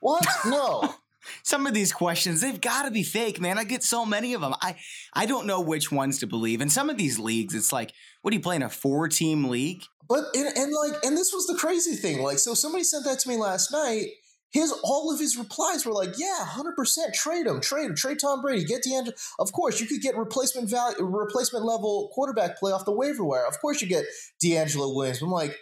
What? 0.00 0.26
No. 0.46 0.94
Some 1.42 1.66
of 1.66 1.74
these 1.74 1.92
questions, 1.92 2.40
they've 2.40 2.60
got 2.60 2.84
to 2.84 2.90
be 2.90 3.02
fake, 3.02 3.40
man. 3.40 3.58
I 3.58 3.64
get 3.64 3.82
so 3.82 4.04
many 4.04 4.34
of 4.34 4.40
them. 4.40 4.54
I 4.60 4.76
I 5.14 5.26
don't 5.26 5.46
know 5.46 5.60
which 5.60 5.92
ones 5.92 6.18
to 6.20 6.26
believe. 6.26 6.60
In 6.60 6.70
some 6.70 6.90
of 6.90 6.96
these 6.96 7.18
leagues, 7.18 7.54
it's 7.54 7.72
like, 7.72 7.92
what 8.22 8.32
are 8.32 8.36
you 8.36 8.42
playing 8.42 8.62
a 8.62 8.68
four 8.70 9.08
team 9.08 9.44
league? 9.44 9.82
but, 10.08 10.24
and, 10.34 10.56
and 10.56 10.72
like, 10.72 11.02
and 11.04 11.16
this 11.16 11.32
was 11.32 11.46
the 11.46 11.54
crazy 11.54 11.96
thing. 11.96 12.22
Like, 12.22 12.38
so 12.38 12.54
somebody 12.54 12.84
sent 12.84 13.04
that 13.04 13.18
to 13.20 13.28
me 13.28 13.36
last 13.36 13.72
night. 13.72 14.06
His 14.50 14.70
all 14.84 15.10
of 15.10 15.18
his 15.18 15.38
replies 15.38 15.86
were 15.86 15.94
like, 15.94 16.10
"Yeah, 16.18 16.44
hundred 16.44 16.76
percent, 16.76 17.14
trade 17.14 17.46
him, 17.46 17.62
trade 17.62 17.86
him, 17.86 17.96
trade 17.96 18.18
Tom 18.20 18.42
Brady, 18.42 18.64
get 18.64 18.82
DeAngelo. 18.86 19.14
Of 19.38 19.50
course, 19.52 19.80
you 19.80 19.86
could 19.86 20.02
get 20.02 20.14
replacement 20.14 20.68
value, 20.68 21.02
replacement 21.02 21.64
level 21.64 22.10
quarterback 22.12 22.58
play 22.58 22.70
off 22.70 22.84
the 22.84 22.92
waiver 22.92 23.24
wire. 23.24 23.46
Of 23.46 23.58
course, 23.62 23.80
you 23.80 23.88
get 23.88 24.04
DeAngelo 24.44 24.94
Williams." 24.94 25.22
I'm 25.22 25.30
like, 25.30 25.56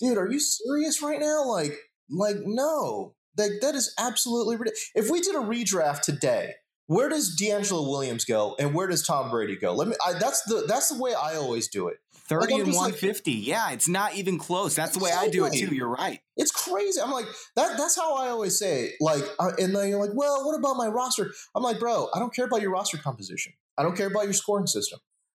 dude, 0.00 0.18
are 0.18 0.30
you 0.30 0.38
serious 0.38 1.00
right 1.00 1.18
now? 1.18 1.46
Like, 1.46 1.78
like 2.10 2.36
no, 2.44 3.14
that 3.36 3.58
that 3.62 3.74
is 3.74 3.94
absolutely 3.98 4.56
ridiculous. 4.56 4.90
If 4.94 5.10
we 5.10 5.20
did 5.20 5.34
a 5.34 5.38
redraft 5.38 6.02
today, 6.02 6.54
where 6.86 7.08
does 7.08 7.36
DeAngelo 7.40 7.88
Williams 7.88 8.24
go 8.24 8.54
and 8.58 8.74
where 8.74 8.86
does 8.86 9.06
Tom 9.06 9.30
Brady 9.30 9.56
go? 9.56 9.74
Let 9.74 9.88
me. 9.88 9.96
I, 10.04 10.14
that's 10.14 10.42
the 10.42 10.64
that's 10.68 10.88
the 10.88 11.00
way 11.02 11.14
I 11.14 11.36
always 11.36 11.68
do 11.68 11.88
it. 11.88 11.98
30 12.28 12.52
like, 12.54 12.64
and 12.64 12.74
150. 12.74 13.34
Like, 13.34 13.46
yeah, 13.46 13.70
it's 13.70 13.88
not 13.88 14.16
even 14.16 14.38
close. 14.38 14.74
That's 14.74 14.96
the 14.96 15.02
way 15.02 15.12
I 15.12 15.28
do 15.28 15.44
it 15.44 15.52
too. 15.52 15.74
You're 15.74 15.88
right. 15.88 16.20
It's 16.36 16.50
crazy. 16.50 17.00
I'm 17.00 17.12
like 17.12 17.26
that. 17.54 17.76
That's 17.78 17.96
how 17.96 18.16
I 18.16 18.28
always 18.28 18.58
say. 18.58 18.84
It. 18.84 18.94
Like, 19.00 19.22
uh, 19.38 19.52
and 19.58 19.74
then 19.74 19.88
you're 19.88 20.00
like, 20.00 20.14
well, 20.14 20.44
what 20.44 20.58
about 20.58 20.76
my 20.76 20.88
roster? 20.88 21.30
I'm 21.54 21.62
like, 21.62 21.78
bro, 21.78 22.08
I 22.14 22.18
don't 22.18 22.34
care 22.34 22.46
about 22.46 22.62
your 22.62 22.70
roster 22.70 22.98
composition. 22.98 23.52
I 23.78 23.82
don't 23.82 23.96
care 23.96 24.08
about 24.08 24.24
your 24.24 24.32
scoring 24.32 24.66
system. 24.66 24.98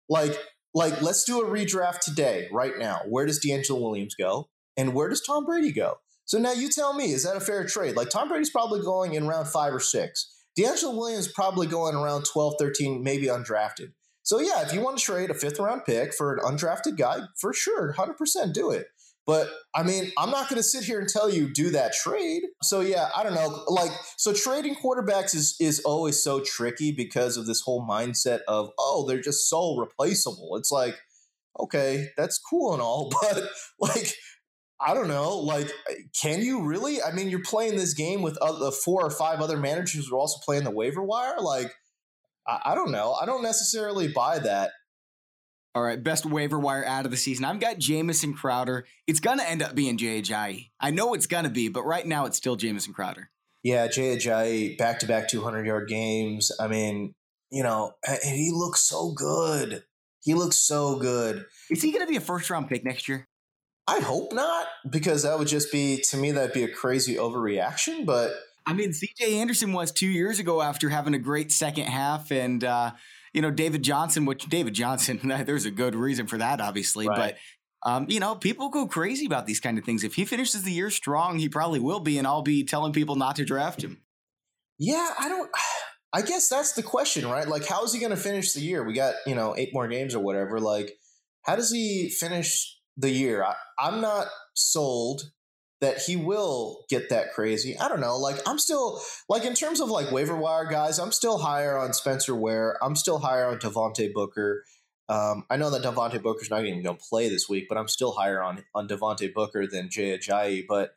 Like, 0.09 0.37
like 0.73 1.01
let's 1.01 1.23
do 1.25 1.41
a 1.41 1.45
redraft 1.45 1.99
today, 1.99 2.47
right 2.51 2.77
now. 2.77 3.01
Where 3.07 3.25
does 3.25 3.43
DeAngelo 3.43 3.81
Williams 3.81 4.15
go, 4.15 4.49
and 4.77 4.93
where 4.93 5.09
does 5.09 5.21
Tom 5.21 5.45
Brady 5.45 5.71
go? 5.71 5.97
So 6.27 6.37
now 6.37 6.51
you 6.51 6.69
tell 6.69 6.93
me, 6.93 7.13
is 7.13 7.23
that 7.23 7.37
a 7.37 7.39
fair 7.39 7.65
trade? 7.65 7.95
Like 7.95 8.09
Tom 8.09 8.27
Brady's 8.27 8.49
probably 8.49 8.81
going 8.81 9.13
in 9.13 9.27
round 9.27 9.47
five 9.47 9.73
or 9.73 9.79
six. 9.79 10.33
DeAngelo 10.59 10.95
Williams 10.95 11.27
probably 11.27 11.67
going 11.67 11.95
around 11.95 12.25
12, 12.25 12.55
13, 12.59 13.01
maybe 13.01 13.27
undrafted. 13.27 13.93
So 14.23 14.41
yeah, 14.41 14.61
if 14.65 14.73
you 14.73 14.81
want 14.81 14.97
to 14.97 15.03
trade 15.03 15.29
a 15.29 15.33
fifth 15.33 15.57
round 15.57 15.85
pick 15.85 16.13
for 16.13 16.33
an 16.33 16.39
undrafted 16.43 16.97
guy, 16.97 17.19
for 17.39 17.53
sure, 17.53 17.93
100% 17.93 18.53
do 18.53 18.71
it. 18.71 18.87
But 19.25 19.49
I 19.73 19.83
mean, 19.83 20.11
I'm 20.17 20.29
not 20.29 20.49
going 20.49 20.57
to 20.57 20.63
sit 20.63 20.83
here 20.83 20.99
and 20.99 21.07
tell 21.07 21.29
you 21.29 21.53
do 21.53 21.69
that 21.71 21.93
trade. 21.93 22.43
So 22.63 22.81
yeah, 22.81 23.09
I 23.15 23.23
don't 23.23 23.35
know. 23.35 23.63
Like, 23.67 23.91
so 24.17 24.33
trading 24.33 24.75
quarterbacks 24.75 25.35
is 25.35 25.55
is 25.59 25.81
always 25.81 26.21
so 26.23 26.39
tricky 26.39 26.93
because 26.93 27.35
of 27.35 27.45
this 27.45 27.61
whole 27.61 27.85
mindset 27.85 28.39
of 28.47 28.71
oh, 28.79 29.05
they're 29.07 29.21
just 29.21 29.49
so 29.49 29.75
replaceable. 29.75 30.55
It's 30.55 30.71
like, 30.71 30.95
okay, 31.59 32.07
that's 32.15 32.37
cool 32.39 32.71
and 32.71 32.81
all, 32.81 33.11
but 33.21 33.43
like 33.79 34.13
I 34.79 34.93
don't 34.93 35.07
know. 35.07 35.37
Like, 35.37 35.71
can 36.21 36.41
you 36.41 36.63
really? 36.63 37.01
I 37.01 37.11
mean, 37.11 37.29
you're 37.29 37.41
playing 37.41 37.77
this 37.77 37.93
game 37.93 38.21
with 38.21 38.37
other, 38.37 38.71
four 38.71 39.03
or 39.03 39.09
five 39.09 39.41
other 39.41 39.57
managers 39.57 40.07
who 40.07 40.15
are 40.15 40.19
also 40.19 40.39
playing 40.45 40.65
the 40.65 40.71
waiver 40.71 41.01
wire. 41.01 41.39
Like, 41.39 41.73
I, 42.47 42.59
I 42.65 42.75
don't 42.75 42.91
know. 42.91 43.13
I 43.13 43.25
don't 43.25 43.43
necessarily 43.43 44.07
buy 44.07 44.39
that. 44.39 44.71
All 45.73 45.83
right, 45.83 46.01
best 46.01 46.25
waiver 46.25 46.57
wire 46.57 46.83
out 46.85 47.05
of 47.05 47.11
the 47.11 47.17
season. 47.17 47.45
I've 47.45 47.59
got 47.59 47.77
Jamison 47.77 48.33
Crowder. 48.33 48.85
It's 49.05 49.19
gonna 49.19 49.43
end 49.43 49.61
up 49.61 49.75
being 49.75 49.97
Jay 49.97 50.23
I 50.79 50.91
know 50.91 51.13
it's 51.13 51.27
gonna 51.27 51.51
be, 51.51 51.69
but 51.69 51.83
right 51.83 52.05
now 52.05 52.25
it's 52.25 52.37
still 52.37 52.55
Jamison 52.55 52.93
Crowder. 52.93 53.29
Yeah, 53.63 53.87
Jay 53.87 54.75
back 54.75 54.99
to 54.99 55.05
back 55.05 55.27
200 55.27 55.67
yard 55.67 55.87
games. 55.87 56.51
I 56.59 56.67
mean, 56.67 57.13
you 57.51 57.61
know, 57.61 57.91
he 58.23 58.51
looks 58.51 58.81
so 58.81 59.11
good. 59.11 59.83
He 60.23 60.33
looks 60.33 60.57
so 60.57 60.97
good. 60.97 61.45
Is 61.69 61.83
he 61.83 61.91
gonna 61.91 62.07
be 62.07 62.15
a 62.15 62.21
first 62.21 62.49
round 62.49 62.69
pick 62.69 62.83
next 62.83 63.07
year? 63.07 63.27
I 63.87 63.99
hope 63.99 64.33
not, 64.33 64.67
because 64.89 65.23
that 65.23 65.39
would 65.39 65.47
just 65.47 65.71
be 65.71 66.03
to 66.09 66.17
me 66.17 66.31
that'd 66.31 66.53
be 66.53 66.63
a 66.63 66.67
crazy 66.67 67.15
overreaction. 67.15 68.05
But 68.05 68.33
I 68.65 68.73
mean, 68.73 68.91
C.J. 68.91 69.39
Anderson 69.39 69.71
was 69.71 69.91
two 69.91 70.07
years 70.07 70.39
ago 70.39 70.61
after 70.61 70.89
having 70.89 71.13
a 71.13 71.19
great 71.19 71.51
second 71.53 71.85
half, 71.85 72.31
and 72.31 72.63
uh, 72.63 72.91
you 73.33 73.41
know 73.41 73.49
David 73.51 73.83
Johnson, 73.83 74.25
which 74.25 74.45
David 74.45 74.73
Johnson, 74.73 75.21
there's 75.45 75.65
a 75.65 75.71
good 75.71 75.95
reason 75.95 76.27
for 76.27 76.37
that, 76.37 76.61
obviously, 76.61 77.07
right. 77.07 77.17
but. 77.17 77.37
Um, 77.83 78.07
you 78.09 78.19
know, 78.19 78.33
people 78.33 78.69
go 78.69 78.87
crazy 78.87 79.27
about 79.27 79.45
these 79.45 79.59
kind 79.59 79.77
of 79.77 79.85
things. 79.85 80.03
If 80.03 80.15
he 80.15 80.25
finishes 80.25 80.63
the 80.63 80.71
year 80.71 80.89
strong, 80.89 81.37
he 81.37 81.47
probably 81.47 81.79
will 81.79 81.99
be, 81.99 82.17
and 82.17 82.25
I'll 82.25 82.41
be 82.41 82.63
telling 82.63 82.91
people 82.91 83.15
not 83.15 83.35
to 83.35 83.45
draft 83.45 83.83
him. 83.83 84.01
Yeah, 84.79 85.11
I 85.17 85.29
don't. 85.29 85.49
I 86.11 86.23
guess 86.23 86.49
that's 86.49 86.73
the 86.73 86.81
question, 86.81 87.27
right? 87.27 87.47
Like, 87.47 87.67
how 87.67 87.83
is 87.83 87.93
he 87.93 87.99
going 87.99 88.09
to 88.09 88.17
finish 88.17 88.53
the 88.53 88.61
year? 88.61 88.83
We 88.83 88.93
got 88.93 89.13
you 89.27 89.35
know 89.35 89.55
eight 89.55 89.73
more 89.73 89.87
games 89.87 90.15
or 90.15 90.19
whatever. 90.19 90.59
Like, 90.59 90.97
how 91.43 91.55
does 91.55 91.71
he 91.71 92.09
finish 92.09 92.76
the 92.97 93.09
year. 93.09 93.43
I, 93.43 93.55
I'm 93.79 94.01
not 94.01 94.27
sold 94.55 95.31
that 95.79 95.99
he 95.99 96.15
will 96.15 96.83
get 96.89 97.09
that 97.09 97.33
crazy. 97.33 97.77
I 97.77 97.87
don't 97.87 98.01
know. 98.01 98.17
Like 98.17 98.37
I'm 98.47 98.57
still 98.57 98.99
like 99.29 99.45
in 99.45 99.53
terms 99.53 99.79
of 99.79 99.89
like 99.89 100.11
waiver 100.11 100.35
wire 100.35 100.65
guys, 100.65 100.99
I'm 100.99 101.11
still 101.11 101.37
higher 101.37 101.77
on 101.77 101.93
Spencer 101.93 102.35
Ware. 102.35 102.77
I'm 102.83 102.95
still 102.95 103.19
higher 103.19 103.47
on 103.47 103.59
Devontae 103.59 104.11
Booker. 104.11 104.63
Um, 105.09 105.45
I 105.49 105.55
know 105.55 105.69
that 105.69 105.83
Devontae 105.83 106.21
Booker's 106.21 106.49
not 106.49 106.65
even 106.65 106.83
going 106.83 106.97
to 106.97 107.03
play 107.09 107.29
this 107.29 107.47
week, 107.47 107.67
but 107.69 107.77
I'm 107.77 107.87
still 107.87 108.11
higher 108.13 108.41
on 108.41 108.63
on 108.73 108.87
Devontae 108.87 109.33
Booker 109.33 109.67
than 109.67 109.89
Jay 109.89 110.17
Ajayi. 110.17 110.65
But 110.67 110.95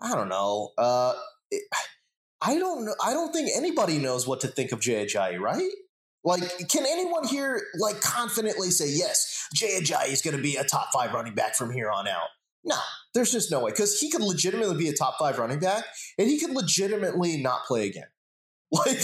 I 0.00 0.14
don't 0.14 0.28
know. 0.28 0.70
Uh, 0.78 1.12
it, 1.50 1.62
I 2.40 2.58
don't 2.58 2.86
know. 2.86 2.94
I 3.04 3.12
don't 3.12 3.32
think 3.32 3.50
anybody 3.54 3.98
knows 3.98 4.26
what 4.26 4.40
to 4.40 4.48
think 4.48 4.72
of 4.72 4.80
Jay 4.80 5.04
Ajayi, 5.04 5.38
right? 5.38 5.70
Like, 6.24 6.68
can 6.68 6.86
anyone 6.86 7.26
here 7.26 7.60
like 7.78 8.00
confidently 8.00 8.70
say 8.70 8.88
yes, 8.88 9.48
Jay 9.54 9.80
Ajayi 9.80 10.12
is 10.12 10.22
going 10.22 10.36
to 10.36 10.42
be 10.42 10.56
a 10.56 10.64
top 10.64 10.88
five 10.92 11.12
running 11.12 11.34
back 11.34 11.56
from 11.56 11.72
here 11.72 11.90
on 11.90 12.06
out? 12.06 12.28
No, 12.64 12.76
there's 13.12 13.32
just 13.32 13.50
no 13.50 13.60
way 13.60 13.72
because 13.72 13.98
he 13.98 14.08
could 14.08 14.20
legitimately 14.20 14.76
be 14.76 14.88
a 14.88 14.94
top 14.94 15.16
five 15.18 15.38
running 15.38 15.58
back, 15.58 15.84
and 16.18 16.28
he 16.28 16.38
could 16.38 16.50
legitimately 16.50 17.38
not 17.38 17.64
play 17.64 17.86
again. 17.86 18.06
Like 18.74 19.00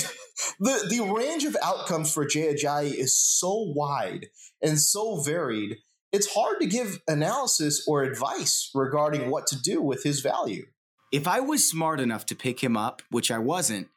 the 0.61 0.87
the 0.89 1.13
range 1.15 1.45
of 1.45 1.55
outcomes 1.63 2.11
for 2.11 2.25
Jay 2.25 2.55
Ajayi 2.55 2.95
is 2.95 3.19
so 3.19 3.71
wide 3.77 4.29
and 4.63 4.81
so 4.81 5.21
varied. 5.21 5.77
It's 6.11 6.33
hard 6.33 6.61
to 6.61 6.67
give 6.67 7.01
analysis 7.07 7.85
or 7.87 8.03
advice 8.03 8.71
regarding 8.75 9.31
what 9.31 9.47
to 9.49 9.61
do 9.61 9.83
with 9.83 10.05
his 10.05 10.21
value. 10.21 10.65
If 11.13 11.29
I 11.29 11.41
was 11.41 11.69
smart 11.69 12.01
enough 12.01 12.25
to 12.27 12.35
pick 12.35 12.61
him 12.63 12.79
up, 12.79 13.03
which 13.11 13.31
I 13.31 13.39
wasn't, 13.39 13.89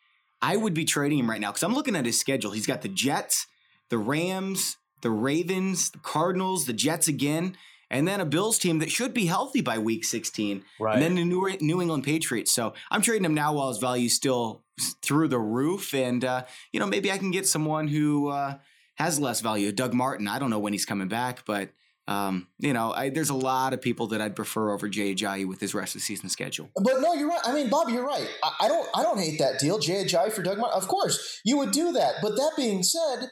I 0.42 0.58
would 0.58 0.74
be 0.74 0.86
trading 0.86 1.20
him 1.20 1.30
right 1.30 1.40
now 1.40 1.52
because 1.52 1.64
I'm 1.64 1.74
looking 1.74 1.96
at 1.96 2.06
his 2.06 2.20
schedule. 2.20 2.52
He's 2.52 2.66
got 2.66 2.82
the 2.82 2.90
Jets, 2.90 3.48
the 3.90 3.98
Rams, 3.98 4.78
the 5.02 5.12
Ravens, 5.12 5.92
the 5.92 6.00
Cardinals, 6.00 6.66
the 6.66 6.74
Jets 6.74 7.08
again, 7.08 7.56
and 7.90 8.08
then 8.08 8.22
a 8.22 8.26
Bills 8.26 8.58
team 8.58 8.80
that 8.80 8.90
should 8.90 9.14
be 9.14 9.26
healthy 9.26 9.62
by 9.62 9.78
week 9.78 10.06
16. 10.06 10.64
Right. 10.80 10.94
And 10.94 11.02
then 11.02 11.16
the 11.16 11.26
New, 11.26 11.58
New 11.60 11.82
England 11.82 12.04
Patriots. 12.04 12.52
So 12.52 12.74
I'm 12.90 13.02
trading 13.02 13.26
him 13.26 13.34
now 13.34 13.54
while 13.54 13.70
his 13.70 13.80
value 13.80 14.06
is 14.06 14.16
still 14.16 14.64
through 15.02 15.28
the 15.28 15.40
roof. 15.40 15.94
And, 15.94 16.24
uh, 16.24 16.46
you 16.72 16.80
know, 16.80 16.88
maybe 16.88 17.12
I 17.12 17.18
can 17.18 17.32
get 17.32 17.48
someone 17.48 17.90
who 17.90 18.30
uh, 18.30 18.58
has 18.96 19.20
less 19.20 19.42
value. 19.42 19.72
Doug 19.72 19.94
Martin. 19.94 20.28
I 20.28 20.40
don't 20.40 20.50
know 20.50 20.60
when 20.60 20.74
he's 20.74 20.86
coming 20.86 21.10
back, 21.10 21.44
but 21.46 21.70
um, 22.12 22.48
you 22.60 22.74
know, 22.74 22.92
I, 22.92 23.10
there's 23.10 23.30
a 23.30 23.36
lot 23.36 23.74
of 23.74 23.82
people 23.82 24.08
that 24.08 24.20
I'd 24.22 24.36
prefer 24.36 24.72
over 24.72 24.90
Jay 24.90 25.16
Ajayi 25.16 25.48
with 25.48 25.60
his 25.60 25.74
rest 25.74 25.96
of 25.96 26.02
the 26.02 26.06
season 26.06 26.30
schedule. 26.30 26.70
But 26.76 27.00
no, 27.00 27.14
you're 27.14 27.30
right. 27.30 27.40
I 27.46 27.54
mean, 27.54 27.70
Bob, 27.70 27.90
you're 27.90 28.06
right. 28.06 28.28
I, 28.44 28.66
I 28.66 28.68
don't, 28.68 28.88
I 28.94 29.04
don't 29.04 29.18
hate 29.18 29.40
that 29.40 29.60
deal, 29.60 29.80
Jay 29.80 30.04
Ajayi 30.04 30.32
for 30.32 30.44
Doug 30.44 30.58
Martin. 30.58 30.78
Of 30.78 30.88
course, 30.88 31.40
you 31.46 31.58
would 31.58 31.72
do 31.72 31.94
that. 31.94 32.16
But 32.22 32.36
that 32.36 32.52
being 32.58 32.84
said, 32.84 33.30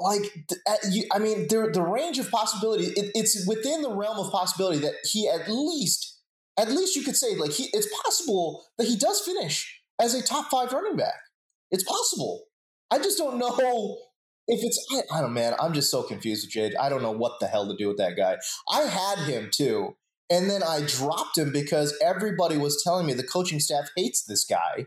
like, 0.00 0.22
I 1.12 1.18
mean, 1.20 1.46
the 1.48 1.70
the 1.72 1.82
range 1.82 2.18
of 2.18 2.28
possibility, 2.30 2.86
it, 2.86 3.12
it's 3.14 3.46
within 3.46 3.82
the 3.82 3.94
realm 3.94 4.18
of 4.18 4.32
possibility 4.32 4.80
that 4.80 4.94
he 5.04 5.28
at 5.28 5.48
least, 5.48 6.18
at 6.58 6.70
least 6.70 6.96
you 6.96 7.02
could 7.04 7.16
say, 7.16 7.36
like, 7.36 7.52
he, 7.52 7.68
it's 7.72 7.88
possible 8.02 8.64
that 8.78 8.88
he 8.88 8.96
does 8.96 9.20
finish 9.20 9.80
as 10.00 10.14
a 10.14 10.22
top 10.22 10.50
five 10.50 10.72
running 10.72 10.96
back. 10.96 11.20
It's 11.70 11.84
possible. 11.84 12.46
I 12.90 12.98
just 12.98 13.16
don't 13.16 13.38
know 13.38 13.98
if 14.48 14.64
it's 14.64 14.84
I, 14.92 15.18
I 15.18 15.20
don't 15.20 15.32
man, 15.32 15.54
I'm 15.60 15.72
just 15.72 15.90
so 15.90 16.02
confused 16.02 16.46
with 16.46 16.52
Jade. 16.52 16.74
I 16.76 16.88
don't 16.88 17.02
know 17.02 17.12
what 17.12 17.40
the 17.40 17.46
hell 17.46 17.68
to 17.68 17.76
do 17.76 17.88
with 17.88 17.98
that 17.98 18.16
guy. 18.16 18.36
I 18.70 18.82
had 18.82 19.18
him 19.20 19.50
too, 19.52 19.96
and 20.30 20.48
then 20.48 20.62
I 20.62 20.82
dropped 20.86 21.38
him 21.38 21.52
because 21.52 21.96
everybody 22.02 22.56
was 22.56 22.82
telling 22.82 23.06
me 23.06 23.14
the 23.14 23.22
coaching 23.22 23.60
staff 23.60 23.90
hates 23.96 24.24
this 24.24 24.44
guy. 24.44 24.86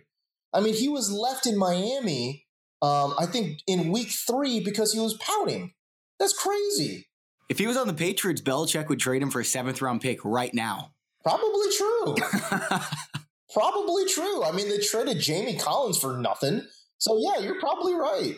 I 0.53 0.61
mean, 0.61 0.73
he 0.73 0.87
was 0.87 1.11
left 1.11 1.45
in 1.45 1.57
Miami, 1.57 2.45
um, 2.81 3.13
I 3.19 3.25
think 3.25 3.59
in 3.67 3.91
week 3.91 4.09
three 4.09 4.59
because 4.59 4.93
he 4.93 4.99
was 4.99 5.17
pouting. 5.17 5.73
That's 6.19 6.33
crazy. 6.33 7.07
If 7.49 7.59
he 7.59 7.67
was 7.67 7.77
on 7.77 7.87
the 7.87 7.93
Patriots, 7.93 8.41
Belichick 8.41 8.89
would 8.89 8.99
trade 8.99 9.21
him 9.21 9.29
for 9.29 9.39
a 9.39 9.45
seventh 9.45 9.81
round 9.81 10.01
pick 10.01 10.23
right 10.23 10.53
now. 10.53 10.91
Probably 11.23 11.67
true. 11.75 12.15
probably 13.53 14.05
true. 14.05 14.43
I 14.43 14.51
mean, 14.51 14.69
they 14.69 14.79
traded 14.79 15.19
Jamie 15.19 15.57
Collins 15.57 15.99
for 15.99 16.17
nothing. 16.17 16.61
So 16.97 17.19
yeah, 17.19 17.43
you're 17.43 17.59
probably 17.59 17.93
right. 17.93 18.35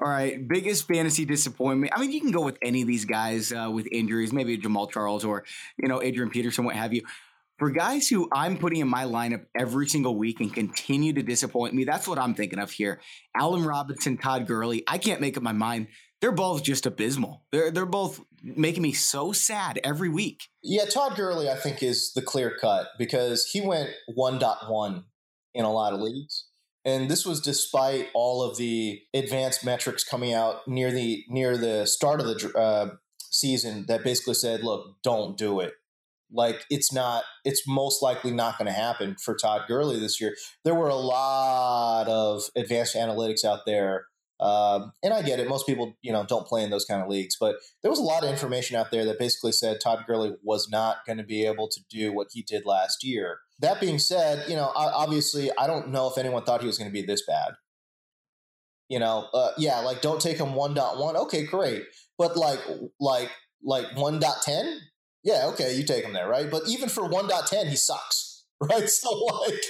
All 0.00 0.08
right, 0.08 0.48
biggest 0.48 0.88
fantasy 0.88 1.26
disappointment. 1.26 1.92
I 1.94 2.00
mean, 2.00 2.12
you 2.12 2.20
can 2.20 2.30
go 2.30 2.42
with 2.42 2.56
any 2.62 2.80
of 2.80 2.88
these 2.88 3.04
guys 3.04 3.52
uh, 3.52 3.70
with 3.70 3.86
injuries, 3.92 4.32
maybe 4.32 4.56
Jamaal 4.56 4.90
Charles 4.90 5.24
or 5.24 5.44
you 5.76 5.86
know 5.86 6.02
Adrian 6.02 6.30
Peterson, 6.30 6.64
what 6.64 6.76
have 6.76 6.94
you. 6.94 7.02
For 7.58 7.70
guys 7.70 8.08
who 8.08 8.28
I'm 8.32 8.56
putting 8.56 8.80
in 8.80 8.88
my 8.88 9.04
lineup 9.04 9.44
every 9.56 9.86
single 9.86 10.16
week 10.16 10.40
and 10.40 10.52
continue 10.52 11.12
to 11.12 11.22
disappoint 11.22 11.74
me, 11.74 11.84
that's 11.84 12.08
what 12.08 12.18
I'm 12.18 12.34
thinking 12.34 12.58
of 12.58 12.70
here. 12.70 13.00
Allen 13.36 13.64
Robinson, 13.64 14.16
Todd 14.16 14.46
Gurley. 14.46 14.82
I 14.88 14.96
can't 14.96 15.20
make 15.20 15.36
up 15.36 15.42
my 15.42 15.52
mind. 15.52 15.88
They're 16.22 16.32
both 16.32 16.62
just 16.62 16.86
abysmal. 16.86 17.44
They're 17.52 17.70
they're 17.70 17.84
both 17.84 18.24
making 18.42 18.82
me 18.82 18.92
so 18.92 19.32
sad 19.32 19.78
every 19.84 20.08
week. 20.08 20.44
Yeah, 20.62 20.86
Todd 20.86 21.16
Gurley, 21.16 21.50
I 21.50 21.56
think, 21.56 21.82
is 21.82 22.14
the 22.14 22.22
clear 22.22 22.56
cut 22.58 22.88
because 22.98 23.44
he 23.44 23.60
went 23.60 23.90
1.1 24.16 25.04
in 25.54 25.64
a 25.66 25.70
lot 25.72 25.92
of 25.92 26.00
leagues 26.00 26.46
and 26.84 27.10
this 27.10 27.24
was 27.24 27.40
despite 27.40 28.08
all 28.14 28.42
of 28.42 28.56
the 28.56 29.00
advanced 29.14 29.64
metrics 29.64 30.04
coming 30.04 30.32
out 30.32 30.66
near 30.66 30.90
the 30.90 31.24
near 31.28 31.56
the 31.56 31.86
start 31.86 32.20
of 32.20 32.26
the 32.26 32.58
uh, 32.58 32.90
season 33.18 33.86
that 33.88 34.04
basically 34.04 34.34
said, 34.34 34.62
"Look, 34.62 34.96
don't 35.02 35.36
do 35.36 35.60
it." 35.60 35.74
Like 36.34 36.64
it's 36.70 36.92
not, 36.92 37.24
it's 37.44 37.68
most 37.68 38.02
likely 38.02 38.30
not 38.30 38.56
going 38.56 38.66
to 38.66 38.72
happen 38.72 39.16
for 39.22 39.34
Todd 39.34 39.62
Gurley 39.68 40.00
this 40.00 40.18
year. 40.18 40.34
There 40.64 40.74
were 40.74 40.88
a 40.88 40.94
lot 40.94 42.08
of 42.08 42.44
advanced 42.56 42.96
analytics 42.96 43.44
out 43.44 43.66
there 43.66 44.06
um, 44.42 44.92
and 45.04 45.14
I 45.14 45.22
get 45.22 45.38
it. 45.38 45.48
Most 45.48 45.66
people, 45.66 45.96
you 46.02 46.12
know, 46.12 46.26
don't 46.26 46.46
play 46.46 46.64
in 46.64 46.70
those 46.70 46.84
kind 46.84 47.00
of 47.00 47.08
leagues, 47.08 47.36
but 47.38 47.56
there 47.80 47.90
was 47.90 48.00
a 48.00 48.04
lot 48.04 48.24
of 48.24 48.30
information 48.30 48.76
out 48.76 48.90
there 48.90 49.04
that 49.04 49.18
basically 49.20 49.52
said 49.52 49.80
Todd 49.80 50.02
Gurley 50.04 50.34
was 50.42 50.68
not 50.68 51.06
going 51.06 51.18
to 51.18 51.24
be 51.24 51.46
able 51.46 51.68
to 51.68 51.80
do 51.88 52.12
what 52.12 52.28
he 52.32 52.42
did 52.42 52.66
last 52.66 53.04
year. 53.04 53.38
That 53.62 53.80
being 53.80 54.00
said, 54.00 54.48
you 54.48 54.56
know, 54.56 54.72
obviously, 54.74 55.50
I 55.56 55.68
don't 55.68 55.88
know 55.90 56.08
if 56.08 56.18
anyone 56.18 56.42
thought 56.42 56.60
he 56.60 56.66
was 56.66 56.78
going 56.78 56.90
to 56.90 56.92
be 56.92 57.06
this 57.06 57.24
bad. 57.24 57.52
You 58.88 58.98
know, 58.98 59.28
uh, 59.32 59.52
yeah, 59.56 59.78
like 59.78 60.02
don't 60.02 60.20
take 60.20 60.36
him 60.36 60.48
1.1. 60.48 61.14
Okay, 61.22 61.46
great. 61.46 61.84
But 62.18 62.36
like, 62.36 62.58
like, 63.00 63.30
like 63.64 63.86
1.10, 63.92 64.78
yeah, 65.22 65.46
okay, 65.46 65.74
you 65.74 65.84
take 65.84 66.04
him 66.04 66.12
there, 66.12 66.28
right? 66.28 66.50
But 66.50 66.64
even 66.68 66.88
for 66.88 67.08
1.10, 67.08 67.68
he 67.68 67.76
sucks, 67.76 68.44
right? 68.60 68.88
So 68.88 69.10
like, 69.10 69.62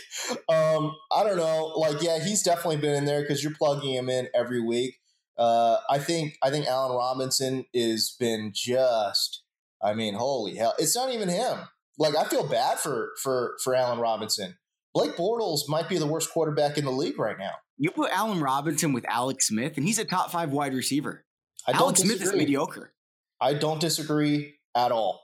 um, 0.48 0.92
I 1.14 1.22
don't 1.22 1.36
know, 1.36 1.66
like, 1.76 2.02
yeah, 2.02 2.18
he's 2.18 2.42
definitely 2.42 2.78
been 2.78 2.94
in 2.94 3.04
there 3.04 3.20
because 3.20 3.44
you're 3.44 3.54
plugging 3.54 3.92
him 3.92 4.08
in 4.08 4.28
every 4.34 4.60
week. 4.60 4.96
Uh, 5.38 5.78
I 5.88 5.98
think 5.98 6.36
I 6.42 6.50
think 6.50 6.66
Allen 6.66 6.96
Robinson 6.96 7.64
has 7.74 8.14
been 8.18 8.52
just. 8.54 9.42
I 9.82 9.94
mean, 9.94 10.14
holy 10.14 10.54
hell! 10.54 10.74
It's 10.78 10.94
not 10.94 11.12
even 11.12 11.28
him. 11.28 11.58
Like 11.98 12.16
I 12.16 12.24
feel 12.24 12.46
bad 12.46 12.78
for 12.78 13.10
for 13.22 13.56
for 13.62 13.74
Allen 13.74 13.98
Robinson. 13.98 14.56
Blake 14.94 15.16
Bortles 15.16 15.60
might 15.68 15.88
be 15.88 15.98
the 15.98 16.06
worst 16.06 16.30
quarterback 16.30 16.76
in 16.76 16.84
the 16.84 16.90
league 16.90 17.18
right 17.18 17.38
now. 17.38 17.52
You 17.78 17.90
put 17.90 18.10
Allen 18.12 18.40
Robinson 18.40 18.92
with 18.92 19.06
Alex 19.08 19.48
Smith, 19.48 19.76
and 19.76 19.86
he's 19.86 19.98
a 19.98 20.04
top 20.04 20.30
five 20.30 20.50
wide 20.50 20.74
receiver. 20.74 21.24
Alex 21.66 22.00
Smith 22.00 22.20
is 22.20 22.32
mediocre. 22.34 22.92
I 23.40 23.54
don't 23.54 23.80
disagree 23.80 24.54
at 24.76 24.92
all. 24.92 25.22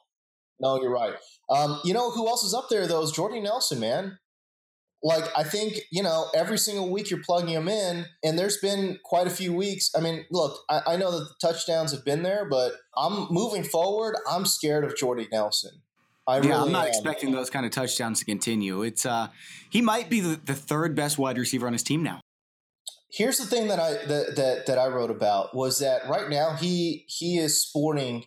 No, 0.61 0.81
you're 0.81 0.93
right. 0.93 1.15
Um, 1.51 1.81
you 1.85 1.95
know 1.95 2.11
who 2.11 2.27
else 2.27 2.45
is 2.45 2.55
up 2.55 2.69
there 2.71 2.87
though? 2.87 3.03
Is 3.03 3.13
Jordy 3.13 3.41
Nelson, 3.41 3.81
man 3.81 4.19
like 5.03 5.25
I 5.37 5.45
think 5.45 5.75
you 5.91 6.03
know 6.03 6.27
every 6.35 6.59
single 6.59 6.91
week 6.91 7.11
you're 7.11 7.23
plugging 7.23 7.55
him 7.55 7.69
in, 7.69 8.07
and 8.25 8.39
there's 8.39 8.59
been 8.59 8.99
quite 9.05 9.27
a 9.27 9.31
few 9.31 9.53
weeks. 9.53 9.91
I 9.97 10.01
mean, 10.01 10.25
look, 10.31 10.61
I, 10.69 10.81
I 10.87 10.97
know 10.97 11.11
that 11.13 11.29
the 11.29 11.49
touchdowns 11.49 11.93
have 11.93 12.05
been 12.05 12.23
there, 12.23 12.47
but 12.49 12.73
I'm 12.97 13.29
moving 13.31 13.63
forward. 13.63 14.17
I'm 14.29 14.45
scared 14.45 14.85
of 14.85 14.97
Jordy 14.97 15.29
Nelson. 15.31 15.83
I 16.29 16.37
yeah, 16.37 16.51
really 16.51 16.67
I'm 16.67 16.73
not 16.73 16.85
am. 16.85 16.89
expecting 16.89 17.33
those 17.33 17.49
kind 17.49 17.65
of 17.65 17.73
touchdowns 17.73 18.19
to 18.19 18.25
continue. 18.27 18.83
It's 18.83 19.07
uh, 19.07 19.29
he 19.71 19.81
might 19.81 20.11
be 20.11 20.21
the, 20.21 20.39
the 20.45 20.55
third 20.55 20.95
best 20.95 21.19
wide 21.19 21.39
receiver 21.39 21.67
on 21.67 21.73
his 21.73 21.83
team 21.83 22.03
now. 22.03 22.21
Here's 23.11 23.39
the 23.39 23.47
thing 23.47 23.69
that 23.69 23.81
I 23.81 23.93
that, 24.07 24.37
that 24.37 24.67
that 24.67 24.79
I 24.79 24.89
wrote 24.89 25.11
about 25.11 25.57
was 25.57 25.79
that 25.79 26.03
right 26.09 26.29
now 26.29 26.55
he 26.55 27.07
he 27.09 27.39
is 27.39 27.63
sporting 27.63 28.27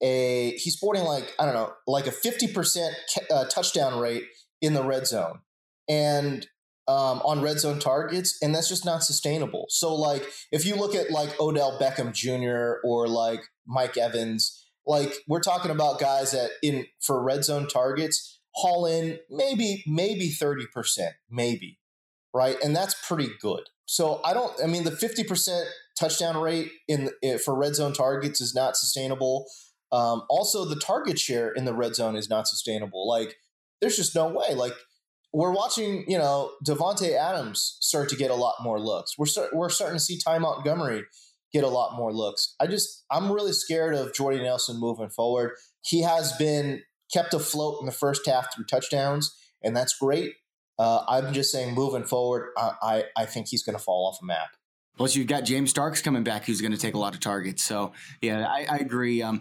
a 0.00 0.52
he's 0.52 0.74
sporting 0.74 1.02
like 1.02 1.34
I 1.40 1.44
don't 1.44 1.54
know 1.54 1.72
like 1.88 2.06
a 2.06 2.12
50 2.12 2.52
percent 2.52 2.94
uh, 3.30 3.46
touchdown 3.46 3.98
rate 3.98 4.24
in 4.60 4.74
the 4.74 4.84
red 4.84 5.08
zone 5.08 5.40
and 5.88 6.46
um, 6.88 7.20
on 7.24 7.40
red 7.40 7.60
zone 7.60 7.78
targets, 7.78 8.38
and 8.42 8.54
that's 8.54 8.68
just 8.68 8.84
not 8.84 9.04
sustainable. 9.04 9.66
So, 9.68 9.94
like, 9.94 10.26
if 10.50 10.66
you 10.66 10.74
look 10.74 10.94
at 10.94 11.10
like 11.10 11.38
Odell 11.40 11.78
Beckham 11.78 12.12
Jr. 12.12 12.84
or 12.84 13.08
like 13.08 13.40
Mike 13.66 13.96
Evans, 13.96 14.61
like 14.86 15.14
we're 15.28 15.40
talking 15.40 15.70
about 15.70 16.00
guys 16.00 16.32
that 16.32 16.50
in 16.62 16.86
for 17.00 17.22
red 17.22 17.44
zone 17.44 17.68
targets 17.68 18.40
haul 18.54 18.86
in 18.86 19.18
maybe 19.30 19.82
maybe 19.86 20.28
thirty 20.28 20.66
percent, 20.66 21.14
maybe 21.30 21.78
right, 22.34 22.56
and 22.62 22.74
that's 22.74 22.94
pretty 23.06 23.30
good. 23.40 23.62
So 23.86 24.20
I 24.24 24.34
don't. 24.34 24.52
I 24.62 24.66
mean, 24.66 24.84
the 24.84 24.96
fifty 24.96 25.24
percent 25.24 25.66
touchdown 25.98 26.36
rate 26.36 26.70
in, 26.88 27.10
in, 27.22 27.38
for 27.38 27.54
red 27.54 27.74
zone 27.74 27.92
targets 27.92 28.40
is 28.40 28.54
not 28.54 28.76
sustainable. 28.76 29.46
Um, 29.90 30.22
also, 30.30 30.64
the 30.64 30.76
target 30.76 31.18
share 31.18 31.50
in 31.50 31.64
the 31.64 31.74
red 31.74 31.94
zone 31.94 32.16
is 32.16 32.30
not 32.30 32.48
sustainable. 32.48 33.06
Like, 33.06 33.36
there's 33.80 33.96
just 33.96 34.14
no 34.14 34.28
way. 34.28 34.54
Like 34.54 34.72
we're 35.32 35.52
watching, 35.52 36.04
you 36.08 36.18
know, 36.18 36.52
Davante 36.64 37.16
Adams 37.16 37.76
start 37.80 38.08
to 38.10 38.16
get 38.16 38.30
a 38.30 38.34
lot 38.34 38.56
more 38.62 38.78
looks. 38.80 39.18
We're 39.18 39.26
start, 39.26 39.54
we're 39.54 39.70
starting 39.70 39.96
to 39.96 40.04
see 40.04 40.18
Ty 40.18 40.38
Montgomery 40.38 41.04
get 41.52 41.64
a 41.64 41.68
lot 41.68 41.96
more 41.96 42.12
looks. 42.12 42.54
I 42.60 42.66
just 42.66 43.04
I'm 43.10 43.30
really 43.30 43.52
scared 43.52 43.94
of 43.94 44.14
Jordy 44.14 44.42
Nelson 44.42 44.78
moving 44.78 45.10
forward. 45.10 45.52
He 45.82 46.02
has 46.02 46.32
been 46.36 46.82
kept 47.12 47.34
afloat 47.34 47.78
in 47.80 47.86
the 47.86 47.92
first 47.92 48.26
half 48.26 48.54
through 48.54 48.64
touchdowns, 48.64 49.36
and 49.62 49.76
that's 49.76 49.96
great. 49.98 50.34
Uh, 50.78 51.04
I'm 51.06 51.32
just 51.32 51.52
saying, 51.52 51.74
moving 51.74 52.04
forward, 52.04 52.50
I 52.56 52.72
I, 52.82 53.04
I 53.16 53.26
think 53.26 53.48
he's 53.48 53.62
going 53.62 53.76
to 53.76 53.82
fall 53.82 54.08
off 54.08 54.18
a 54.22 54.24
map. 54.24 54.48
Plus, 54.96 55.16
you've 55.16 55.26
got 55.26 55.44
James 55.44 55.70
Starks 55.70 56.02
coming 56.02 56.22
back, 56.22 56.44
who's 56.44 56.60
going 56.60 56.72
to 56.72 56.78
take 56.78 56.94
a 56.94 56.98
lot 56.98 57.14
of 57.14 57.20
targets. 57.20 57.62
So, 57.62 57.92
yeah, 58.20 58.46
I, 58.46 58.66
I 58.70 58.76
agree. 58.76 59.22
Um, 59.22 59.40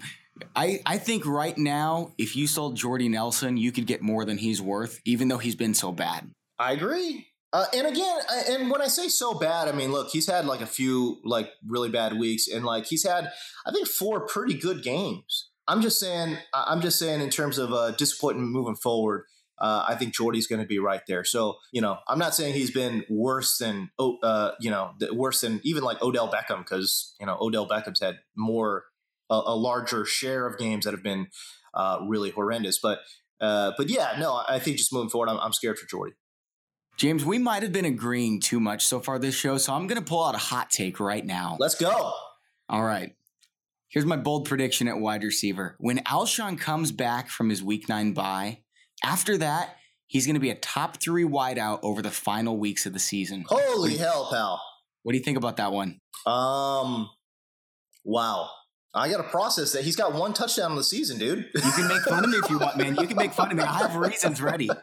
I, 0.56 0.80
I 0.86 0.98
think 0.98 1.26
right 1.26 1.58
now, 1.58 2.14
if 2.18 2.36
you 2.36 2.48
sold 2.48 2.76
Jordy 2.76 3.10
Nelson, 3.10 3.58
you 3.58 3.72
could 3.72 3.86
get 3.86 4.02
more 4.02 4.24
than 4.24 4.38
he's 4.38 4.62
worth, 4.62 5.02
even 5.04 5.28
though 5.28 5.38
he's 5.38 5.56
been 5.56 5.74
so 5.74 5.92
bad. 5.92 6.32
I 6.58 6.72
agree. 6.72 7.28
Uh, 7.54 7.66
and 7.74 7.86
again, 7.86 8.20
and 8.50 8.72
when 8.72 8.82
I 8.82 8.88
say 8.88 9.10
so 9.10 9.34
bad, 9.34 9.68
I 9.68 9.74
mean, 9.74 9.92
look, 9.92 10.10
he's 10.10 10.28
had 10.28 10.46
like 10.46 10.62
a 10.62 10.66
few 10.66 11.20
like 11.26 11.50
really 11.68 11.90
bad 11.90 12.18
weeks, 12.18 12.48
and 12.48 12.64
like 12.64 12.86
he's 12.86 13.06
had, 13.06 13.32
I 13.66 13.72
think, 13.72 13.88
four 13.88 14.26
pretty 14.26 14.54
good 14.54 14.84
games. 14.84 15.50
I'm 15.68 15.82
just 15.82 16.00
saying, 16.00 16.38
I'm 16.54 16.82
just 16.82 16.98
saying, 16.98 17.22
in 17.22 17.30
terms 17.30 17.58
of 17.58 17.74
uh, 17.74 17.92
disappointment 17.92 18.52
moving 18.52 18.76
forward, 18.76 19.26
uh, 19.60 19.86
I 19.88 19.96
think 19.96 20.14
Jordy's 20.14 20.48
going 20.48 20.62
to 20.62 20.68
be 20.68 20.80
right 20.80 21.02
there. 21.08 21.26
So 21.26 21.58
you 21.74 21.82
know, 21.82 21.98
I'm 22.08 22.18
not 22.18 22.34
saying 22.34 22.54
he's 22.54 22.72
been 22.72 23.04
worse 23.10 23.58
than, 23.58 23.92
uh, 24.00 24.52
you 24.62 24.72
know, 24.72 24.94
worse 25.12 25.42
than 25.42 25.60
even 25.64 25.84
like 25.84 26.02
Odell 26.02 26.32
Beckham 26.32 26.60
because 26.60 27.16
you 27.20 27.26
know 27.26 27.38
Odell 27.42 27.68
Beckham's 27.68 28.00
had 28.00 28.20
more 28.36 28.86
a, 29.30 29.42
a 29.48 29.56
larger 29.56 30.06
share 30.06 30.48
of 30.48 30.58
games 30.58 30.86
that 30.86 30.94
have 30.94 31.04
been 31.04 31.28
uh, 31.74 32.00
really 32.08 32.30
horrendous. 32.30 32.80
But 32.80 33.00
uh, 33.42 33.74
but 33.78 33.90
yeah, 33.90 34.16
no, 34.20 34.42
I 34.48 34.60
think 34.60 34.78
just 34.78 34.94
moving 34.94 35.10
forward, 35.10 35.30
I'm, 35.30 35.40
I'm 35.40 35.54
scared 35.54 35.80
for 35.80 35.88
Jordy. 35.88 36.14
James, 37.02 37.26
we 37.26 37.40
might 37.40 37.64
have 37.64 37.72
been 37.72 37.86
agreeing 37.86 38.40
too 38.40 38.60
much 38.60 38.86
so 38.86 39.00
far 39.00 39.18
this 39.18 39.34
show, 39.34 39.58
so 39.58 39.74
I'm 39.74 39.88
going 39.88 40.00
to 40.00 40.08
pull 40.08 40.24
out 40.24 40.36
a 40.36 40.38
hot 40.38 40.70
take 40.70 41.00
right 41.00 41.26
now. 41.26 41.58
Let's 41.60 41.74
go. 41.74 42.14
All 42.70 42.84
right. 42.84 43.16
Here's 43.90 44.06
my 44.06 44.18
bold 44.18 44.48
prediction 44.48 44.88
at 44.88 45.00
wide 45.00 45.24
receiver. 45.24 45.76
When 45.80 45.98
Alshon 46.04 46.60
comes 46.60 46.92
back 46.92 47.30
from 47.30 47.50
his 47.50 47.64
week 47.64 47.90
nine 47.90 48.14
bye, 48.14 48.60
after 49.04 49.36
that, 49.40 49.78
he's 50.06 50.28
going 50.28 50.36
to 50.36 50.40
be 50.40 50.52
a 50.52 50.56
top 50.56 51.02
three 51.02 51.24
wideout 51.24 51.80
over 51.82 52.04
the 52.04 52.12
final 52.12 52.60
weeks 52.60 52.86
of 52.86 52.94
the 52.94 53.00
season. 53.00 53.46
Holy 53.48 53.98
hell, 53.98 54.28
pal. 54.30 54.62
What 55.02 55.14
do 55.14 55.18
you 55.18 55.24
think 55.24 55.40
about 55.40 55.58
that 55.58 55.72
one? 55.72 56.02
Um, 56.28 57.10
wow. 58.04 58.48
I 58.94 59.10
got 59.10 59.18
to 59.18 59.24
process 59.24 59.72
that. 59.72 59.84
He's 59.84 59.96
got 59.96 60.14
one 60.14 60.34
touchdown 60.34 60.72
in 60.72 60.78
the 60.78 60.84
season, 60.84 61.18
dude. 61.18 61.50
You 61.56 61.72
can 61.72 61.88
make 61.88 62.02
fun 62.02 62.24
of 62.26 62.30
me 62.30 62.38
if 62.38 62.50
you 62.50 62.60
want, 62.60 62.78
man. 62.78 62.98
You 63.00 63.08
can 63.08 63.16
make 63.16 63.32
fun 63.32 63.50
of 63.50 63.58
me. 63.58 63.64
I 63.64 63.78
have 63.78 63.96
reasons 63.96 64.42
ready. 64.42 64.70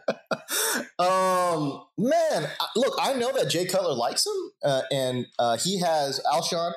Um, 0.98 1.84
man, 1.96 2.48
look, 2.74 2.94
I 3.00 3.12
know 3.14 3.32
that 3.32 3.48
Jay 3.48 3.66
Cutler 3.66 3.94
likes 3.94 4.26
him, 4.26 4.32
uh, 4.64 4.82
and 4.90 5.26
uh, 5.38 5.56
he 5.56 5.78
has 5.78 6.20
Alshon. 6.32 6.72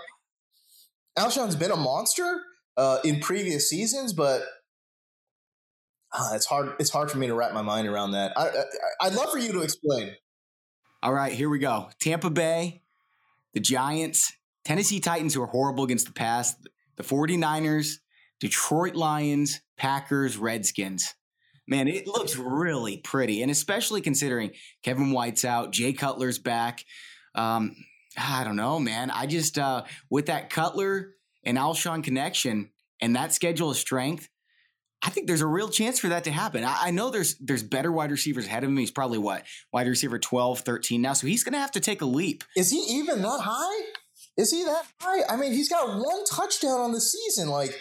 Alshon's 1.18 1.56
been 1.56 1.72
a 1.72 1.76
monster 1.76 2.42
uh, 2.78 3.00
in 3.04 3.20
previous 3.20 3.68
seasons, 3.68 4.14
but 4.14 4.44
uh, 6.14 6.32
it's 6.34 6.46
hard. 6.46 6.74
It's 6.80 6.92
hard 6.92 7.10
for 7.10 7.18
me 7.18 7.28
to 7.28 7.34
wrap 7.34 7.54
my 7.54 7.64
mind 7.64 7.88
around 7.88 8.12
that. 8.12 8.38
I, 8.38 8.50
I, 8.50 8.64
I'd 9.02 9.14
love 9.14 9.32
for 9.32 9.40
you 9.40 9.52
to 9.54 9.62
explain. 9.62 10.12
All 11.02 11.14
right, 11.14 11.34
here 11.34 11.50
we 11.50 11.58
go. 11.58 11.90
Tampa 12.00 12.30
Bay, 12.30 12.84
the 13.54 13.60
Giants, 13.60 14.34
Tennessee 14.64 15.00
Titans, 15.00 15.34
who 15.34 15.42
are 15.42 15.48
horrible 15.48 15.84
against 15.84 16.06
the 16.06 16.14
pass 16.14 16.56
the 16.98 17.04
49ers, 17.04 17.96
Detroit 18.40 18.96
Lions, 18.96 19.62
Packers, 19.78 20.38
Redskins. 20.38 21.14
Man, 21.68 21.88
it 21.88 22.08
looks 22.08 22.36
really 22.36 22.98
pretty. 22.98 23.42
And 23.42 23.52
especially 23.52 24.02
considering 24.02 24.52
Kevin 24.84 25.12
White's 25.12 25.46
out, 25.46 25.72
Jay 25.72 25.94
Cutler's 25.94 26.40
back. 26.40 26.84
Um, 27.36 27.76
I 28.18 28.44
don't 28.44 28.58
know, 28.58 28.80
man. 28.80 29.10
I 29.10 29.26
just, 29.26 29.58
uh, 29.58 29.84
with 30.10 30.26
that 30.26 30.50
Cutler 30.50 31.16
and 31.44 31.58
Alshon 31.58 32.04
connection 32.04 32.72
and 33.00 33.16
that 33.16 33.34
schedule 33.34 33.72
of 33.72 33.78
strength, 33.78 34.28
I 35.04 35.10
think 35.10 35.28
there's 35.28 35.42
a 35.42 35.48
real 35.48 35.70
chance 35.70 36.00
for 36.00 36.10
that 36.10 36.26
to 36.26 36.32
happen. 36.32 36.64
I, 36.64 36.78
I, 36.84 36.92
know 36.92 37.10
there's 37.10 37.36
there's 37.40 37.64
better 37.64 37.92
wide 37.92 38.12
receivers 38.12 38.46
ahead 38.46 38.64
of 38.64 38.70
him. 38.70 38.78
He's 38.78 38.92
probably 38.92 39.18
what 39.18 39.46
wide 39.74 39.88
receiver 39.88 40.20
12, 40.20 40.60
13 40.60 41.02
now. 41.02 41.14
So 41.14 41.26
he's 41.26 41.44
going 41.44 41.54
to 41.54 41.60
have 41.60 41.72
to 41.72 41.80
take 41.80 42.02
a 42.02 42.06
leap. 42.06 42.44
Is 42.56 42.70
he 42.70 42.78
even 42.78 43.22
that 43.24 43.40
high? 43.42 43.86
Is 44.38 44.52
he 44.52 44.64
that 44.64 44.86
high? 45.00 45.24
I 45.30 45.36
mean, 45.38 45.54
he's 45.54 45.70
got 45.70 45.88
one 46.00 46.24
touchdown 46.26 46.80
on 46.80 46.92
the 46.92 47.02
season. 47.02 47.50
Like, 47.50 47.80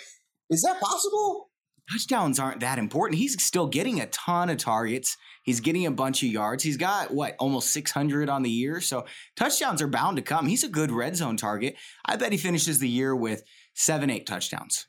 is 0.50 0.62
that 0.62 0.80
possible? 0.80 1.50
Touchdowns 1.90 2.38
aren't 2.38 2.60
that 2.60 2.78
important. 2.78 3.18
He's 3.18 3.42
still 3.42 3.66
getting 3.66 4.00
a 4.00 4.06
ton 4.06 4.50
of 4.50 4.58
targets. 4.58 5.16
He's 5.42 5.60
getting 5.60 5.86
a 5.86 5.90
bunch 5.90 6.22
of 6.22 6.28
yards. 6.28 6.62
He's 6.62 6.76
got 6.76 7.12
what 7.12 7.34
almost 7.38 7.70
600 7.72 8.28
on 8.28 8.42
the 8.42 8.50
year. 8.50 8.80
So 8.80 9.06
touchdowns 9.36 9.82
are 9.82 9.88
bound 9.88 10.16
to 10.16 10.22
come. 10.22 10.46
He's 10.46 10.62
a 10.62 10.68
good 10.68 10.92
red 10.92 11.16
zone 11.16 11.36
target. 11.36 11.76
I 12.04 12.16
bet 12.16 12.32
he 12.32 12.38
finishes 12.38 12.78
the 12.78 12.88
year 12.88 13.16
with 13.16 13.42
seven, 13.74 14.10
eight 14.10 14.26
touchdowns. 14.26 14.86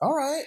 All 0.00 0.14
right. 0.14 0.44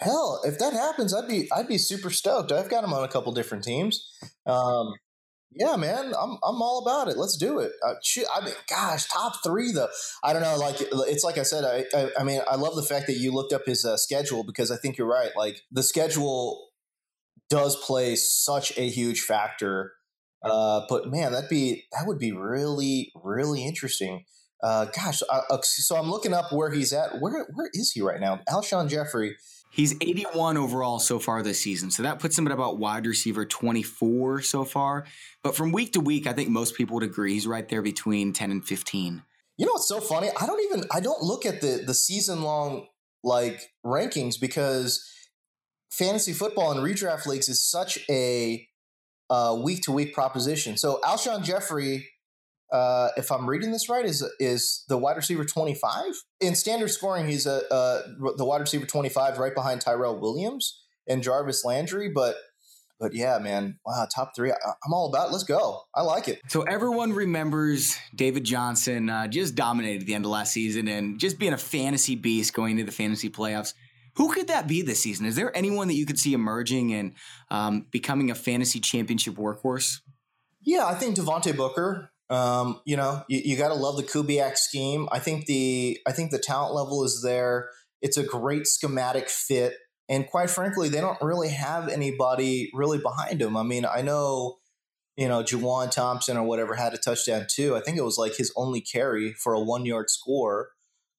Hell, 0.00 0.40
if 0.44 0.58
that 0.58 0.72
happens, 0.74 1.14
I'd 1.14 1.28
be 1.28 1.48
I'd 1.52 1.66
be 1.66 1.78
super 1.78 2.10
stoked. 2.10 2.52
I've 2.52 2.68
got 2.68 2.84
him 2.84 2.92
on 2.92 3.02
a 3.02 3.08
couple 3.08 3.32
different 3.32 3.64
teams. 3.64 4.12
Um, 4.46 4.94
yeah, 5.52 5.76
man, 5.76 6.12
I'm 6.20 6.36
I'm 6.42 6.62
all 6.62 6.82
about 6.82 7.08
it. 7.08 7.16
Let's 7.16 7.36
do 7.36 7.58
it. 7.58 7.72
Uh, 7.86 7.94
shoot, 8.02 8.26
I 8.34 8.44
mean, 8.44 8.54
gosh, 8.68 9.06
top 9.06 9.42
three 9.42 9.72
though. 9.72 9.88
I 10.22 10.32
don't 10.32 10.42
know. 10.42 10.56
Like 10.56 10.76
it's 10.80 11.24
like 11.24 11.38
I 11.38 11.42
said. 11.42 11.64
I 11.64 11.84
I, 11.96 12.10
I 12.20 12.24
mean, 12.24 12.40
I 12.48 12.56
love 12.56 12.76
the 12.76 12.82
fact 12.82 13.06
that 13.06 13.16
you 13.16 13.32
looked 13.32 13.52
up 13.52 13.62
his 13.64 13.84
uh, 13.84 13.96
schedule 13.96 14.44
because 14.44 14.70
I 14.70 14.76
think 14.76 14.98
you're 14.98 15.08
right. 15.08 15.30
Like 15.36 15.62
the 15.72 15.82
schedule 15.82 16.68
does 17.48 17.76
play 17.76 18.14
such 18.16 18.76
a 18.76 18.88
huge 18.88 19.22
factor. 19.22 19.94
Uh, 20.42 20.82
but 20.88 21.10
man, 21.10 21.32
that'd 21.32 21.48
be 21.48 21.86
that 21.92 22.06
would 22.06 22.18
be 22.18 22.32
really 22.32 23.10
really 23.14 23.64
interesting. 23.64 24.24
Uh, 24.62 24.86
gosh, 24.86 25.22
uh, 25.30 25.42
uh 25.50 25.58
so 25.62 25.96
I'm 25.96 26.10
looking 26.10 26.34
up 26.34 26.52
where 26.52 26.70
he's 26.70 26.92
at. 26.92 27.20
Where 27.20 27.46
where 27.54 27.70
is 27.72 27.92
he 27.92 28.02
right 28.02 28.20
now? 28.20 28.40
Alshon 28.48 28.88
Jeffery 28.88 29.36
He's 29.70 29.94
81 30.00 30.56
overall 30.56 30.98
so 30.98 31.18
far 31.18 31.42
this 31.42 31.60
season. 31.60 31.90
So 31.90 32.02
that 32.02 32.18
puts 32.18 32.36
him 32.38 32.46
at 32.46 32.52
about 32.52 32.78
wide 32.78 33.06
receiver 33.06 33.44
24 33.44 34.42
so 34.42 34.64
far. 34.64 35.04
But 35.42 35.54
from 35.54 35.72
week 35.72 35.92
to 35.92 36.00
week, 36.00 36.26
I 36.26 36.32
think 36.32 36.48
most 36.48 36.74
people 36.74 36.94
would 36.94 37.04
agree 37.04 37.34
he's 37.34 37.46
right 37.46 37.68
there 37.68 37.82
between 37.82 38.32
10 38.32 38.50
and 38.50 38.64
15. 38.64 39.22
You 39.56 39.66
know 39.66 39.72
what's 39.72 39.88
so 39.88 40.00
funny? 40.00 40.30
I 40.40 40.46
don't 40.46 40.60
even 40.64 40.84
I 40.92 41.00
don't 41.00 41.22
look 41.22 41.44
at 41.44 41.60
the 41.60 41.82
the 41.84 41.94
season 41.94 42.42
long 42.42 42.86
like 43.24 43.60
rankings 43.84 44.40
because 44.40 45.04
fantasy 45.90 46.32
football 46.32 46.70
and 46.70 46.80
redraft 46.80 47.26
leagues 47.26 47.48
is 47.48 47.64
such 47.68 47.98
a 48.08 48.66
week 49.62 49.82
to 49.82 49.92
week 49.92 50.14
proposition. 50.14 50.76
So 50.76 51.00
Alshon 51.04 51.42
Jeffery, 51.42 52.08
uh, 52.72 53.08
if 53.16 53.32
I'm 53.32 53.48
reading 53.48 53.72
this 53.72 53.88
right, 53.88 54.04
is 54.04 54.26
is 54.38 54.84
the 54.88 54.98
wide 54.98 55.16
receiver 55.16 55.44
25 55.44 56.04
in 56.40 56.54
standard 56.54 56.88
scoring. 56.88 57.26
He's 57.26 57.46
a 57.46 57.62
uh, 57.72 58.02
the 58.36 58.44
wide 58.44 58.60
receiver 58.60 58.86
25, 58.86 59.38
right 59.38 59.54
behind 59.54 59.80
Tyrell 59.80 60.20
Williams 60.20 60.82
and 61.06 61.22
Jarvis 61.22 61.64
Landry, 61.64 62.10
but 62.14 62.36
but 63.00 63.14
yeah, 63.14 63.38
man, 63.38 63.78
wow, 63.86 64.06
top 64.12 64.32
three. 64.34 64.50
I, 64.50 64.54
am 64.54 64.92
all 64.92 65.08
about. 65.08 65.28
It. 65.28 65.32
Let's 65.32 65.44
go. 65.44 65.82
I 65.94 66.02
like 66.02 66.28
it. 66.28 66.40
So 66.48 66.62
everyone 66.62 67.12
remembers 67.12 67.96
David 68.14 68.44
Johnson 68.44 69.08
uh, 69.08 69.28
just 69.28 69.54
dominated 69.54 70.06
the 70.06 70.14
end 70.14 70.24
of 70.24 70.30
last 70.30 70.52
season 70.52 70.88
and 70.88 71.18
just 71.18 71.38
being 71.38 71.52
a 71.52 71.58
fantasy 71.58 72.16
beast 72.16 72.54
going 72.54 72.72
into 72.72 72.84
the 72.84 72.92
fantasy 72.92 73.30
playoffs. 73.30 73.74
Who 74.16 74.32
could 74.32 74.48
that 74.48 74.66
be 74.66 74.82
this 74.82 75.00
season? 75.00 75.26
Is 75.26 75.36
there 75.36 75.56
anyone 75.56 75.86
that 75.88 75.94
you 75.94 76.04
could 76.04 76.18
see 76.18 76.34
emerging 76.34 76.92
and 76.92 77.12
um, 77.52 77.86
becoming 77.92 78.32
a 78.32 78.34
fantasy 78.34 78.80
championship 78.80 79.34
workhorse? 79.34 80.00
Yeah, 80.60 80.86
I 80.86 80.94
think 80.96 81.16
Devontae 81.16 81.56
Booker. 81.56 82.10
Um, 82.30 82.80
you 82.84 82.96
know, 82.96 83.24
you, 83.28 83.40
you 83.44 83.56
got 83.56 83.68
to 83.68 83.74
love 83.74 83.96
the 83.96 84.02
Kubiak 84.02 84.56
scheme. 84.56 85.08
I 85.10 85.18
think 85.18 85.46
the 85.46 85.98
I 86.06 86.12
think 86.12 86.30
the 86.30 86.38
talent 86.38 86.74
level 86.74 87.04
is 87.04 87.22
there. 87.22 87.70
It's 88.02 88.16
a 88.16 88.22
great 88.22 88.66
schematic 88.66 89.28
fit 89.28 89.74
and 90.08 90.26
quite 90.26 90.50
frankly, 90.50 90.88
they 90.88 91.00
don't 91.00 91.20
really 91.20 91.50
have 91.50 91.88
anybody 91.88 92.70
really 92.72 92.98
behind 92.98 93.42
him. 93.42 93.56
I 93.56 93.62
mean, 93.62 93.84
I 93.84 94.00
know, 94.00 94.56
you 95.16 95.28
know, 95.28 95.42
Juwan 95.42 95.90
Thompson 95.90 96.36
or 96.36 96.44
whatever 96.44 96.74
had 96.74 96.94
a 96.94 96.98
touchdown 96.98 97.46
too. 97.48 97.76
I 97.76 97.80
think 97.80 97.98
it 97.98 98.04
was 98.04 98.16
like 98.16 98.36
his 98.36 98.52
only 98.56 98.80
carry 98.80 99.34
for 99.34 99.52
a 99.52 99.60
one 99.60 99.84
yard 99.84 100.08
score. 100.08 100.70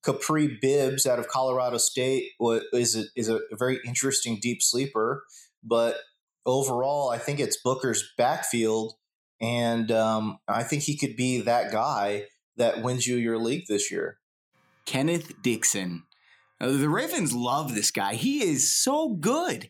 Kapri 0.04 0.60
Bibbs 0.60 1.06
out 1.06 1.19
of 1.19 1.28
Colorado 1.28 1.78
State 1.78 2.32
is 2.74 2.95
a, 2.95 3.04
is 3.15 3.30
a 3.30 3.41
very 3.52 3.80
interesting 3.86 4.39
deep 4.41 4.62
sleeper, 4.62 5.24
but 5.62 5.98
overall, 6.45 7.10
I 7.10 7.17
think 7.17 7.39
it's 7.39 7.62
Booker's 7.62 8.13
backfield, 8.17 8.93
and 9.41 9.91
um, 9.91 10.39
I 10.47 10.63
think 10.63 10.84
he 10.84 10.97
could 10.97 11.15
be 11.15 11.41
that 11.41 11.71
guy 11.71 12.25
that 12.58 12.82
wins 12.82 13.08
you 13.08 13.15
your 13.15 13.38
league 13.38 13.67
this 13.67 13.91
year. 13.91 14.17
Kenneth 14.86 15.41
Dixon 15.41 16.04
uh, 16.62 16.71
the 16.71 16.89
Ravens 16.89 17.34
love 17.34 17.73
this 17.73 17.91
guy. 17.91 18.15
He 18.15 18.43
is 18.43 18.75
so 18.75 19.10
good. 19.10 19.69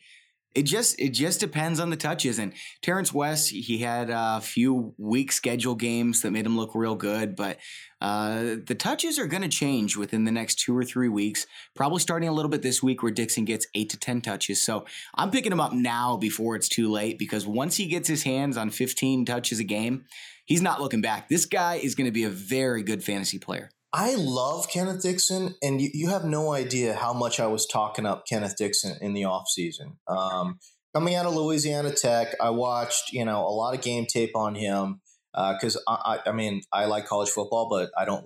It 0.55 0.63
just 0.63 0.99
it 0.99 1.09
just 1.09 1.39
depends 1.39 1.79
on 1.79 1.91
the 1.91 1.95
touches. 1.95 2.39
And 2.39 2.53
Terrance 2.81 3.13
West, 3.13 3.51
he 3.51 3.77
had 3.79 4.09
a 4.09 4.41
few 4.41 4.95
weak 4.97 5.31
schedule 5.31 5.75
games 5.75 6.21
that 6.21 6.31
made 6.31 6.45
him 6.45 6.57
look 6.57 6.73
real 6.73 6.95
good, 6.95 7.35
but 7.35 7.57
uh, 8.01 8.55
the 8.65 8.75
touches 8.77 9.19
are 9.19 9.27
going 9.27 9.43
to 9.43 9.49
change 9.49 9.95
within 9.95 10.23
the 10.23 10.31
next 10.31 10.59
two 10.59 10.75
or 10.75 10.83
three 10.83 11.09
weeks. 11.09 11.45
Probably 11.75 11.99
starting 11.99 12.29
a 12.29 12.33
little 12.33 12.49
bit 12.49 12.63
this 12.63 12.81
week, 12.81 13.03
where 13.03 13.11
Dixon 13.11 13.45
gets 13.45 13.67
eight 13.75 13.89
to 13.89 13.97
ten 13.97 14.21
touches. 14.21 14.61
So 14.61 14.85
I'm 15.15 15.29
picking 15.29 15.51
him 15.51 15.61
up 15.61 15.73
now 15.73 16.17
before 16.17 16.55
it's 16.55 16.69
too 16.69 16.89
late 16.89 17.19
because 17.19 17.45
once 17.45 17.77
he 17.77 17.85
gets 17.85 18.07
his 18.07 18.23
hands 18.23 18.57
on 18.57 18.71
15 18.71 19.25
touches 19.25 19.59
a 19.59 19.63
game, 19.63 20.05
he's 20.45 20.61
not 20.61 20.81
looking 20.81 21.01
back. 21.01 21.29
This 21.29 21.45
guy 21.45 21.75
is 21.75 21.93
going 21.93 22.05
to 22.05 22.11
be 22.11 22.23
a 22.23 22.29
very 22.29 22.81
good 22.81 23.03
fantasy 23.03 23.37
player. 23.37 23.69
I 23.91 24.15
love 24.15 24.69
Kenneth 24.69 25.01
Dixon, 25.01 25.55
and 25.63 25.81
you, 25.81 25.89
you 25.93 26.09
have 26.09 26.23
no 26.23 26.53
idea 26.53 26.93
how 26.93 27.13
much 27.13 27.39
I 27.39 27.47
was 27.47 27.65
talking 27.65 28.05
up 28.05 28.23
Kenneth 28.27 28.55
Dixon 28.55 28.97
in 29.01 29.13
the 29.13 29.23
offseason. 29.23 29.95
Um, 30.07 30.59
coming 30.93 31.15
out 31.15 31.25
of 31.25 31.33
Louisiana 31.35 31.91
Tech, 31.91 32.35
I 32.39 32.51
watched 32.51 33.11
you 33.11 33.25
know 33.25 33.41
a 33.41 33.49
lot 33.49 33.73
of 33.73 33.81
game 33.81 34.05
tape 34.05 34.35
on 34.35 34.55
him 34.55 35.01
because 35.33 35.75
uh, 35.87 35.97
I, 36.05 36.19
I, 36.27 36.31
mean 36.31 36.61
I 36.71 36.85
like 36.85 37.07
college 37.07 37.29
football, 37.29 37.67
but 37.69 37.89
I 37.97 38.05
don't 38.05 38.25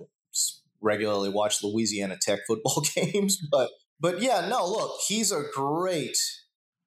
regularly 0.82 1.30
watch 1.30 1.62
Louisiana 1.62 2.18
Tech 2.20 2.40
football 2.46 2.84
games. 2.94 3.38
But 3.50 3.70
but 3.98 4.20
yeah, 4.20 4.46
no, 4.48 4.66
look, 4.66 5.00
he's 5.06 5.32
a 5.32 5.44
great 5.54 6.18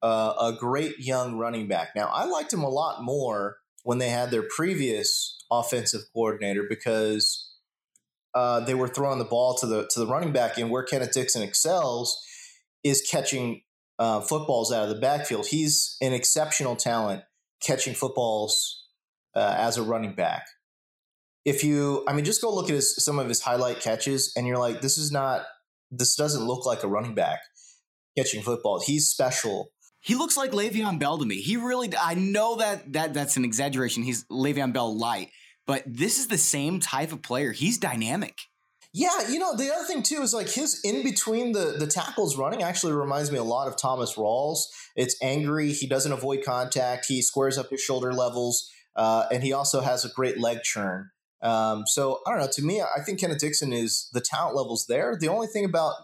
uh, 0.02 0.34
a 0.40 0.52
great 0.58 0.98
young 0.98 1.36
running 1.36 1.66
back. 1.66 1.90
Now 1.96 2.10
I 2.12 2.24
liked 2.26 2.52
him 2.52 2.62
a 2.62 2.68
lot 2.68 3.02
more 3.02 3.56
when 3.82 3.98
they 3.98 4.10
had 4.10 4.30
their 4.30 4.44
previous 4.54 5.42
offensive 5.50 6.02
coordinator 6.14 6.64
because 6.68 7.47
uh, 8.34 8.60
they 8.60 8.74
were 8.74 8.88
throwing 8.88 9.18
the 9.18 9.24
ball 9.24 9.54
to 9.56 9.66
the 9.66 9.88
to 9.90 10.00
the 10.00 10.06
running 10.06 10.32
back, 10.32 10.58
and 10.58 10.70
where 10.70 10.82
Kenneth 10.82 11.12
Dixon 11.12 11.42
excels 11.42 12.16
is 12.84 13.06
catching 13.10 13.62
uh, 13.98 14.20
footballs 14.20 14.72
out 14.72 14.84
of 14.84 14.88
the 14.88 15.00
backfield. 15.00 15.46
He's 15.48 15.96
an 16.00 16.12
exceptional 16.12 16.76
talent 16.76 17.22
catching 17.60 17.94
footballs 17.94 18.84
uh, 19.34 19.54
as 19.58 19.76
a 19.76 19.82
running 19.82 20.14
back. 20.14 20.46
If 21.44 21.64
you, 21.64 22.04
I 22.06 22.12
mean, 22.12 22.24
just 22.24 22.42
go 22.42 22.54
look 22.54 22.68
at 22.68 22.74
his, 22.74 23.02
some 23.02 23.18
of 23.18 23.28
his 23.28 23.40
highlight 23.40 23.80
catches, 23.80 24.32
and 24.36 24.46
you're 24.46 24.58
like, 24.58 24.80
this 24.80 24.98
is 24.98 25.10
not, 25.10 25.46
this 25.90 26.14
doesn't 26.14 26.46
look 26.46 26.66
like 26.66 26.82
a 26.82 26.88
running 26.88 27.14
back 27.14 27.40
catching 28.16 28.42
football. 28.42 28.82
He's 28.84 29.08
special. 29.08 29.70
He 30.00 30.14
looks 30.14 30.36
like 30.36 30.52
Le'Veon 30.52 30.98
Bell 30.98 31.18
to 31.18 31.24
me. 31.24 31.40
He 31.40 31.56
really, 31.56 31.90
I 32.00 32.14
know 32.14 32.56
that 32.56 32.92
that 32.92 33.14
that's 33.14 33.36
an 33.36 33.44
exaggeration. 33.44 34.02
He's 34.02 34.24
Le'Veon 34.24 34.72
Bell 34.72 34.96
light, 34.96 35.30
but 35.68 35.84
this 35.86 36.18
is 36.18 36.26
the 36.28 36.38
same 36.38 36.80
type 36.80 37.12
of 37.12 37.22
player. 37.22 37.52
He's 37.52 37.76
dynamic. 37.76 38.38
Yeah, 38.94 39.28
you 39.28 39.38
know, 39.38 39.54
the 39.54 39.70
other 39.70 39.84
thing 39.84 40.02
too 40.02 40.22
is 40.22 40.32
like 40.32 40.48
his 40.48 40.80
in 40.82 41.04
between 41.04 41.52
the 41.52 41.76
the 41.78 41.86
tackles 41.86 42.38
running 42.38 42.62
actually 42.62 42.94
reminds 42.94 43.30
me 43.30 43.38
a 43.38 43.44
lot 43.44 43.68
of 43.68 43.76
Thomas 43.76 44.14
Rawls. 44.16 44.60
It's 44.96 45.14
angry, 45.22 45.72
he 45.72 45.86
doesn't 45.86 46.10
avoid 46.10 46.42
contact, 46.42 47.04
he 47.06 47.20
squares 47.20 47.58
up 47.58 47.68
his 47.68 47.82
shoulder 47.82 48.14
levels, 48.14 48.68
uh, 48.96 49.26
and 49.30 49.42
he 49.42 49.52
also 49.52 49.82
has 49.82 50.06
a 50.06 50.08
great 50.08 50.40
leg 50.40 50.62
churn. 50.62 51.10
Um, 51.42 51.84
so 51.86 52.20
I 52.26 52.30
don't 52.30 52.40
know. 52.40 52.48
To 52.50 52.62
me, 52.62 52.80
I 52.80 53.02
think 53.04 53.20
Kenneth 53.20 53.38
Dixon 53.38 53.72
is 53.74 54.08
the 54.14 54.22
talent 54.22 54.56
levels 54.56 54.86
there. 54.88 55.16
The 55.20 55.28
only 55.28 55.46
thing 55.46 55.66
about 55.66 55.94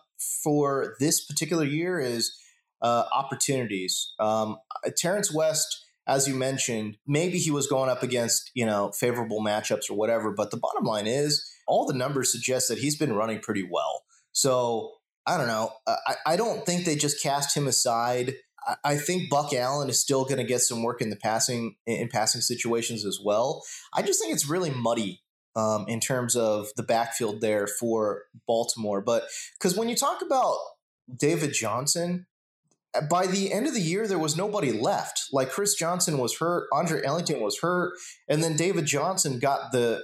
for 0.42 0.94
this 1.00 1.24
particular 1.24 1.64
year 1.64 1.98
is 1.98 2.38
uh, 2.82 3.04
opportunities. 3.12 4.12
Um, 4.20 4.58
Terrance 4.96 5.32
West 5.34 5.83
as 6.06 6.28
you 6.28 6.34
mentioned, 6.34 6.98
maybe 7.06 7.38
he 7.38 7.50
was 7.50 7.66
going 7.66 7.88
up 7.88 8.02
against, 8.02 8.50
you 8.54 8.66
know, 8.66 8.92
favorable 8.92 9.40
matchups 9.40 9.90
or 9.90 9.94
whatever. 9.94 10.32
But 10.32 10.50
the 10.50 10.56
bottom 10.58 10.84
line 10.84 11.06
is 11.06 11.50
all 11.66 11.86
the 11.86 11.94
numbers 11.94 12.30
suggest 12.30 12.68
that 12.68 12.78
he's 12.78 12.96
been 12.96 13.14
running 13.14 13.40
pretty 13.40 13.66
well. 13.68 14.02
So 14.32 14.92
I 15.26 15.38
don't 15.38 15.46
know. 15.46 15.72
I, 15.86 16.14
I 16.26 16.36
don't 16.36 16.66
think 16.66 16.84
they 16.84 16.96
just 16.96 17.22
cast 17.22 17.56
him 17.56 17.66
aside. 17.66 18.34
I, 18.82 18.96
think 18.96 19.28
Buck 19.28 19.52
Allen 19.52 19.90
is 19.90 20.00
still 20.00 20.24
going 20.24 20.38
to 20.38 20.44
get 20.44 20.60
some 20.60 20.82
work 20.82 21.02
in 21.02 21.10
the 21.10 21.16
passing 21.16 21.76
in 21.86 22.08
passing 22.08 22.40
situations 22.40 23.04
as 23.04 23.18
well. 23.22 23.62
I 23.92 24.02
just 24.02 24.20
think 24.20 24.32
it's 24.32 24.48
really 24.48 24.70
muddy 24.70 25.22
um, 25.54 25.84
in 25.86 26.00
terms 26.00 26.34
of 26.34 26.68
the 26.76 26.82
backfield 26.82 27.40
there 27.40 27.66
for 27.66 28.22
Baltimore. 28.46 29.00
But 29.00 29.24
because 29.58 29.76
when 29.76 29.88
you 29.88 29.96
talk 29.96 30.22
about 30.22 30.56
David 31.14 31.52
Johnson, 31.52 32.26
by 33.10 33.26
the 33.26 33.52
end 33.52 33.66
of 33.66 33.74
the 33.74 33.80
year, 33.80 34.06
there 34.06 34.18
was 34.18 34.36
nobody 34.36 34.72
left. 34.72 35.28
Like 35.32 35.50
Chris 35.50 35.74
Johnson 35.74 36.18
was 36.18 36.38
hurt, 36.38 36.68
Andre 36.72 37.02
Ellington 37.04 37.40
was 37.40 37.58
hurt, 37.60 37.94
and 38.28 38.42
then 38.42 38.56
David 38.56 38.86
Johnson 38.86 39.38
got 39.38 39.72
the 39.72 40.02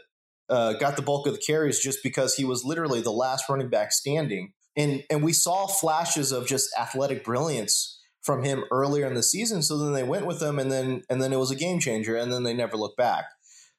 uh, 0.48 0.72
got 0.74 0.96
the 0.96 1.03
bulk 1.03 1.26
of 1.26 1.35
the 1.35 1.42
carries 1.46 1.81
just 1.81 2.03
because 2.03 2.35
he 2.35 2.44
was 2.44 2.64
literally 2.64 3.00
the 3.00 3.12
last 3.12 3.48
running 3.48 3.70
back 3.70 3.92
standing. 3.92 4.53
And 4.76 5.05
and 5.11 5.22
we 5.22 5.33
saw 5.33 5.66
flashes 5.66 6.33
of 6.33 6.46
just 6.46 6.70
athletic 6.79 7.24
brilliance 7.24 8.00
from 8.22 8.42
him 8.44 8.64
earlier 8.70 9.07
in 9.07 9.14
the 9.14 9.22
season. 9.22 9.62
So 9.62 9.79
then 9.79 9.92
they 9.92 10.03
went 10.03 10.26
with 10.26 10.42
him, 10.42 10.59
and 10.59 10.70
then 10.70 11.03
and 11.09 11.22
then 11.22 11.33
it 11.33 11.38
was 11.38 11.50
a 11.50 11.57
game 11.57 11.81
changer, 11.81 12.16
and 12.16 12.33
then 12.33 12.42
they 12.42 12.55
never 12.55 12.76
looked 12.76 12.96
back. 12.96 13.26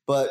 But 0.07 0.29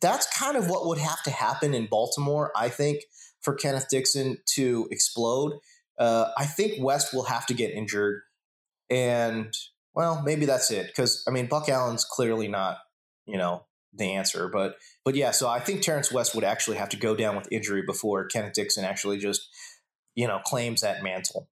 that's 0.00 0.26
kind 0.38 0.56
of 0.56 0.68
what 0.68 0.86
would 0.86 0.98
have 0.98 1.22
to 1.22 1.30
happen 1.30 1.74
in 1.74 1.86
Baltimore, 1.86 2.52
I 2.54 2.68
think, 2.68 3.04
for 3.40 3.54
Kenneth 3.54 3.86
Dixon 3.90 4.38
to 4.54 4.86
explode 4.90 5.54
uh, 5.98 6.30
I 6.36 6.46
think 6.46 6.82
West 6.82 7.12
will 7.12 7.24
have 7.24 7.46
to 7.46 7.54
get 7.54 7.72
injured, 7.72 8.22
and 8.90 9.52
well, 9.94 10.22
maybe 10.22 10.46
that's 10.46 10.70
it. 10.70 10.86
Because 10.86 11.24
I 11.26 11.30
mean, 11.30 11.46
Buck 11.46 11.68
Allen's 11.68 12.04
clearly 12.04 12.48
not, 12.48 12.78
you 13.26 13.36
know, 13.36 13.64
the 13.92 14.14
answer. 14.14 14.48
But 14.48 14.76
but 15.04 15.14
yeah, 15.14 15.32
so 15.32 15.48
I 15.48 15.60
think 15.60 15.82
Terrance 15.82 16.12
West 16.12 16.34
would 16.34 16.44
actually 16.44 16.76
have 16.76 16.88
to 16.90 16.96
go 16.96 17.16
down 17.16 17.36
with 17.36 17.50
injury 17.50 17.82
before 17.82 18.26
Kenneth 18.26 18.54
Dixon 18.54 18.84
actually 18.84 19.18
just, 19.18 19.48
you 20.14 20.26
know, 20.28 20.38
claims 20.44 20.82
that 20.82 21.02
mantle. 21.02 21.48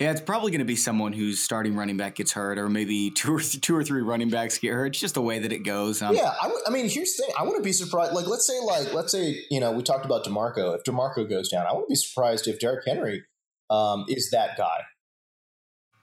Yeah, 0.00 0.10
it's 0.10 0.20
probably 0.20 0.50
going 0.50 0.58
to 0.58 0.64
be 0.64 0.74
someone 0.74 1.12
whose 1.12 1.40
starting 1.40 1.76
running 1.76 1.96
back 1.96 2.16
gets 2.16 2.32
hurt, 2.32 2.58
or 2.58 2.68
maybe 2.68 3.10
two 3.14 3.36
or 3.36 3.40
th- 3.40 3.60
two 3.60 3.76
or 3.76 3.84
three 3.84 4.02
running 4.02 4.28
backs 4.28 4.58
get 4.58 4.72
hurt. 4.72 4.88
It's 4.88 5.00
just 5.00 5.14
the 5.14 5.22
way 5.22 5.38
that 5.38 5.52
it 5.52 5.60
goes. 5.60 6.02
Um, 6.02 6.14
yeah, 6.14 6.34
I, 6.40 6.44
w- 6.44 6.62
I 6.66 6.70
mean, 6.70 6.88
here's 6.88 7.14
the 7.14 7.24
thing: 7.24 7.34
I 7.38 7.44
wouldn't 7.44 7.64
be 7.64 7.72
surprised. 7.72 8.12
Like, 8.12 8.26
let's 8.26 8.46
say, 8.46 8.58
like, 8.60 8.92
let's 8.92 9.12
say, 9.12 9.42
you 9.50 9.60
know, 9.60 9.72
we 9.72 9.82
talked 9.82 10.04
about 10.04 10.24
DeMarco. 10.24 10.76
If 10.76 10.84
DeMarco 10.84 11.28
goes 11.28 11.48
down, 11.48 11.66
I 11.66 11.72
wouldn't 11.72 11.88
be 11.88 11.94
surprised 11.94 12.48
if 12.48 12.58
Derrick 12.58 12.84
Henry 12.86 13.22
um, 13.70 14.04
is 14.08 14.30
that 14.30 14.56
guy. 14.56 14.84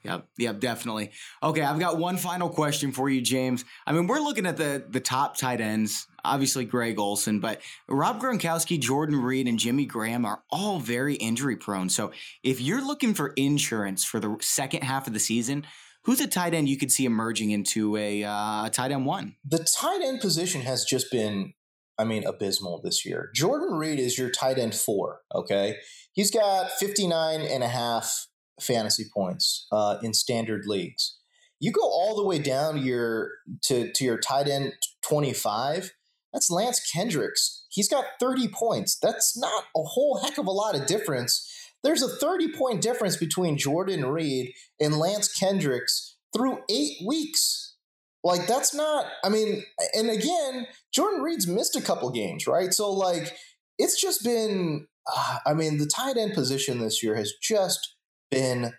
Yep, 0.04 0.28
yep, 0.38 0.60
definitely. 0.60 1.12
Okay, 1.44 1.62
I've 1.62 1.80
got 1.80 1.98
one 1.98 2.18
final 2.18 2.50
question 2.50 2.92
for 2.92 3.08
you, 3.08 3.22
James. 3.22 3.64
I 3.86 3.92
mean, 3.92 4.08
we're 4.08 4.20
looking 4.20 4.48
at 4.48 4.58
the 4.58 4.84
the 4.90 5.00
top 5.00 5.38
tight 5.38 5.62
ends, 5.62 6.08
obviously 6.26 6.66
Greg 6.66 6.98
Olsen, 6.98 7.40
but 7.40 7.62
Rob 7.88 8.20
Gronkowski, 8.20 8.80
Jordan 8.80 9.22
Reed, 9.22 9.48
and 9.48 9.60
Jimmy 9.60 9.86
Graham 9.86 10.26
are 10.26 10.44
all 10.50 10.80
very 10.80 11.16
injury 11.16 11.56
prone. 11.56 11.88
So 11.90 12.12
if 12.42 12.60
you're 12.60 12.86
looking 12.86 13.14
for 13.14 13.34
insurance 13.36 14.04
for 14.04 14.20
the 14.20 14.38
second 14.42 14.84
half 14.84 15.06
of 15.06 15.14
the 15.14 15.20
season, 15.20 15.68
who's 16.06 16.20
a 16.20 16.28
tight 16.28 16.56
end 16.56 16.68
you 16.68 16.80
could 16.80 16.92
see 16.92 17.06
emerging 17.06 17.52
into 17.52 17.96
a 17.96 18.24
uh, 18.24 18.70
tight 18.70 18.92
end 18.92 19.06
one? 19.06 19.36
The 19.46 19.68
tight 19.80 20.02
end 20.02 20.20
position 20.20 20.62
has 20.62 20.84
just 20.84 21.12
been 21.12 21.54
I 22.02 22.04
mean, 22.04 22.26
abysmal 22.26 22.82
this 22.82 23.06
year. 23.06 23.30
Jordan 23.36 23.78
Reed 23.78 24.00
is 24.00 24.18
your 24.18 24.32
tight 24.32 24.58
end 24.58 24.74
four, 24.74 25.20
okay? 25.36 25.78
He's 26.14 26.32
got 26.32 26.72
59 26.72 27.42
and 27.42 27.64
a 27.64 27.68
half 27.68 28.28
fantasy 28.60 29.06
points 29.14 29.68
uh, 29.72 29.98
in 30.04 30.14
standard 30.14 30.66
leagues. 30.66 31.18
You 31.60 31.72
go 31.72 31.84
all 31.84 32.16
the 32.16 32.26
way 32.26 32.40
down 32.40 32.76
to 32.76 32.82
your 32.82 33.30
to, 33.66 33.92
to 33.92 34.04
your 34.04 34.18
tight 34.18 34.48
end 34.48 34.74
25, 35.08 35.92
that's 36.34 36.50
Lance 36.50 36.80
Kendricks. 36.92 37.66
He's 37.70 37.90
got 37.90 38.06
30 38.20 38.48
points. 38.50 38.98
That's 39.02 39.38
not 39.38 39.66
a 39.76 39.84
whole 39.84 40.22
heck 40.24 40.38
of 40.38 40.48
a 40.48 40.52
lot 40.52 40.76
of 40.76 40.86
difference. 40.86 41.48
There's 41.84 42.02
a 42.02 42.08
30 42.08 42.54
point 42.54 42.82
difference 42.82 43.18
between 43.18 43.58
Jordan 43.58 44.06
Reed 44.06 44.54
and 44.80 44.98
Lance 44.98 45.32
Kendricks 45.32 46.18
through 46.34 46.60
eight 46.70 46.98
weeks. 47.06 47.76
Like, 48.24 48.48
that's 48.48 48.74
not, 48.74 49.08
I 49.24 49.30
mean, 49.30 49.64
and 49.94 50.10
again, 50.10 50.68
Jordan 50.94 51.22
Reed's 51.22 51.48
missed 51.48 51.76
a 51.76 51.82
couple 51.82 52.10
games, 52.12 52.46
right? 52.46 52.72
So, 52.72 52.92
like, 52.92 53.36
it's 53.80 54.00
just 54.00 54.24
been, 54.24 54.88
uh, 55.08 55.40
I 55.46 55.54
mean, 55.54 55.78
the 55.78 55.86
tight 55.86 56.18
end 56.18 56.34
position 56.34 56.80
this 56.80 57.02
year 57.02 57.16
has 57.16 57.34
just 57.42 57.96
been 58.30 58.74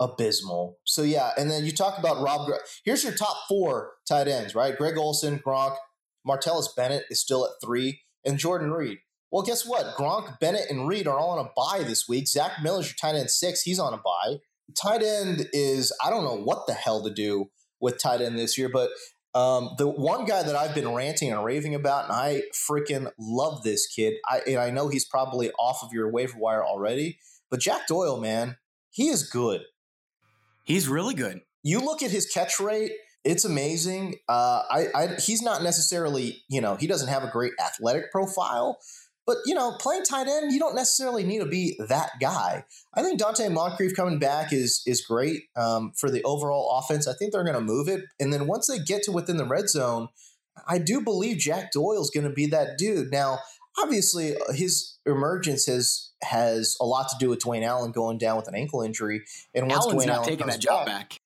abysmal. 0.00 0.78
So, 0.84 1.02
yeah, 1.02 1.32
and 1.36 1.50
then 1.50 1.64
you 1.64 1.72
talk 1.72 1.98
about 1.98 2.22
Rob, 2.22 2.50
here's 2.84 3.04
your 3.04 3.12
top 3.12 3.36
four 3.48 3.92
tight 4.08 4.28
ends, 4.28 4.54
right? 4.54 4.76
Greg 4.76 4.96
Olsen, 4.96 5.38
Gronk, 5.38 5.76
Martellus 6.26 6.68
Bennett 6.76 7.04
is 7.10 7.20
still 7.20 7.44
at 7.44 7.52
three, 7.64 8.02
and 8.24 8.38
Jordan 8.38 8.72
Reed. 8.72 8.98
Well, 9.30 9.42
guess 9.42 9.66
what? 9.66 9.94
Gronk, 9.96 10.38
Bennett, 10.40 10.70
and 10.70 10.88
Reed 10.88 11.06
are 11.06 11.18
all 11.18 11.38
on 11.38 11.44
a 11.44 11.50
bye 11.54 11.84
this 11.84 12.08
week. 12.08 12.28
Zach 12.28 12.62
Miller's 12.62 12.86
your 12.86 12.94
tight 13.00 13.18
end 13.18 13.30
six. 13.30 13.62
He's 13.62 13.78
on 13.78 13.92
a 13.92 13.98
bye. 13.98 14.38
Tight 14.80 15.02
end 15.02 15.48
is, 15.52 15.92
I 16.04 16.10
don't 16.10 16.24
know 16.24 16.36
what 16.36 16.66
the 16.66 16.74
hell 16.74 17.02
to 17.02 17.12
do 17.12 17.50
with 17.80 18.00
tight 18.00 18.20
end 18.20 18.38
this 18.38 18.56
year, 18.56 18.68
but 18.68 18.90
um, 19.34 19.70
the 19.78 19.86
one 19.86 20.24
guy 20.24 20.42
that 20.42 20.56
I've 20.56 20.74
been 20.74 20.92
ranting 20.92 21.32
and 21.32 21.44
raving 21.44 21.74
about, 21.74 22.04
and 22.04 22.12
I 22.12 22.42
freaking 22.68 23.10
love 23.18 23.62
this 23.62 23.86
kid. 23.86 24.14
I, 24.26 24.40
and 24.46 24.58
I 24.58 24.70
know 24.70 24.88
he's 24.88 25.04
probably 25.04 25.50
off 25.52 25.82
of 25.82 25.92
your 25.92 26.10
waiver 26.10 26.38
wire 26.38 26.64
already, 26.64 27.18
but 27.50 27.60
Jack 27.60 27.86
Doyle, 27.86 28.20
man, 28.20 28.56
he 28.90 29.08
is 29.08 29.28
good. 29.28 29.62
He's 30.64 30.88
really 30.88 31.14
good. 31.14 31.40
You 31.62 31.80
look 31.80 32.02
at 32.02 32.10
his 32.10 32.26
catch 32.26 32.60
rate 32.60 32.92
it's 33.24 33.44
amazing. 33.44 34.16
Uh, 34.28 34.62
I, 34.70 34.86
I, 34.94 35.06
he's 35.20 35.42
not 35.42 35.62
necessarily, 35.62 36.42
you 36.48 36.60
know, 36.60 36.76
he 36.76 36.86
doesn't 36.86 37.08
have 37.08 37.24
a 37.24 37.30
great 37.30 37.52
athletic 37.62 38.10
profile, 38.12 38.78
but 39.28 39.36
you 39.44 39.54
know, 39.54 39.72
playing 39.72 40.04
tight 40.04 40.26
end, 40.26 40.52
you 40.54 40.58
don't 40.58 40.74
necessarily 40.74 41.22
need 41.22 41.40
to 41.40 41.46
be 41.46 41.78
that 41.90 42.12
guy. 42.18 42.64
I 42.94 43.02
think 43.02 43.20
Donte 43.20 43.52
Moncrief 43.52 43.94
coming 43.94 44.18
back 44.18 44.54
is 44.54 44.82
is 44.86 45.02
great 45.02 45.42
um, 45.54 45.92
for 45.94 46.10
the 46.10 46.22
overall 46.22 46.78
offense. 46.78 47.06
I 47.06 47.12
think 47.12 47.32
they're 47.32 47.44
going 47.44 47.54
to 47.54 47.60
move 47.60 47.88
it, 47.88 48.04
and 48.18 48.32
then 48.32 48.46
once 48.46 48.68
they 48.68 48.78
get 48.78 49.02
to 49.02 49.12
within 49.12 49.36
the 49.36 49.44
red 49.44 49.68
zone, 49.68 50.08
I 50.66 50.78
do 50.78 51.02
believe 51.02 51.36
Jack 51.36 51.72
Doyle 51.72 52.00
is 52.00 52.08
going 52.08 52.26
to 52.26 52.32
be 52.32 52.46
that 52.46 52.78
dude. 52.78 53.12
Now, 53.12 53.40
obviously, 53.78 54.34
uh, 54.34 54.52
his 54.54 54.96
emergence 55.04 55.66
has 55.66 56.10
has 56.22 56.78
a 56.80 56.86
lot 56.86 57.10
to 57.10 57.16
do 57.20 57.28
with 57.28 57.40
Dwayne 57.40 57.66
Allen 57.66 57.92
going 57.92 58.16
down 58.16 58.38
with 58.38 58.48
an 58.48 58.54
ankle 58.54 58.80
injury, 58.80 59.24
and 59.54 59.68
once 59.68 59.84
Allen's 59.84 60.04
Dwayne 60.04 60.06
not 60.06 60.16
Allen 60.16 60.28
taking 60.30 60.46
that 60.46 60.60
job 60.60 60.86
back, 60.86 61.10
back 61.10 61.20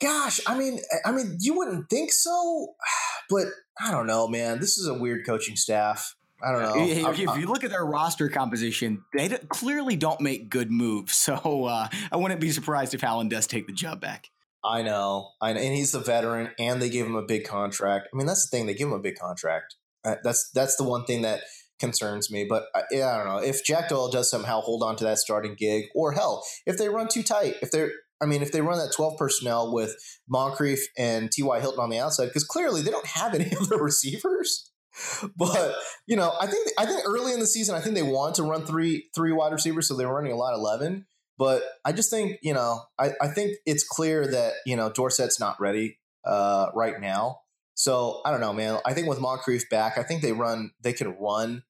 Gosh, 0.00 0.40
I 0.46 0.58
mean, 0.58 0.80
I 1.04 1.12
mean, 1.12 1.38
you 1.40 1.54
wouldn't 1.54 1.90
think 1.90 2.10
so, 2.10 2.74
but 3.30 3.46
I 3.80 3.92
don't 3.92 4.08
know, 4.08 4.26
man. 4.26 4.58
This 4.58 4.78
is 4.78 4.88
a 4.88 4.94
weird 4.94 5.24
coaching 5.24 5.54
staff. 5.54 6.16
I 6.42 6.52
don't 6.52 6.62
know. 6.62 6.74
If, 6.76 7.18
you 7.18 7.46
look 7.46 7.64
at 7.64 7.70
their 7.70 7.84
roster 7.84 8.28
composition, 8.28 9.04
they 9.12 9.28
clearly 9.28 9.96
don't 9.96 10.20
make 10.20 10.50
good 10.50 10.70
moves. 10.70 11.16
So 11.28 11.66
uh, 11.66 11.88
I 12.10 12.16
wouldn't 12.16 12.40
be 12.40 12.50
surprised 12.50 12.94
if 12.94 13.04
Allen 13.04 13.28
does 13.28 13.46
take 13.46 13.66
the 13.66 13.72
job 13.72 14.00
back. 14.00 14.28
I 14.64 14.80
know, 14.80 15.30
I 15.42 15.52
know, 15.52 15.60
and 15.60 15.74
he's 15.74 15.92
the 15.92 16.00
veteran, 16.00 16.50
and 16.58 16.80
they 16.80 16.88
gave 16.88 17.04
him 17.04 17.16
a 17.16 17.22
big 17.22 17.44
contract. 17.44 18.08
I 18.12 18.16
mean, 18.16 18.26
that's 18.26 18.48
the 18.48 18.56
thing; 18.56 18.66
they 18.66 18.72
give 18.72 18.88
him 18.88 18.94
a 18.94 18.98
big 18.98 19.16
contract. 19.16 19.74
Uh, 20.04 20.16
that's 20.24 20.50
that's 20.54 20.76
the 20.76 20.84
one 20.84 21.04
thing 21.04 21.22
that 21.22 21.42
concerns 21.78 22.30
me. 22.30 22.46
But 22.48 22.64
I, 22.74 22.80
uh, 22.80 22.82
yeah, 22.90 23.14
I 23.14 23.16
don't 23.18 23.26
know 23.26 23.42
if 23.42 23.62
Jack 23.62 23.90
Doyle 23.90 24.10
does 24.10 24.30
somehow 24.30 24.60
hold 24.60 24.82
on 24.82 24.96
to 24.96 25.04
that 25.04 25.18
starting 25.18 25.54
gig, 25.54 25.84
or 25.94 26.12
hell, 26.12 26.44
if 26.64 26.78
they 26.78 26.88
run 26.88 27.08
too 27.08 27.22
tight, 27.22 27.56
if 27.60 27.70
they're 27.70 27.90
I 28.20 28.26
mean, 28.26 28.42
if 28.42 28.52
they 28.52 28.60
run 28.60 28.78
that 28.78 28.92
12 28.94 29.16
personnel 29.16 29.72
with 29.72 29.94
Moncrief 30.28 30.80
and 30.96 31.30
T.Y. 31.30 31.60
Hilton 31.60 31.80
on 31.80 31.90
the 31.90 31.98
outside, 31.98 32.26
because 32.26 32.44
clearly 32.44 32.82
they 32.82 32.90
don't 32.90 33.06
have 33.06 33.34
any 33.34 33.52
other 33.60 33.78
receivers. 33.78 34.70
But 35.36 35.74
you 36.06 36.16
know, 36.16 36.32
I 36.40 36.46
think 36.46 36.68
I 36.78 36.86
think 36.86 37.02
early 37.06 37.32
in 37.32 37.40
the 37.40 37.46
season, 37.46 37.74
I 37.74 37.80
think 37.80 37.94
they 37.94 38.02
want 38.02 38.36
to 38.36 38.42
run 38.42 38.64
three 38.64 39.08
three 39.14 39.32
wide 39.32 39.52
receivers, 39.52 39.88
so 39.88 39.96
they 39.96 40.06
were 40.06 40.14
running 40.14 40.32
a 40.32 40.36
lot 40.36 40.54
eleven. 40.54 41.06
But 41.36 41.62
I 41.84 41.92
just 41.92 42.10
think 42.10 42.38
you 42.42 42.54
know, 42.54 42.82
I, 42.98 43.12
I 43.20 43.28
think 43.28 43.56
it's 43.66 43.84
clear 43.84 44.26
that 44.26 44.54
you 44.66 44.76
know 44.76 44.90
Dorsett's 44.90 45.40
not 45.40 45.60
ready 45.60 45.98
uh, 46.24 46.68
right 46.74 47.00
now. 47.00 47.40
So 47.74 48.20
I 48.24 48.30
don't 48.30 48.40
know, 48.40 48.52
man. 48.52 48.80
I 48.84 48.92
think 48.92 49.08
with 49.08 49.20
Moncrief 49.20 49.68
back, 49.70 49.98
I 49.98 50.02
think 50.02 50.22
they 50.22 50.32
run 50.32 50.72
they 50.80 50.92
can 50.92 51.16
run 51.18 51.62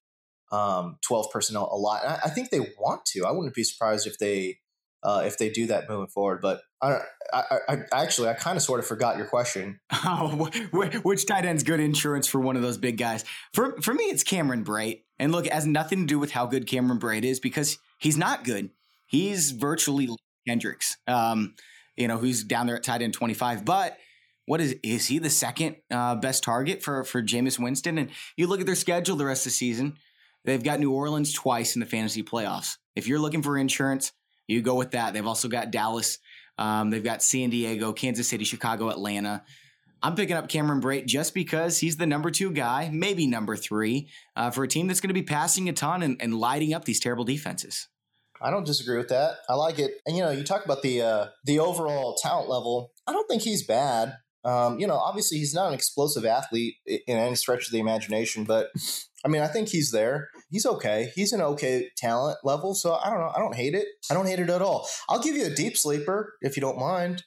um, 0.51 0.97
twelve 1.05 1.27
personnel 1.31 1.69
a 1.71 1.77
lot. 1.77 2.03
I, 2.05 2.19
I 2.25 2.29
think 2.29 2.49
they 2.49 2.61
want 2.79 3.05
to. 3.13 3.25
I 3.25 3.31
wouldn't 3.31 3.55
be 3.55 3.63
surprised 3.63 4.07
if 4.07 4.17
they 4.17 4.57
uh, 5.03 5.23
if 5.25 5.37
they 5.37 5.49
do 5.49 5.67
that 5.67 5.89
moving 5.89 6.07
forward. 6.07 6.41
But 6.41 6.61
I, 6.81 6.99
I, 7.33 7.43
I 7.69 7.77
actually, 7.93 8.29
I 8.29 8.33
kind 8.33 8.57
of 8.57 8.63
sort 8.63 8.79
of 8.79 8.87
forgot 8.87 9.17
your 9.17 9.27
question. 9.27 9.79
Oh, 10.11 10.49
which 11.03 11.25
tight 11.25 11.45
end's 11.45 11.63
good 11.63 11.79
insurance 11.79 12.25
for 12.25 12.39
one 12.39 12.55
of 12.55 12.61
those 12.61 12.77
big 12.77 12.97
guys? 12.97 13.25
For 13.53 13.79
for 13.81 13.93
me, 13.93 14.05
it's 14.05 14.23
Cameron 14.23 14.63
Brate. 14.63 15.03
And 15.19 15.31
look, 15.31 15.45
it 15.45 15.53
has 15.53 15.65
nothing 15.65 15.99
to 15.99 16.05
do 16.05 16.17
with 16.17 16.31
how 16.31 16.45
good 16.45 16.67
Cameron 16.67 16.99
Brate 16.99 17.23
is 17.23 17.39
because 17.39 17.77
he's 17.99 18.17
not 18.17 18.43
good. 18.43 18.71
He's 19.07 19.51
virtually 19.51 20.09
Kendricks, 20.47 20.97
um, 21.07 21.55
you 21.97 22.07
know, 22.07 22.17
who's 22.17 22.43
down 22.43 22.67
there 22.67 22.77
at 22.77 22.83
tight 22.83 23.01
end 23.01 23.13
twenty 23.13 23.33
five, 23.33 23.65
but. 23.65 23.97
What 24.45 24.61
is 24.61 24.77
is 24.81 25.05
he 25.05 25.19
the 25.19 25.29
second 25.29 25.75
uh, 25.91 26.15
best 26.15 26.43
target 26.43 26.81
for 26.81 27.03
for 27.03 27.21
Jameis 27.21 27.59
Winston? 27.59 27.99
And 27.99 28.09
you 28.35 28.47
look 28.47 28.59
at 28.59 28.65
their 28.65 28.73
schedule 28.73 29.15
the 29.15 29.25
rest 29.25 29.41
of 29.45 29.51
the 29.51 29.55
season. 29.55 29.97
They've 30.43 30.63
got 30.63 30.79
New 30.79 30.91
Orleans 30.91 31.33
twice 31.33 31.75
in 31.75 31.81
the 31.81 31.85
fantasy 31.85 32.23
playoffs. 32.23 32.77
If 32.95 33.07
you're 33.07 33.19
looking 33.19 33.43
for 33.43 33.59
insurance, 33.59 34.11
you 34.49 34.61
go 34.61 34.75
with 34.75 34.91
that. 34.91 35.13
They've 35.13 35.25
also 35.25 35.47
got 35.47 35.71
Dallas. 35.71 36.17
Um, 36.57 36.89
they've 36.89 37.03
got 37.03 37.23
San 37.23 37.49
Diego, 37.49 37.93
Kansas 37.93 38.27
City, 38.27 38.43
Chicago, 38.43 38.89
Atlanta. 38.89 39.43
I'm 40.01 40.15
picking 40.15 40.35
up 40.35 40.47
Cameron 40.47 40.81
Brate 40.81 41.05
just 41.05 41.33
because 41.33 41.77
he's 41.77 41.97
the 41.97 42.07
number 42.07 42.31
two 42.31 42.51
guy, 42.51 42.89
maybe 42.91 43.27
number 43.27 43.55
three, 43.55 44.09
uh, 44.35 44.49
for 44.49 44.63
a 44.63 44.67
team 44.67 44.87
that's 44.87 45.01
going 45.01 45.09
to 45.09 45.13
be 45.13 45.23
passing 45.23 45.67
a 45.67 45.73
ton 45.73 46.01
and, 46.01 46.21
and, 46.21 46.33
lighting 46.33 46.73
up 46.73 46.85
these 46.85 47.01
terrible 47.01 47.25
defenses. 47.25 47.89
I 48.41 48.49
don't 48.49 48.65
disagree 48.65 48.97
with 48.97 49.09
that. 49.09 49.35
I 49.49 49.55
like 49.55 49.77
it. 49.77 49.91
And 50.05 50.15
you 50.15 50.23
know, 50.23 50.31
you 50.31 50.43
talk 50.43 50.63
about 50.63 50.81
the 50.81 51.01
uh, 51.01 51.25
the 51.43 51.59
overall 51.59 52.15
talent 52.15 52.49
level. 52.49 52.91
I 53.05 53.11
don't 53.11 53.27
think 53.27 53.41
he's 53.41 53.65
bad. 53.65 54.15
Um, 54.45 54.79
you 54.79 54.87
know, 54.87 54.95
obviously 54.95 55.37
he's 55.37 55.53
not 55.53 55.67
an 55.67 55.73
explosive 55.73 56.25
athlete 56.25 56.75
in 56.85 57.17
any 57.17 57.35
stretch 57.35 57.65
of 57.65 57.73
the 57.73 57.79
imagination, 57.79 58.45
but 58.45 58.69
I 59.25 59.27
mean, 59.27 59.41
I 59.41 59.47
think 59.47 59.67
he's 59.67 59.91
there. 59.91 60.29
He's 60.49 60.65
okay. 60.65 61.11
He's 61.15 61.31
an 61.31 61.41
okay 61.41 61.89
talent 61.97 62.39
level. 62.43 62.73
So 62.73 62.95
I 62.95 63.09
don't 63.09 63.19
know. 63.19 63.31
I 63.35 63.39
don't 63.39 63.55
hate 63.55 63.75
it. 63.75 63.87
I 64.09 64.13
don't 64.13 64.25
hate 64.25 64.39
it 64.39 64.49
at 64.49 64.61
all. 64.61 64.87
I'll 65.07 65.21
give 65.21 65.35
you 65.35 65.45
a 65.45 65.49
deep 65.53 65.77
sleeper 65.77 66.35
if 66.41 66.57
you 66.57 66.61
don't 66.61 66.79
mind. 66.79 67.23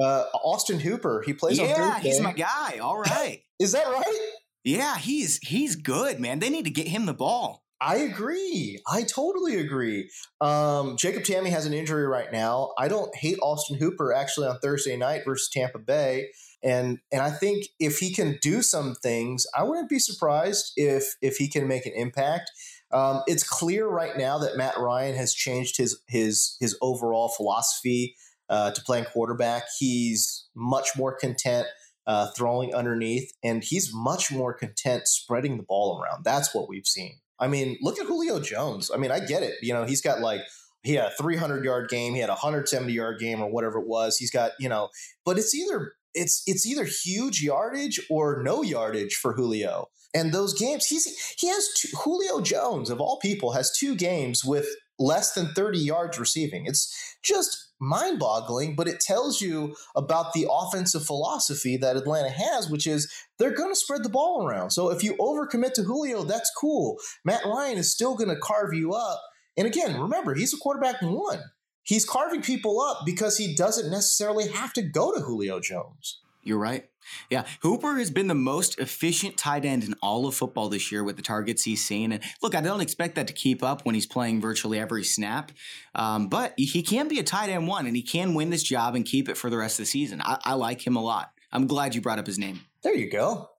Uh, 0.00 0.24
Austin 0.44 0.80
Hooper. 0.80 1.22
He 1.26 1.32
plays 1.32 1.58
yeah, 1.58 2.00
he's 2.00 2.20
my 2.20 2.32
guy. 2.32 2.78
All 2.78 3.00
right. 3.00 3.42
Is 3.58 3.72
that 3.72 3.86
right? 3.86 4.30
Yeah, 4.64 4.96
he's 4.96 5.38
he's 5.38 5.76
good, 5.76 6.20
man. 6.20 6.38
They 6.38 6.50
need 6.50 6.64
to 6.64 6.70
get 6.70 6.88
him 6.88 7.06
the 7.06 7.14
ball. 7.14 7.62
I 7.80 7.96
agree. 7.96 8.78
I 8.86 9.04
totally 9.04 9.56
agree. 9.56 10.10
Um, 10.40 10.96
Jacob 10.98 11.22
Tamme 11.22 11.48
has 11.48 11.64
an 11.64 11.72
injury 11.72 12.06
right 12.06 12.30
now. 12.30 12.72
I 12.78 12.88
don't 12.88 13.14
hate 13.16 13.38
Austin 13.42 13.78
Hooper 13.78 14.12
actually 14.12 14.48
on 14.48 14.58
Thursday 14.58 14.96
night 14.98 15.22
versus 15.24 15.48
Tampa 15.48 15.78
Bay. 15.78 16.28
And 16.62 16.98
and 17.10 17.22
I 17.22 17.30
think 17.30 17.66
if 17.78 17.98
he 17.98 18.12
can 18.12 18.38
do 18.42 18.62
some 18.62 18.94
things, 18.94 19.46
I 19.56 19.62
wouldn't 19.62 19.88
be 19.88 19.98
surprised 19.98 20.72
if 20.76 21.16
if 21.22 21.36
he 21.36 21.48
can 21.48 21.66
make 21.66 21.86
an 21.86 21.92
impact. 21.94 22.50
Um, 22.92 23.22
it's 23.26 23.48
clear 23.48 23.86
right 23.86 24.16
now 24.16 24.38
that 24.38 24.56
Matt 24.56 24.76
Ryan 24.78 25.14
has 25.16 25.32
changed 25.32 25.76
his 25.76 26.00
his 26.08 26.56
his 26.60 26.76
overall 26.82 27.28
philosophy 27.28 28.16
uh, 28.48 28.72
to 28.72 28.82
playing 28.82 29.04
quarterback. 29.06 29.64
He's 29.78 30.48
much 30.54 30.90
more 30.96 31.16
content 31.16 31.66
uh, 32.06 32.30
throwing 32.36 32.74
underneath, 32.74 33.32
and 33.42 33.62
he's 33.62 33.94
much 33.94 34.32
more 34.32 34.52
content 34.52 35.06
spreading 35.06 35.56
the 35.56 35.62
ball 35.62 36.00
around. 36.00 36.24
That's 36.24 36.54
what 36.54 36.68
we've 36.68 36.86
seen. 36.86 37.20
I 37.38 37.46
mean, 37.46 37.78
look 37.80 37.98
at 37.98 38.06
Julio 38.06 38.40
Jones. 38.40 38.90
I 38.92 38.98
mean, 38.98 39.10
I 39.10 39.20
get 39.20 39.42
it. 39.42 39.54
You 39.62 39.72
know, 39.72 39.84
he's 39.84 40.02
got 40.02 40.20
like 40.20 40.40
he 40.82 40.94
had 40.94 41.06
a 41.06 41.10
300 41.10 41.64
yard 41.64 41.88
game, 41.88 42.14
he 42.14 42.20
had 42.20 42.28
a 42.28 42.34
170 42.34 42.92
yard 42.92 43.18
game, 43.18 43.40
or 43.40 43.50
whatever 43.50 43.78
it 43.78 43.86
was. 43.86 44.18
He's 44.18 44.30
got 44.30 44.52
you 44.58 44.68
know, 44.68 44.90
but 45.24 45.38
it's 45.38 45.54
either 45.54 45.92
it's 46.14 46.42
it's 46.46 46.66
either 46.66 46.84
huge 46.84 47.42
yardage 47.42 48.00
or 48.10 48.42
no 48.42 48.62
yardage 48.62 49.14
for 49.14 49.34
Julio. 49.34 49.88
And 50.14 50.32
those 50.32 50.58
games, 50.58 50.86
he's 50.86 51.34
he 51.38 51.48
has 51.48 51.68
two, 51.76 51.88
Julio 51.96 52.40
Jones 52.40 52.90
of 52.90 53.00
all 53.00 53.18
people 53.20 53.52
has 53.52 53.76
two 53.76 53.94
games 53.94 54.44
with 54.44 54.66
less 54.98 55.32
than 55.32 55.54
30 55.54 55.78
yards 55.78 56.18
receiving. 56.18 56.66
It's 56.66 57.16
just 57.22 57.68
mind-boggling, 57.80 58.76
but 58.76 58.86
it 58.86 59.00
tells 59.00 59.40
you 59.40 59.74
about 59.96 60.34
the 60.34 60.46
offensive 60.50 61.06
philosophy 61.06 61.78
that 61.78 61.96
Atlanta 61.96 62.28
has, 62.28 62.68
which 62.68 62.86
is 62.86 63.10
they're 63.38 63.54
going 63.54 63.70
to 63.70 63.76
spread 63.76 64.02
the 64.02 64.10
ball 64.10 64.46
around. 64.46 64.70
So 64.70 64.90
if 64.90 65.02
you 65.02 65.14
overcommit 65.14 65.72
to 65.74 65.82
Julio, 65.82 66.24
that's 66.24 66.52
cool. 66.60 66.98
Matt 67.24 67.46
Ryan 67.46 67.78
is 67.78 67.90
still 67.90 68.14
going 68.14 68.28
to 68.28 68.36
carve 68.36 68.74
you 68.74 68.92
up. 68.92 69.22
And 69.56 69.66
again, 69.66 69.98
remember, 69.98 70.34
he's 70.34 70.52
a 70.52 70.58
quarterback 70.58 71.00
one 71.00 71.40
he's 71.82 72.04
carving 72.04 72.42
people 72.42 72.80
up 72.80 73.02
because 73.04 73.36
he 73.36 73.54
doesn't 73.54 73.90
necessarily 73.90 74.48
have 74.48 74.72
to 74.74 74.82
go 74.82 75.12
to 75.12 75.20
Julio 75.20 75.60
Jones. 75.60 76.20
You're 76.42 76.58
right. 76.58 76.86
Yeah, 77.28 77.44
Hooper 77.62 77.96
has 77.98 78.10
been 78.10 78.28
the 78.28 78.34
most 78.34 78.78
efficient 78.78 79.36
tight 79.36 79.64
end 79.64 79.84
in 79.84 79.94
all 80.02 80.26
of 80.26 80.34
football 80.34 80.68
this 80.68 80.92
year 80.92 81.02
with 81.02 81.16
the 81.16 81.22
targets 81.22 81.64
he's 81.64 81.84
seen. 81.84 82.12
And 82.12 82.22
look, 82.42 82.54
I 82.54 82.60
don't 82.60 82.80
expect 82.80 83.14
that 83.16 83.26
to 83.26 83.32
keep 83.32 83.62
up 83.62 83.84
when 83.84 83.94
he's 83.94 84.06
playing 84.06 84.40
virtually 84.40 84.78
every 84.78 85.04
snap, 85.04 85.50
um, 85.94 86.28
but 86.28 86.54
he 86.56 86.82
can 86.82 87.08
be 87.08 87.18
a 87.18 87.24
tight 87.24 87.50
end 87.50 87.66
one, 87.66 87.86
and 87.86 87.96
he 87.96 88.02
can 88.02 88.34
win 88.34 88.50
this 88.50 88.62
job 88.62 88.94
and 88.94 89.04
keep 89.04 89.28
it 89.28 89.36
for 89.36 89.50
the 89.50 89.56
rest 89.56 89.78
of 89.78 89.84
the 89.84 89.90
season. 89.90 90.20
I, 90.22 90.38
I 90.44 90.54
like 90.54 90.86
him 90.86 90.96
a 90.96 91.02
lot. 91.02 91.32
I'm 91.52 91.66
glad 91.66 91.94
you 91.94 92.00
brought 92.00 92.18
up 92.18 92.26
his 92.26 92.38
name. 92.38 92.60
There 92.82 92.94
you 92.94 93.10
go. 93.10 93.50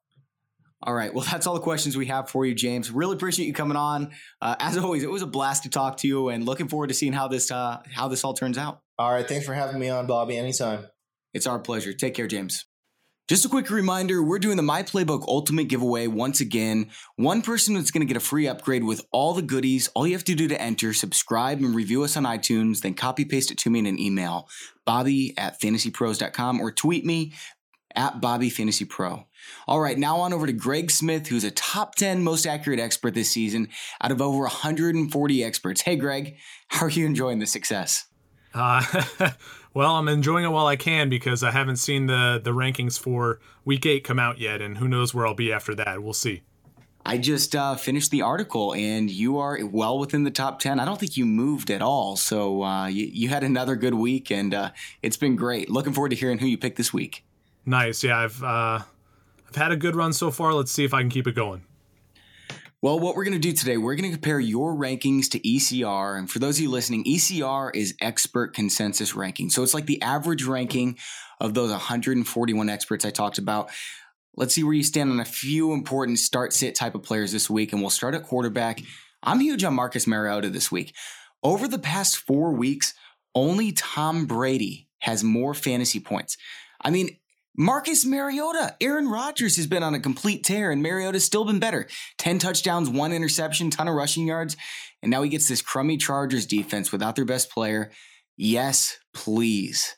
All 0.83 0.93
right. 0.93 1.13
Well, 1.13 1.25
that's 1.31 1.47
all 1.47 1.53
the 1.53 1.61
questions 1.61 1.95
we 1.95 2.07
have 2.07 2.29
for 2.29 2.45
you, 2.45 2.53
James. 2.53 2.91
Really 2.91 3.15
appreciate 3.15 3.45
you 3.45 3.53
coming 3.53 3.77
on. 3.77 4.11
Uh, 4.41 4.55
as 4.59 4.77
always, 4.77 5.03
it 5.03 5.11
was 5.11 5.21
a 5.21 5.27
blast 5.27 5.63
to 5.63 5.69
talk 5.69 5.97
to 5.97 6.07
you, 6.07 6.29
and 6.29 6.45
looking 6.45 6.67
forward 6.67 6.87
to 6.87 6.93
seeing 6.93 7.13
how 7.13 7.27
this 7.27 7.51
uh, 7.51 7.81
how 7.93 8.07
this 8.07 8.23
all 8.23 8.33
turns 8.33 8.57
out. 8.57 8.81
All 8.97 9.11
right. 9.11 9.27
Thanks 9.27 9.45
for 9.45 9.53
having 9.53 9.79
me 9.79 9.89
on, 9.89 10.07
Bobby. 10.07 10.37
Anytime. 10.37 10.85
It's 11.33 11.47
our 11.47 11.59
pleasure. 11.59 11.93
Take 11.93 12.13
care, 12.13 12.27
James. 12.27 12.65
Just 13.31 13.45
a 13.45 13.49
quick 13.49 13.69
reminder 13.69 14.21
we're 14.21 14.39
doing 14.39 14.57
the 14.57 14.63
My 14.63 14.83
Playbook 14.83 15.23
Ultimate 15.25 15.69
giveaway 15.69 16.07
once 16.07 16.41
again. 16.41 16.89
One 17.15 17.41
person 17.41 17.75
that's 17.75 17.89
going 17.89 18.05
to 18.05 18.13
get 18.13 18.17
a 18.17 18.25
free 18.25 18.45
upgrade 18.45 18.83
with 18.83 19.05
all 19.13 19.33
the 19.33 19.41
goodies. 19.41 19.87
All 19.95 20.05
you 20.05 20.11
have 20.13 20.25
to 20.25 20.35
do 20.35 20.49
to 20.49 20.61
enter, 20.61 20.91
subscribe 20.91 21.59
and 21.59 21.73
review 21.73 22.03
us 22.03 22.17
on 22.17 22.23
iTunes, 22.23 22.81
then 22.81 22.93
copy 22.93 23.23
paste 23.23 23.49
it 23.49 23.57
to 23.59 23.69
me 23.69 23.79
in 23.79 23.85
an 23.85 23.97
email, 23.97 24.49
bobby 24.85 25.33
at 25.37 25.61
fantasypros.com, 25.61 26.59
or 26.59 26.73
tweet 26.73 27.05
me 27.05 27.31
at 27.95 28.19
Bobby 28.19 28.49
Fantasy 28.49 28.83
Pro. 28.83 29.25
All 29.67 29.79
right, 29.79 29.97
now 29.97 30.17
on 30.17 30.33
over 30.33 30.47
to 30.47 30.53
Greg 30.53 30.91
Smith, 30.91 31.27
who's 31.27 31.43
a 31.43 31.51
top 31.51 31.95
10 31.95 32.23
most 32.23 32.45
accurate 32.45 32.79
expert 32.79 33.13
this 33.13 33.31
season 33.31 33.69
out 34.01 34.11
of 34.11 34.21
over 34.21 34.41
140 34.41 35.43
experts. 35.43 35.81
Hey, 35.81 35.95
Greg, 35.95 36.37
how 36.67 36.85
are 36.85 36.89
you 36.89 37.05
enjoying 37.05 37.39
the 37.39 37.47
success? 37.47 38.05
Uh, 38.53 38.83
well, 39.73 39.95
I'm 39.95 40.07
enjoying 40.07 40.45
it 40.45 40.49
while 40.49 40.67
I 40.67 40.75
can 40.75 41.09
because 41.09 41.43
I 41.43 41.51
haven't 41.51 41.77
seen 41.77 42.07
the 42.07 42.39
the 42.43 42.51
rankings 42.51 42.99
for 42.99 43.39
Week 43.65 43.85
Eight 43.85 44.03
come 44.03 44.19
out 44.19 44.39
yet, 44.39 44.61
and 44.61 44.77
who 44.77 44.87
knows 44.87 45.13
where 45.13 45.25
I'll 45.25 45.33
be 45.33 45.51
after 45.51 45.75
that. 45.75 46.03
We'll 46.03 46.13
see. 46.13 46.43
I 47.03 47.17
just 47.17 47.55
uh, 47.55 47.75
finished 47.75 48.11
the 48.11 48.21
article, 48.21 48.73
and 48.73 49.09
you 49.09 49.39
are 49.39 49.59
well 49.65 49.97
within 49.97 50.23
the 50.23 50.31
top 50.31 50.59
ten. 50.59 50.79
I 50.79 50.85
don't 50.85 50.99
think 50.99 51.17
you 51.17 51.25
moved 51.25 51.71
at 51.71 51.81
all, 51.81 52.15
so 52.15 52.63
uh, 52.63 52.87
you, 52.87 53.09
you, 53.11 53.29
had 53.29 53.43
another 53.43 53.75
good 53.75 53.95
week, 53.95 54.31
and 54.31 54.53
uh, 54.53 54.71
it's 55.01 55.17
been 55.17 55.35
great. 55.35 55.69
Looking 55.69 55.93
forward 55.93 56.09
to 56.09 56.15
hearing 56.15 56.37
who 56.37 56.47
you 56.47 56.57
pick 56.57 56.75
this 56.75 56.93
week. 56.93 57.25
Nice, 57.65 58.03
yeah. 58.03 58.19
I've 58.19 58.43
uh, 58.43 58.79
I've 59.51 59.57
had 59.57 59.71
a 59.73 59.75
good 59.75 59.97
run 59.97 60.13
so 60.13 60.31
far. 60.31 60.53
Let's 60.53 60.71
see 60.71 60.85
if 60.85 60.93
I 60.93 61.01
can 61.01 61.09
keep 61.09 61.27
it 61.27 61.35
going. 61.35 61.65
Well, 62.81 62.99
what 63.01 63.17
we're 63.17 63.25
going 63.25 63.33
to 63.33 63.39
do 63.39 63.51
today, 63.51 63.75
we're 63.75 63.95
going 63.95 64.09
to 64.09 64.15
compare 64.15 64.39
your 64.39 64.73
rankings 64.73 65.29
to 65.31 65.39
ECR. 65.41 66.17
And 66.17 66.31
for 66.31 66.39
those 66.39 66.57
of 66.57 66.63
you 66.63 66.71
listening, 66.71 67.03
ECR 67.03 67.75
is 67.75 67.93
expert 67.99 68.53
consensus 68.53 69.13
ranking. 69.13 69.49
So 69.49 69.61
it's 69.61 69.73
like 69.73 69.87
the 69.87 70.01
average 70.01 70.45
ranking 70.45 70.97
of 71.41 71.53
those 71.53 71.69
141 71.69 72.69
experts 72.69 73.03
I 73.03 73.09
talked 73.09 73.39
about. 73.39 73.69
Let's 74.37 74.55
see 74.55 74.63
where 74.63 74.73
you 74.73 74.83
stand 74.83 75.11
on 75.11 75.19
a 75.19 75.25
few 75.25 75.73
important 75.73 76.19
start 76.19 76.53
sit 76.53 76.73
type 76.73 76.95
of 76.95 77.03
players 77.03 77.33
this 77.33 77.49
week. 77.49 77.73
And 77.73 77.81
we'll 77.81 77.89
start 77.89 78.15
at 78.15 78.23
quarterback. 78.23 78.79
I'm 79.21 79.41
huge 79.41 79.65
on 79.65 79.73
Marcus 79.73 80.07
Mariota 80.07 80.49
this 80.49 80.71
week. 80.71 80.95
Over 81.43 81.67
the 81.67 81.77
past 81.77 82.15
four 82.15 82.53
weeks, 82.53 82.93
only 83.35 83.73
Tom 83.73 84.27
Brady 84.27 84.87
has 84.99 85.25
more 85.25 85.53
fantasy 85.53 85.99
points. 85.99 86.37
I 86.79 86.89
mean, 86.89 87.17
Marcus 87.57 88.05
Mariota, 88.05 88.75
Aaron 88.79 89.09
Rodgers 89.09 89.57
has 89.57 89.67
been 89.67 89.83
on 89.83 89.93
a 89.93 89.99
complete 89.99 90.43
tear, 90.43 90.71
and 90.71 90.81
Mariota's 90.81 91.25
still 91.25 91.43
been 91.43 91.59
better. 91.59 91.87
10 92.17 92.39
touchdowns, 92.39 92.89
one 92.89 93.11
interception, 93.11 93.69
ton 93.69 93.89
of 93.89 93.95
rushing 93.95 94.25
yards. 94.25 94.55
And 95.01 95.11
now 95.11 95.21
he 95.21 95.29
gets 95.29 95.49
this 95.49 95.61
crummy 95.61 95.97
Chargers 95.97 96.45
defense 96.45 96.91
without 96.91 97.15
their 97.15 97.25
best 97.25 97.51
player. 97.51 97.91
Yes, 98.37 98.97
please. 99.13 99.97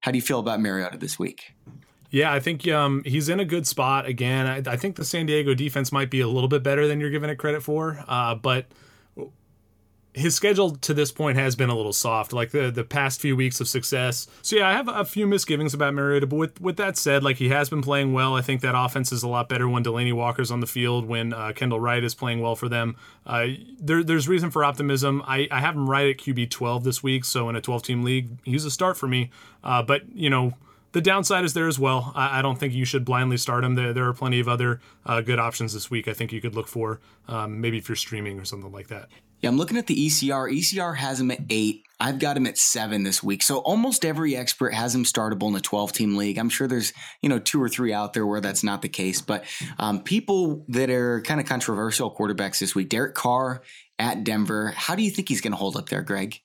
How 0.00 0.10
do 0.10 0.18
you 0.18 0.22
feel 0.22 0.40
about 0.40 0.60
Mariota 0.60 0.98
this 0.98 1.18
week? 1.18 1.52
Yeah, 2.10 2.32
I 2.32 2.40
think 2.40 2.66
um, 2.68 3.02
he's 3.04 3.28
in 3.28 3.40
a 3.40 3.44
good 3.44 3.66
spot 3.66 4.06
again. 4.06 4.46
I, 4.46 4.72
I, 4.72 4.76
think 4.76 4.96
the 4.96 5.04
San 5.04 5.26
Diego 5.26 5.54
defense 5.54 5.92
might 5.92 6.10
be 6.10 6.20
a 6.20 6.28
little 6.28 6.48
bit 6.48 6.62
better 6.62 6.88
than 6.88 7.00
you're 7.00 7.10
giving 7.10 7.30
it 7.30 7.36
credit 7.36 7.62
for, 7.62 8.04
uh, 8.08 8.34
but 8.34 8.66
his 10.12 10.34
schedule 10.34 10.72
to 10.72 10.92
this 10.92 11.12
point 11.12 11.38
has 11.38 11.54
been 11.54 11.70
a 11.70 11.76
little 11.76 11.92
soft, 11.92 12.32
like 12.32 12.50
the 12.50 12.70
the 12.70 12.82
past 12.82 13.20
few 13.20 13.36
weeks 13.36 13.60
of 13.60 13.68
success. 13.68 14.26
So 14.42 14.56
yeah, 14.56 14.68
I 14.68 14.72
have 14.72 14.88
a 14.88 15.04
few 15.04 15.26
misgivings 15.26 15.72
about 15.72 15.94
Mariota, 15.94 16.26
but 16.26 16.36
with 16.36 16.60
with 16.60 16.76
that 16.78 16.96
said, 16.96 17.22
like 17.22 17.36
he 17.36 17.48
has 17.50 17.70
been 17.70 17.82
playing 17.82 18.12
well. 18.12 18.34
I 18.34 18.42
think 18.42 18.60
that 18.62 18.76
offense 18.76 19.12
is 19.12 19.22
a 19.22 19.28
lot 19.28 19.48
better 19.48 19.68
when 19.68 19.84
Delanie 19.84 20.12
Walker's 20.12 20.50
on 20.50 20.60
the 20.60 20.66
field, 20.66 21.06
when 21.06 21.32
uh, 21.32 21.52
Kendall 21.54 21.78
Wright 21.78 22.02
is 22.02 22.14
playing 22.14 22.40
well 22.40 22.56
for 22.56 22.68
them. 22.68 22.96
Uh, 23.24 23.48
there, 23.78 24.02
there's 24.02 24.28
reason 24.28 24.50
for 24.50 24.64
optimism. 24.64 25.22
I, 25.26 25.46
I 25.50 25.60
have 25.60 25.76
him 25.76 25.88
right 25.88 26.08
at 26.08 26.18
QB 26.18 26.50
12 26.50 26.82
this 26.82 27.02
week, 27.02 27.24
so 27.24 27.48
in 27.48 27.54
a 27.54 27.60
12 27.60 27.82
team 27.84 28.02
league, 28.02 28.30
he's 28.44 28.64
a 28.64 28.70
start 28.70 28.96
for 28.96 29.06
me. 29.06 29.30
Uh, 29.62 29.82
but 29.82 30.02
you 30.14 30.30
know. 30.30 30.54
The 30.92 31.00
downside 31.00 31.44
is 31.44 31.54
there 31.54 31.68
as 31.68 31.78
well. 31.78 32.10
I, 32.16 32.42
don't 32.42 32.58
think 32.58 32.74
you 32.74 32.84
should 32.84 33.04
blindly 33.04 33.36
start 33.36 33.62
him. 33.62 33.76
There, 33.76 33.92
there 33.92 34.08
are 34.08 34.12
plenty 34.12 34.40
of 34.40 34.48
other 34.48 34.80
uh, 35.06 35.20
good 35.20 35.38
options 35.38 35.72
this 35.72 35.88
week. 35.88 36.08
I 36.08 36.12
think 36.12 36.32
you 36.32 36.40
could 36.40 36.56
look 36.56 36.66
for, 36.66 36.98
um, 37.28 37.60
maybe 37.60 37.78
if 37.78 37.88
you're 37.88 37.94
streaming 37.94 38.40
or 38.40 38.44
something 38.44 38.72
like 38.72 38.88
that. 38.88 39.08
Yeah, 39.40 39.48
I'm 39.48 39.56
looking 39.56 39.78
at 39.78 39.86
the 39.86 39.96
ECR. 39.96 40.52
ECR 40.52 40.96
has 40.96 41.20
him 41.20 41.30
at 41.30 41.40
eight. 41.48 41.84
I've 41.98 42.18
got 42.18 42.36
him 42.36 42.46
at 42.46 42.58
seven 42.58 43.02
this 43.04 43.22
week. 43.22 43.42
So 43.42 43.58
almost 43.58 44.04
every 44.04 44.36
expert 44.36 44.72
has 44.72 44.94
him 44.94 45.04
startable 45.04 45.48
in 45.48 45.56
a 45.56 45.60
12 45.60 45.92
team 45.92 46.16
league. 46.16 46.38
I'm 46.38 46.48
sure 46.48 46.66
there's, 46.66 46.92
you 47.22 47.28
know, 47.28 47.38
two 47.38 47.62
or 47.62 47.68
three 47.68 47.92
out 47.92 48.12
there 48.12 48.26
where 48.26 48.40
that's 48.40 48.64
not 48.64 48.82
the 48.82 48.88
case. 48.88 49.20
But 49.20 49.44
um, 49.78 50.02
people 50.02 50.64
that 50.68 50.90
are 50.90 51.20
kind 51.22 51.40
of 51.40 51.46
controversial 51.46 52.14
quarterbacks 52.14 52.58
this 52.58 52.74
week, 52.74 52.88
Derek 52.88 53.14
Carr 53.14 53.62
at 53.98 54.24
Denver. 54.24 54.72
How 54.76 54.94
do 54.94 55.02
you 55.02 55.10
think 55.10 55.28
he's 55.28 55.40
going 55.40 55.52
to 55.52 55.58
hold 55.58 55.76
up 55.76 55.88
there, 55.88 56.02
Greg? 56.02 56.40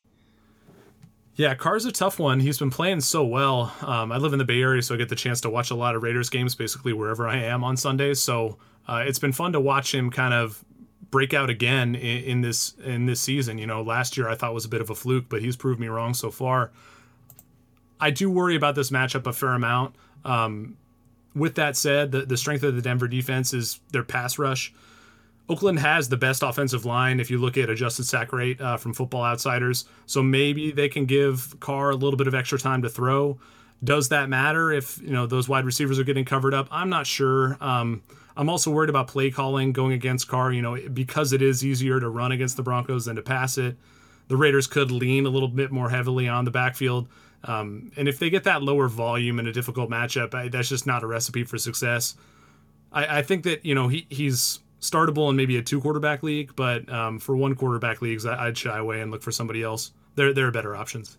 Yeah, 1.36 1.54
Carr's 1.56 1.86
a 1.86 1.92
tough 1.92 2.18
one. 2.18 2.40
He's 2.40 2.60
been 2.60 2.70
playing 2.70 3.02
so 3.02 3.26
well. 3.26 3.74
Um, 3.82 4.12
I 4.14 4.18
live 4.18 4.32
in 4.32 4.40
the 4.40 4.46
Bay 4.46 4.62
Area, 4.62 4.82
so 4.82 4.96
I 4.96 4.98
get 4.98 5.10
the 5.10 5.16
chance 5.16 5.42
to 5.42 5.50
watch 5.50 5.70
a 5.70 5.76
lot 5.76 5.96
of 5.96 6.04
Raiders 6.04 6.30
games 6.30 6.56
basically 6.56 6.94
wherever 6.94 7.28
I 7.28 7.38
am 7.38 7.64
on 7.64 7.76
Sundays. 7.76 8.22
So 8.22 8.58
uh, 8.88 9.04
it's 9.06 9.20
been 9.20 9.34
fun 9.34 9.52
to 9.52 9.60
watch 9.60 9.94
him 9.94 10.10
kind 10.12 10.34
of 10.34 10.64
break 11.12 11.34
out 11.34 11.50
again 11.50 11.96
in, 11.96 12.24
in, 12.24 12.42
this 12.42 12.74
in 12.84 13.06
this 13.06 13.22
season. 13.22 13.58
You 13.58 13.68
know, 13.68 13.82
last 13.82 14.18
year 14.18 14.30
I 14.30 14.36
thought 14.36 14.54
was 14.54 14.66
a 14.66 14.70
bit 14.70 14.82
of 14.82 14.90
a 14.90 14.96
fluke, 14.96 15.26
but 15.30 15.42
he's 15.42 15.56
proved 15.56 15.80
me 15.80 15.88
wrong 15.88 16.14
so 16.14 16.32
far. 16.32 16.72
I 18.00 18.12
do 18.12 18.30
worry 18.30 18.56
about 18.56 18.76
this 18.76 18.92
matchup 18.92 19.26
a 19.26 19.34
fair 19.34 19.54
amount. 19.54 19.96
Um, 20.24 20.78
with 21.34 21.56
that 21.56 21.76
said, 21.78 22.12
the, 22.12 22.22
the 22.22 22.38
strength 22.38 22.64
of 22.64 22.76
the 22.76 22.82
Denver 22.82 23.08
defense 23.08 23.54
is 23.54 23.80
their 23.92 24.04
pass 24.04 24.38
rush. 24.38 24.74
Oakland 25.48 25.80
has 25.80 26.10
the 26.10 26.18
best 26.18 26.42
offensive 26.42 26.86
line 26.86 27.20
if 27.20 27.30
you 27.30 27.38
look 27.38 27.58
at 27.58 27.70
adjusted 27.70 28.06
sack 28.06 28.34
rate 28.34 28.60
uh, 28.60 28.78
from 28.78 28.94
Football 28.94 29.24
Outsiders. 29.24 29.86
So 30.08 30.24
maybe 30.24 30.72
they 30.72 30.90
can 30.90 31.06
give 31.06 31.60
Carr 31.60 31.92
a 31.92 31.96
little 31.96 32.18
bit 32.18 32.28
of 32.28 32.34
extra 32.34 32.58
time 32.58 32.82
to 32.82 32.90
throw. 32.90 33.38
Does 33.84 34.10
that 34.10 34.30
matter 34.30 34.72
if 34.72 35.00
you 35.02 35.12
know 35.12 35.28
those 35.28 35.48
wide 35.48 35.66
receivers 35.66 36.00
are 36.00 36.04
getting 36.04 36.26
covered 36.26 36.54
up? 36.54 36.68
I'm 36.72 36.90
not 36.90 37.06
sure. 37.06 37.58
Um, 37.62 38.02
I'm 38.38 38.50
also 38.50 38.72
worried 38.72 38.90
about 38.90 39.08
play 39.08 39.32
calling 39.32 39.72
going 39.72 39.94
against 39.94 40.28
Carr, 40.28 40.52
you 40.52 40.62
know, 40.62 40.78
because 40.94 41.34
it 41.34 41.42
is 41.42 41.64
easier 41.64 42.00
to 42.00 42.10
run 42.10 42.32
against 42.32 42.58
the 42.58 42.64
Broncos 42.64 43.06
than 43.06 43.16
to 43.16 43.22
pass 43.22 43.58
it. 43.58 43.78
The 44.28 44.38
Raiders 44.38 44.68
could 44.68 44.92
lean 44.92 45.26
a 45.26 45.30
little 45.30 45.48
bit 45.48 45.72
more 45.72 45.90
heavily 45.90 46.28
on 46.28 46.46
the 46.46 46.52
backfield. 46.52 47.08
Um, 47.44 47.92
and 47.96 48.08
if 48.08 48.20
they 48.20 48.30
get 48.30 48.44
that 48.46 48.64
lower 48.64 48.88
volume 48.88 49.40
in 49.40 49.48
a 49.48 49.54
difficult 49.54 49.90
matchup, 49.90 50.34
I, 50.34 50.48
that's 50.50 50.68
just 50.68 50.88
not 50.88 51.04
a 51.04 51.08
recipe 51.08 51.44
for 51.44 51.58
success. 51.58 52.16
I, 52.92 53.20
I, 53.20 53.22
think 53.22 53.44
that, 53.44 53.64
you 53.64 53.76
know, 53.76 53.88
he, 53.88 54.08
he's 54.10 54.60
startable 54.82 55.30
in 55.30 55.36
maybe 55.36 55.58
a 55.58 55.62
two 55.62 55.80
quarterback 55.80 56.24
league, 56.24 56.56
but 56.56 56.92
um, 56.92 57.20
for 57.20 57.38
one 57.38 57.56
quarterback 57.56 58.02
leagues, 58.02 58.26
I, 58.26 58.46
would 58.46 58.58
shy 58.58 58.78
away 58.78 59.02
and 59.02 59.12
look 59.12 59.22
for 59.22 59.32
somebody 59.32 59.62
else. 59.62 59.92
There, 60.16 60.34
there 60.34 60.48
are 60.48 60.52
better 60.52 60.76
options. 60.76 61.18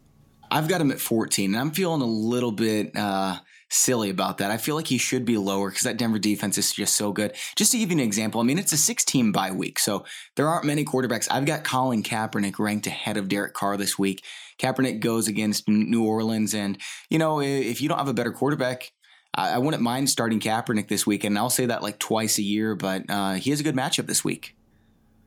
I've 0.50 0.68
got 0.68 0.80
him 0.80 0.90
at 0.90 1.00
14, 1.00 1.54
and 1.54 1.60
I'm 1.60 1.70
feeling 1.70 2.02
a 2.02 2.06
little 2.06 2.52
bit 2.52 2.96
uh, 2.96 3.38
silly 3.68 4.10
about 4.10 4.38
that. 4.38 4.50
I 4.50 4.56
feel 4.56 4.74
like 4.74 4.86
he 4.86 4.98
should 4.98 5.24
be 5.24 5.38
lower 5.38 5.70
because 5.70 5.84
that 5.84 5.96
Denver 5.96 6.18
defense 6.18 6.58
is 6.58 6.72
just 6.72 6.94
so 6.94 7.12
good. 7.12 7.34
Just 7.56 7.72
to 7.72 7.78
give 7.78 7.90
you 7.90 7.96
an 7.96 8.02
example, 8.02 8.40
I 8.40 8.44
mean, 8.44 8.58
it's 8.58 8.72
a 8.72 8.76
16 8.76 9.32
bye 9.32 9.50
week, 9.50 9.78
so 9.78 10.04
there 10.36 10.48
aren't 10.48 10.64
many 10.64 10.84
quarterbacks. 10.84 11.28
I've 11.30 11.46
got 11.46 11.64
Colin 11.64 12.02
Kaepernick 12.02 12.58
ranked 12.58 12.86
ahead 12.86 13.16
of 13.16 13.28
Derek 13.28 13.54
Carr 13.54 13.76
this 13.76 13.98
week. 13.98 14.22
Kaepernick 14.58 15.00
goes 15.00 15.28
against 15.28 15.68
New 15.68 16.04
Orleans, 16.04 16.54
and, 16.54 16.78
you 17.10 17.18
know, 17.18 17.40
if 17.40 17.80
you 17.80 17.88
don't 17.88 17.98
have 17.98 18.08
a 18.08 18.14
better 18.14 18.32
quarterback, 18.32 18.92
I, 19.34 19.58
wouldn't 19.58 19.82
mind 19.82 20.08
starting 20.08 20.40
Kaepernick 20.40 20.88
this 20.88 21.06
week, 21.06 21.24
and 21.24 21.36
I'll 21.38 21.50
say 21.50 21.66
that 21.66 21.82
like 21.82 21.98
twice 21.98 22.38
a 22.38 22.42
year, 22.42 22.74
but 22.74 23.02
uh, 23.08 23.34
he 23.34 23.50
has 23.50 23.60
a 23.60 23.62
good 23.62 23.74
matchup 23.74 24.06
this 24.06 24.24
week. 24.24 24.56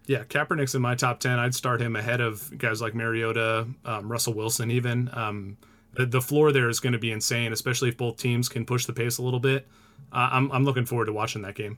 Yeah, 0.08 0.24
Kaepernick's 0.24 0.74
in 0.74 0.82
my 0.82 0.96
top 0.96 1.20
10. 1.20 1.38
I'd 1.38 1.54
start 1.54 1.80
him 1.80 1.96
ahead 1.96 2.20
of 2.20 2.58
guys 2.58 2.82
like 2.82 2.96
Mariota, 2.96 3.68
um, 3.86 4.12
Russell 4.12 4.34
Wilson, 4.34 4.72
even. 4.72 5.08
Um, 5.14 5.58
the, 6.06 6.22
floor 6.22 6.52
there 6.52 6.70
is 6.70 6.80
going 6.80 6.94
to 6.94 7.00
be 7.00 7.12
insane, 7.12 7.54
especially 7.54 7.90
if 7.90 7.98
both 7.98 8.18
teams 8.18 8.50
can 8.50 8.66
push 8.66 8.86
the 8.86 8.94
pace 8.94 9.18
a 9.18 9.22
little 9.22 9.40
bit. 9.40 9.68
Uh, 10.12 10.30
I'm, 10.32 10.52
I'm 10.52 10.64
looking 10.64 10.86
forward 10.86 11.06
to 11.06 11.14
watching 11.14 11.42
that 11.44 11.56
game. 11.56 11.78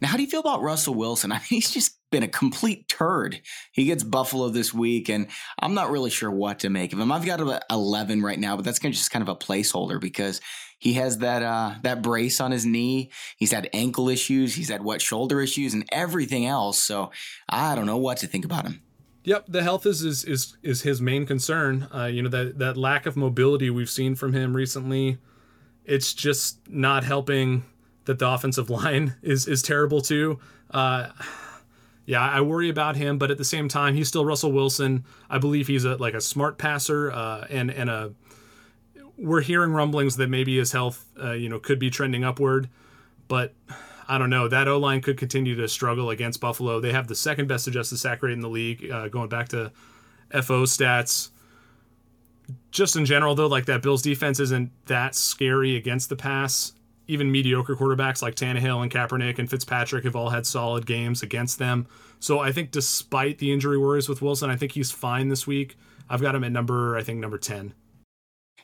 Now, 0.00 0.08
how 0.08 0.16
do 0.16 0.22
you 0.22 0.28
feel 0.28 0.40
about 0.40 0.62
Russell 0.62 0.94
Wilson? 0.94 1.32
I 1.32 1.36
mean, 1.36 1.46
he's 1.48 1.70
just 1.70 1.98
been 2.10 2.22
a 2.22 2.28
complete 2.28 2.88
turd. 2.88 3.40
He 3.72 3.84
gets 3.84 4.02
Buffalo 4.02 4.48
this 4.48 4.72
week, 4.72 5.08
and 5.08 5.28
I'm 5.58 5.74
not 5.74 5.90
really 5.90 6.10
sure 6.10 6.30
what 6.30 6.60
to 6.60 6.70
make 6.70 6.92
of 6.92 6.98
him. 6.98 7.12
I've 7.12 7.26
got 7.26 7.40
him 7.40 7.52
11 7.70 8.22
right 8.22 8.38
now, 8.38 8.56
but 8.56 8.64
that's 8.64 8.78
just 8.78 9.10
kind 9.10 9.22
of 9.22 9.28
a 9.28 9.36
placeholder 9.36 10.00
because 10.00 10.40
he 10.78 10.94
has 10.94 11.18
that 11.18 11.42
uh, 11.42 11.74
that 11.82 12.02
brace 12.02 12.40
on 12.40 12.52
his 12.52 12.64
knee. 12.64 13.10
He's 13.36 13.52
had 13.52 13.68
ankle 13.72 14.08
issues. 14.08 14.54
He's 14.54 14.68
had 14.68 14.82
what 14.82 15.02
shoulder 15.02 15.40
issues 15.40 15.74
and 15.74 15.84
everything 15.90 16.46
else. 16.46 16.78
So 16.78 17.10
I 17.48 17.74
don't 17.74 17.86
know 17.86 17.96
what 17.96 18.18
to 18.18 18.26
think 18.26 18.44
about 18.44 18.64
him. 18.64 18.80
Yep, 19.28 19.44
the 19.46 19.62
health 19.62 19.84
is 19.84 20.02
is 20.02 20.24
is, 20.24 20.56
is 20.62 20.80
his 20.80 21.02
main 21.02 21.26
concern. 21.26 21.86
Uh, 21.94 22.06
you 22.06 22.22
know 22.22 22.30
that 22.30 22.58
that 22.60 22.78
lack 22.78 23.04
of 23.04 23.14
mobility 23.14 23.68
we've 23.68 23.90
seen 23.90 24.14
from 24.14 24.32
him 24.32 24.56
recently. 24.56 25.18
It's 25.84 26.14
just 26.14 26.66
not 26.66 27.04
helping. 27.04 27.64
That 28.06 28.18
the 28.18 28.26
offensive 28.26 28.70
line 28.80 29.16
is 29.20 29.46
is 29.46 29.60
terrible 29.60 30.00
too. 30.00 30.40
Uh, 30.70 31.10
yeah, 32.06 32.22
I 32.26 32.40
worry 32.40 32.70
about 32.70 32.96
him, 32.96 33.18
but 33.18 33.30
at 33.30 33.36
the 33.36 33.44
same 33.44 33.68
time, 33.68 33.94
he's 33.94 34.08
still 34.08 34.24
Russell 34.24 34.50
Wilson. 34.50 35.04
I 35.28 35.36
believe 35.36 35.66
he's 35.66 35.84
a 35.84 35.96
like 35.96 36.14
a 36.14 36.22
smart 36.22 36.56
passer 36.56 37.12
uh, 37.12 37.46
and 37.50 37.70
and 37.70 37.90
a. 37.90 38.14
We're 39.18 39.42
hearing 39.42 39.72
rumblings 39.72 40.16
that 40.16 40.30
maybe 40.30 40.56
his 40.56 40.72
health, 40.72 41.04
uh, 41.22 41.32
you 41.32 41.50
know, 41.50 41.58
could 41.58 41.78
be 41.78 41.90
trending 41.90 42.24
upward, 42.24 42.70
but 43.26 43.52
I 44.08 44.16
don't 44.16 44.30
know. 44.30 44.48
That 44.48 44.68
O 44.68 44.78
line 44.78 45.02
could 45.02 45.18
continue 45.18 45.54
to 45.56 45.68
struggle 45.68 46.08
against 46.10 46.40
Buffalo. 46.40 46.80
They 46.80 46.92
have 46.92 47.08
the 47.08 47.14
second 47.14 47.46
best 47.46 47.68
adjusted 47.68 47.98
sack 47.98 48.22
rate 48.22 48.32
in 48.32 48.40
the 48.40 48.48
league, 48.48 48.90
uh, 48.90 49.08
going 49.08 49.28
back 49.28 49.48
to 49.50 49.70
FO 50.30 50.64
stats. 50.64 51.28
Just 52.70 52.96
in 52.96 53.04
general, 53.04 53.34
though, 53.34 53.46
like 53.46 53.66
that 53.66 53.82
Bills 53.82 54.00
defense 54.00 54.40
isn't 54.40 54.70
that 54.86 55.14
scary 55.14 55.76
against 55.76 56.08
the 56.08 56.16
pass. 56.16 56.72
Even 57.06 57.30
mediocre 57.30 57.76
quarterbacks 57.76 58.22
like 58.22 58.34
Tannehill 58.34 58.82
and 58.82 58.90
Kaepernick 58.90 59.38
and 59.38 59.48
Fitzpatrick 59.48 60.04
have 60.04 60.16
all 60.16 60.30
had 60.30 60.46
solid 60.46 60.86
games 60.86 61.22
against 61.22 61.58
them. 61.58 61.86
So 62.18 62.38
I 62.38 62.52
think, 62.52 62.70
despite 62.70 63.38
the 63.38 63.52
injury 63.52 63.78
worries 63.78 64.08
with 64.08 64.22
Wilson, 64.22 64.50
I 64.50 64.56
think 64.56 64.72
he's 64.72 64.90
fine 64.90 65.28
this 65.28 65.46
week. 65.46 65.76
I've 66.08 66.22
got 66.22 66.34
him 66.34 66.44
at 66.44 66.52
number, 66.52 66.96
I 66.96 67.02
think, 67.02 67.20
number 67.20 67.38
10. 67.38 67.74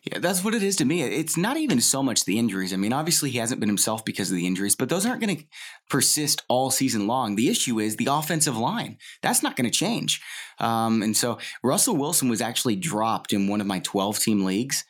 Yeah, 0.05 0.18
that's 0.18 0.44
what 0.44 0.55
it 0.55 0.62
is 0.62 0.76
to 0.76 0.84
me. 0.84 1.02
It's 1.02 1.38
not 1.38 1.57
even 1.57 1.80
so 1.80 2.02
much 2.02 2.26
the 2.26 2.38
injuries. 2.38 2.74
I 2.74 2.76
mean, 2.76 2.92
obviously 2.92 3.30
he 3.30 3.38
hasn't 3.38 3.59
been 3.59 3.70
himself 3.70 4.05
because 4.05 4.30
of 4.30 4.36
the 4.36 4.46
injuries, 4.46 4.76
but 4.76 4.90
those 4.90 5.07
aren't 5.07 5.22
going 5.22 5.36
to 5.36 5.44
persist 5.88 6.42
all 6.46 6.70
season 6.70 7.07
long. 7.07 7.36
The 7.36 7.48
issue 7.48 7.80
is 7.80 7.96
the 7.96 8.09
offensive 8.11 8.57
line. 8.57 8.98
That's 9.22 9.42
not 9.42 9.57
going 9.57 9.64
to 9.64 9.76
change. 9.76 10.20
Um, 10.59 11.02
and 11.02 11.16
so 11.16 11.38
Russell 11.62 11.96
Wilson 11.96 12.28
was 12.28 12.42
actually 12.42 12.76
dropped 12.76 13.32
in 13.32 13.48
one 13.48 13.62
of 13.62 13.66
my 13.66 13.78
12 13.78 14.18
team 14.18 14.44
leagues. 14.44 14.84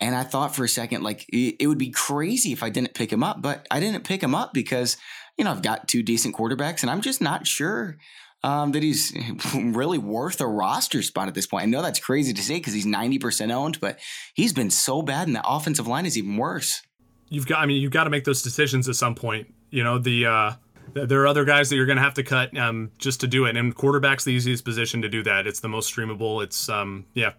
And 0.00 0.14
I 0.14 0.22
thought 0.22 0.54
for 0.54 0.62
a 0.62 0.68
second, 0.68 1.02
like, 1.02 1.26
it, 1.30 1.56
it 1.58 1.66
would 1.66 1.78
be 1.78 1.90
crazy 1.90 2.52
if 2.52 2.62
I 2.62 2.70
didn't 2.70 2.94
pick 2.94 3.12
him 3.12 3.24
up, 3.24 3.42
but 3.42 3.66
I 3.70 3.80
didn't 3.80 4.04
pick 4.04 4.22
him 4.22 4.34
up 4.34 4.52
because, 4.54 4.96
you 5.36 5.44
know, 5.44 5.50
I've 5.50 5.62
got 5.62 5.88
two 5.88 6.04
decent 6.04 6.36
quarterbacks 6.36 6.82
and 6.82 6.90
I'm 6.90 7.00
just 7.00 7.20
not 7.20 7.48
sure 7.48 7.96
um, 8.42 8.72
that 8.72 8.82
he's 8.82 9.12
really 9.54 9.98
worth 9.98 10.40
a 10.40 10.46
roster 10.46 11.02
spot 11.02 11.28
at 11.28 11.34
this 11.34 11.46
point. 11.46 11.64
I 11.64 11.66
know 11.66 11.82
that's 11.82 11.98
crazy 11.98 12.32
to 12.32 12.42
say 12.42 12.54
because 12.54 12.74
he's 12.74 12.86
90% 12.86 13.52
owned, 13.52 13.80
but 13.80 13.98
he's 14.34 14.52
been 14.52 14.70
so 14.70 15.02
bad, 15.02 15.26
and 15.26 15.36
the 15.36 15.46
offensive 15.46 15.86
line 15.86 16.06
is 16.06 16.16
even 16.16 16.36
worse. 16.36 16.82
You've 17.28 17.46
got, 17.46 17.60
I 17.60 17.66
mean, 17.66 17.82
you've 17.82 17.92
got 17.92 18.04
to 18.04 18.10
make 18.10 18.24
those 18.24 18.42
decisions 18.42 18.88
at 18.88 18.94
some 18.94 19.14
point. 19.14 19.52
You 19.70 19.82
know, 19.82 19.98
the, 19.98 20.26
uh, 20.26 20.52
there 20.94 21.20
are 21.22 21.26
other 21.26 21.44
guys 21.44 21.68
that 21.70 21.76
you're 21.76 21.86
going 21.86 21.96
to 21.96 22.02
have 22.02 22.14
to 22.14 22.22
cut 22.22 22.56
um, 22.56 22.92
just 22.98 23.20
to 23.20 23.26
do 23.26 23.46
it. 23.46 23.56
And 23.56 23.74
quarterback's 23.74 24.24
the 24.24 24.30
easiest 24.30 24.64
position 24.64 25.02
to 25.02 25.08
do 25.08 25.22
that. 25.24 25.46
It's 25.46 25.60
the 25.60 25.68
most 25.68 25.92
streamable. 25.92 26.42
It's, 26.42 26.68
um, 26.68 27.06
yeah, 27.14 27.32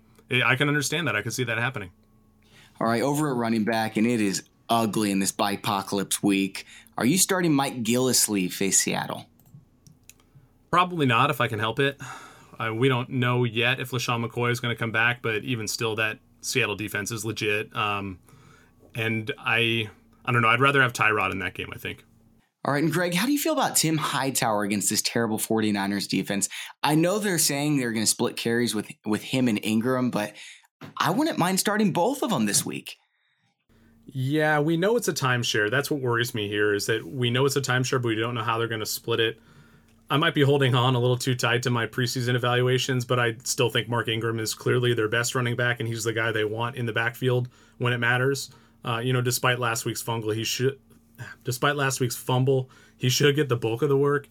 I 0.45 0.55
can 0.55 0.67
understand 0.67 1.07
that. 1.07 1.15
I 1.15 1.21
can 1.21 1.31
see 1.31 1.45
that 1.45 1.57
happening. 1.57 1.91
All 2.79 2.87
right, 2.87 3.01
over 3.01 3.31
at 3.31 3.35
running 3.37 3.63
back, 3.63 3.97
and 3.97 4.05
it 4.05 4.21
is 4.21 4.43
ugly 4.69 5.11
in 5.11 5.19
this 5.19 5.33
apocalypse 5.37 6.21
week. 6.21 6.65
Are 6.97 7.05
you 7.05 7.17
starting 7.17 7.53
Mike 7.53 7.81
Gillislee 7.83 8.51
face 8.51 8.79
Seattle? 8.79 9.25
Probably 10.71 11.05
not 11.05 11.29
if 11.29 11.41
I 11.41 11.47
can 11.47 11.59
help 11.59 11.79
it. 11.79 11.99
Uh, 12.59 12.73
we 12.73 12.89
don't 12.89 13.07
know 13.09 13.43
yet 13.43 13.79
if 13.79 13.91
LeSean 13.91 14.25
McCoy 14.25 14.49
is 14.49 14.59
going 14.59 14.75
to 14.75 14.79
come 14.79 14.91
back, 14.91 15.21
but 15.21 15.43
even 15.43 15.67
still, 15.67 15.95
that 15.95 16.17
Seattle 16.41 16.75
defense 16.75 17.11
is 17.11 17.23
legit. 17.23 17.71
Um, 17.75 18.17
and 18.95 19.31
I, 19.37 19.91
I 20.25 20.31
don't 20.31 20.41
know. 20.41 20.47
I'd 20.47 20.59
rather 20.59 20.81
have 20.81 20.91
Tyrod 20.91 21.31
in 21.31 21.37
that 21.37 21.53
game. 21.53 21.69
I 21.71 21.77
think. 21.77 22.03
All 22.65 22.73
right, 22.73 22.83
and 22.83 22.91
Greg, 22.91 23.13
how 23.13 23.25
do 23.27 23.31
you 23.31 23.37
feel 23.37 23.53
about 23.53 23.75
Tim 23.75 23.97
Hightower 23.97 24.63
against 24.63 24.89
this 24.89 25.01
terrible 25.01 25.37
49ers 25.37 26.09
defense? 26.09 26.49
I 26.81 26.95
know 26.95 27.19
they're 27.19 27.37
saying 27.37 27.77
they're 27.77 27.93
going 27.93 28.05
to 28.05 28.09
split 28.09 28.35
carries 28.35 28.73
with 28.73 28.91
with 29.05 29.23
him 29.23 29.47
and 29.47 29.59
Ingram, 29.63 30.09
but 30.09 30.33
I 30.97 31.11
wouldn't 31.11 31.37
mind 31.37 31.59
starting 31.59 31.93
both 31.93 32.23
of 32.23 32.29
them 32.29 32.45
this 32.45 32.65
week. 32.65 32.97
Yeah, 34.05 34.59
we 34.59 34.77
know 34.77 34.97
it's 34.97 35.07
a 35.07 35.13
timeshare. 35.13 35.69
That's 35.69 35.91
what 35.91 36.01
worries 36.01 36.33
me 36.33 36.47
here 36.47 36.73
is 36.73 36.87
that 36.87 37.05
we 37.05 37.29
know 37.29 37.45
it's 37.45 37.55
a 37.55 37.61
timeshare, 37.61 38.01
but 38.01 38.07
we 38.07 38.15
don't 38.15 38.35
know 38.35 38.43
how 38.43 38.57
they're 38.57 38.67
going 38.67 38.79
to 38.79 38.85
split 38.85 39.19
it. 39.19 39.39
I 40.09 40.17
might 40.17 40.33
be 40.33 40.41
holding 40.41 40.73
on 40.73 40.95
a 40.95 40.99
little 40.99 41.17
too 41.17 41.35
tight 41.35 41.63
to 41.63 41.69
my 41.69 41.85
preseason 41.85 42.35
evaluations, 42.35 43.03
but 43.03 43.19
I 43.19 43.35
still 43.43 43.69
think 43.69 43.89
Mark 43.89 44.07
Ingram 44.07 44.39
is 44.39 44.53
clearly 44.53 44.93
their 44.93 45.09
best 45.09 45.35
running 45.35 45.55
back, 45.55 45.79
and 45.79 45.87
he's 45.87 46.05
the 46.05 46.13
guy 46.13 46.31
they 46.31 46.45
want 46.45 46.77
in 46.77 46.85
the 46.85 46.93
backfield 46.93 47.49
when 47.77 47.91
it 47.91 47.97
matters. 47.97 48.49
Uh, 48.85 48.99
you 48.99 49.11
know, 49.11 49.21
despite 49.21 49.59
last 49.59 49.83
week's 49.83 50.01
fumble, 50.01 50.31
he 50.31 50.45
should, 50.45 50.79
despite 51.43 51.75
last 51.75 51.99
week's 51.99 52.15
fumble, 52.15 52.69
he 52.95 53.09
should 53.09 53.35
get 53.35 53.49
the 53.49 53.57
bulk 53.57 53.81
of 53.81 53.89
the 53.89 53.97
work. 53.97 54.29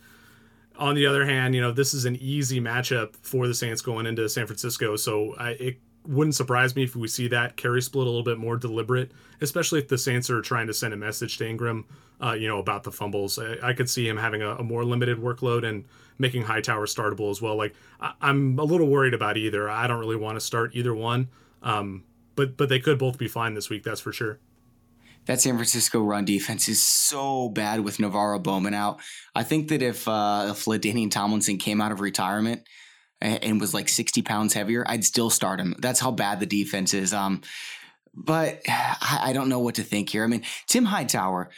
On 0.79 0.95
the 0.95 1.07
other 1.07 1.27
hand, 1.27 1.55
you 1.55 1.61
know, 1.61 1.73
this 1.73 1.93
is 1.93 2.07
an 2.07 2.17
easy 2.17 2.61
matchup 2.61 3.15
for 3.23 3.47
the 3.47 3.55
Saints 3.55 3.83
going 3.83 4.07
into 4.07 4.27
San 4.29 4.47
Francisco, 4.47 4.97
so 4.97 5.35
I, 5.39 5.51
it 5.51 5.79
wouldn't 6.07 6.35
surprise 6.35 6.75
me 6.75 6.85
if 6.85 6.97
we 6.97 7.09
see 7.09 7.29
that 7.29 7.57
carry 7.57 7.83
split 7.83 8.07
a 8.07 8.11
little 8.11 8.23
bit 8.23 8.39
more 8.39 8.57
deliberate, 8.57 9.13
especially 9.41 9.81
if 9.81 9.89
the 9.89 9.99
Saints 9.99 10.31
are 10.31 10.41
trying 10.41 10.67
to 10.67 10.75
send 10.75 10.95
a 10.95 10.97
message 10.97 11.39
to 11.39 11.49
Ingram, 11.49 11.87
uh, 12.23 12.33
you 12.33 12.49
know, 12.49 12.59
about 12.59 12.85
the 12.85 12.93
fumbles. 12.93 13.39
I, 13.39 13.57
I 13.63 13.73
could 13.73 13.91
see 13.91 14.09
him 14.09 14.17
having 14.17 14.43
a, 14.43 14.57
a, 14.57 14.63
more 14.63 14.85
limited 14.85 15.19
workload 15.19 15.67
and 15.67 15.85
making 16.19 16.43
Hightower 16.43 16.87
startable 16.87 17.31
as 17.31 17.43
well. 17.43 17.57
Like 17.57 17.75
I, 18.01 18.15
am 18.23 18.59
a 18.59 18.65
little 18.65 18.89
worried 18.89 19.15
about 19.15 19.37
either. 19.37 19.69
I 19.69 19.87
don't 19.87 20.01
really 20.01 20.17
want 20.17 20.37
to 20.37 20.41
start 20.41 20.71
either 20.75 20.95
one, 20.95 21.29
um, 21.63 22.05
but 22.35 22.57
but 22.57 22.69
they 22.69 22.81
could 22.81 22.99
both 22.99 23.19
be 23.19 23.29
fine 23.29 23.55
this 23.55 23.69
week. 23.69 23.83
That's 23.83 24.01
for 24.01 24.13
sure. 24.13 24.39
That 25.27 25.41
San 25.41 25.57
Francisco 25.57 26.01
run 26.01 26.25
defense 26.25 26.69
is 26.69 26.81
so 26.81 27.49
bad 27.49 27.81
with 27.81 27.99
NaVorro 27.99 28.41
Bowman 28.41 28.75
out. 28.75 29.01
I 29.35 29.43
think 29.43 29.69
that 29.69 29.83
if 29.83 30.07
uh, 30.07 30.49
if 30.51 30.65
LaDainian 30.65 31.11
Tomlinson 31.11 31.59
came 31.59 31.81
out 31.81 31.93
of 31.93 32.01
retirement 32.01 32.63
and 33.21 33.61
was 33.61 33.75
like 33.75 33.89
60 33.89 34.23
pounds 34.23 34.55
heavier, 34.55 34.85
I'd 34.87 35.05
still 35.05 35.31
start 35.31 35.61
him. 35.61 35.75
That's 35.79 36.01
how 36.01 36.11
bad 36.11 36.41
the 36.41 36.47
defense 36.47 36.95
is. 36.95 37.13
Um, 37.13 37.43
but 38.17 38.63
I 38.67 39.33
don't 39.35 39.49
know 39.49 39.59
what 39.59 39.77
to 39.77 39.83
think 39.83 40.11
here. 40.11 40.25
I 40.25 40.27
mean, 40.27 40.43
Tim 40.67 40.87
Hightower, 40.87 41.51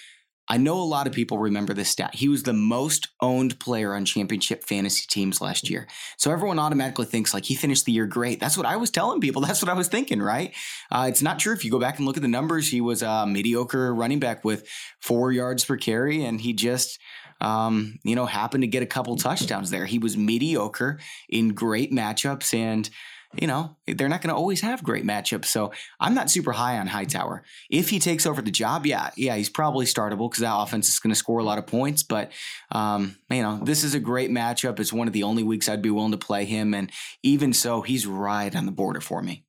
I 0.51 0.57
know 0.57 0.81
a 0.81 0.83
lot 0.83 1.07
of 1.07 1.13
people 1.13 1.39
remember 1.39 1.75
this 1.75 1.91
stat. 1.91 2.15
He 2.15 2.29
was 2.29 2.43
the 2.43 2.55
most 2.55 3.09
owned 3.21 3.61
player 3.61 3.95
on 3.95 4.07
championship 4.07 4.65
fantasy 4.65 5.05
teams 5.07 5.43
last 5.43 5.69
year. 5.69 5.87
So 6.17 6.31
everyone 6.31 6.59
automatically 6.59 7.05
thinks 7.05 7.35
like 7.35 7.45
he 7.45 7.55
finished 7.55 7.85
the 7.85 7.93
year 7.93 8.07
great. 8.07 8.41
That's 8.41 8.57
what 8.57 8.67
I 8.67 8.77
was 8.77 8.91
telling 8.91 9.21
people. 9.21 9.43
That's 9.47 9.63
what 9.63 9.71
I 9.71 9.75
was 9.75 9.89
thinking, 9.89 10.23
right? 10.23 10.55
Uh, 10.91 11.07
it's 11.09 11.23
not 11.23 11.39
true. 11.39 11.53
If 11.53 11.65
you 11.65 11.71
go 11.71 11.79
back 11.79 11.99
and 11.99 12.07
look 12.07 12.17
at 12.17 12.23
the 12.23 12.29
numbers, 12.29 12.69
he 12.69 12.81
was 12.81 13.03
a 13.03 13.27
mediocre 13.27 13.95
running 13.95 14.21
back 14.21 14.43
with 14.45 14.67
four 15.01 15.33
yards 15.33 15.65
per 15.65 15.77
carry, 15.77 16.25
and 16.25 16.41
he 16.41 16.55
just 16.55 16.99
um, 17.41 17.99
you 18.03 18.17
know, 18.17 18.27
happened 18.27 18.63
to 18.63 18.69
get 18.69 18.83
a 18.83 18.87
couple 18.87 19.17
touchdowns 19.17 19.71
there. 19.71 19.87
He 19.87 19.99
was 19.99 20.17
mediocre 20.17 20.99
in 21.29 21.51
great 21.51 21.93
matchups 21.93 22.53
and 22.53 22.91
you 23.35 23.47
know, 23.47 23.77
they're 23.87 24.09
not 24.09 24.23
going 24.23 24.31
to 24.31 24.37
always 24.37 24.63
have 24.63 24.83
great 24.83 25.05
matchups. 25.05 25.47
So 25.47 25.73
I'm 26.01 26.15
not 26.15 26.31
super 26.31 26.53
high 26.53 26.79
on 26.79 26.87
Hightower. 26.87 27.43
If 27.71 27.91
he 27.91 27.99
takes 27.99 28.27
over 28.27 28.41
the 28.41 28.51
job, 28.51 28.87
yeah, 28.87 29.11
yeah, 29.17 29.37
he's 29.37 29.51
probably 29.51 29.87
startable 29.87 30.31
because 30.31 30.41
that 30.41 30.57
offense 30.57 30.89
is 30.89 30.99
going 30.99 31.11
to 31.11 31.19
score 31.19 31.39
a 31.39 31.45
lot 31.45 31.59
of 31.59 31.67
points. 31.67 32.03
But, 32.03 32.33
um, 32.73 33.17
you 33.31 33.43
know, 33.43 33.61
this 33.63 33.85
is 33.85 33.95
a 33.95 34.01
great 34.01 34.31
matchup. 34.31 34.81
It's 34.81 34.93
one 34.93 35.07
of 35.07 35.13
the 35.13 35.25
only 35.25 35.43
weeks 35.43 35.69
I'd 35.69 35.83
be 35.83 35.91
willing 35.91 36.13
to 36.13 36.19
play 36.19 36.45
him. 36.45 36.73
And 36.73 36.91
even 37.23 37.53
so, 37.53 37.83
he's 37.83 38.07
right 38.07 38.55
on 38.55 38.67
the 38.67 38.73
border 38.73 39.01
for 39.01 39.23
me. 39.23 39.45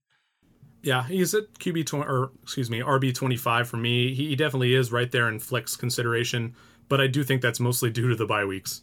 Yeah, 0.81 1.03
he's 1.03 1.33
at 1.33 1.53
QB 1.59 1.85
20, 1.85 2.05
or 2.05 2.31
excuse 2.43 2.69
me, 2.69 2.79
RB 2.79 3.13
25 3.13 3.67
for 3.67 3.77
me. 3.77 4.13
He 4.13 4.35
definitely 4.35 4.73
is 4.73 4.91
right 4.91 5.11
there 5.11 5.27
in 5.27 5.39
flex 5.39 5.75
consideration 5.75 6.55
but 6.89 6.99
I 6.99 7.07
do 7.07 7.23
think 7.23 7.41
that's 7.41 7.59
mostly 7.59 7.91
due 7.91 8.09
to 8.09 8.15
the 8.15 8.25
bye 8.25 8.43
weeks. 8.43 8.81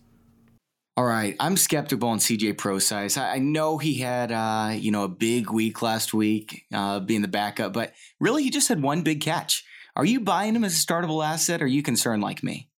All 0.98 1.04
right, 1.04 1.36
I'm 1.38 1.58
skeptical 1.58 2.08
on 2.08 2.18
CJ 2.18 2.56
Prosise. 2.56 3.18
I 3.18 3.38
know 3.38 3.76
he 3.76 3.94
had, 3.96 4.32
uh, 4.32 4.70
you 4.72 4.90
know, 4.90 5.04
a 5.04 5.08
big 5.08 5.50
week 5.50 5.82
last 5.82 6.14
week, 6.14 6.64
uh, 6.72 7.00
being 7.00 7.20
the 7.20 7.28
backup, 7.28 7.74
but 7.74 7.92
really 8.18 8.42
he 8.42 8.48
just 8.48 8.68
had 8.68 8.80
one 8.80 9.02
big 9.02 9.20
catch. 9.20 9.62
Are 9.94 10.06
you 10.06 10.20
buying 10.20 10.56
him 10.56 10.64
as 10.64 10.72
a 10.72 10.86
startable 10.86 11.24
asset? 11.24 11.60
Or 11.60 11.66
are 11.66 11.68
you 11.68 11.82
concerned 11.82 12.22
like 12.22 12.42
me? 12.42 12.70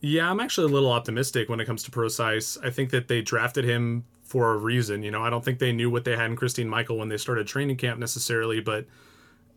Yeah, 0.00 0.30
I'm 0.30 0.40
actually 0.40 0.70
a 0.70 0.74
little 0.74 0.92
optimistic 0.92 1.48
when 1.48 1.60
it 1.60 1.64
comes 1.64 1.82
to 1.84 1.90
Prosise. 1.90 2.58
I 2.62 2.68
think 2.68 2.90
that 2.90 3.08
they 3.08 3.22
drafted 3.22 3.64
him 3.64 4.04
for 4.22 4.52
a 4.52 4.58
reason. 4.58 5.02
You 5.02 5.10
know, 5.10 5.22
I 5.22 5.30
don't 5.30 5.42
think 5.42 5.58
they 5.58 5.72
knew 5.72 5.90
what 5.90 6.04
they 6.04 6.16
had 6.16 6.26
in 6.26 6.36
Christine 6.36 6.68
Michael 6.68 6.98
when 6.98 7.08
they 7.08 7.16
started 7.16 7.46
training 7.46 7.78
camp 7.78 7.98
necessarily, 7.98 8.60
but 8.60 8.86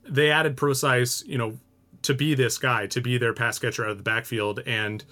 they 0.08 0.32
added 0.32 0.56
Prosise, 0.56 1.26
you 1.26 1.38
know, 1.38 1.58
to 2.04 2.14
be 2.14 2.36
this 2.36 2.58
guy, 2.58 2.88
to 2.88 3.02
be 3.02 3.18
their 3.18 3.34
pass 3.34 3.60
catcher 3.60 3.84
out 3.84 3.92
of 3.92 3.98
the 3.98 4.04
backfield. 4.04 4.62
And 4.66 5.04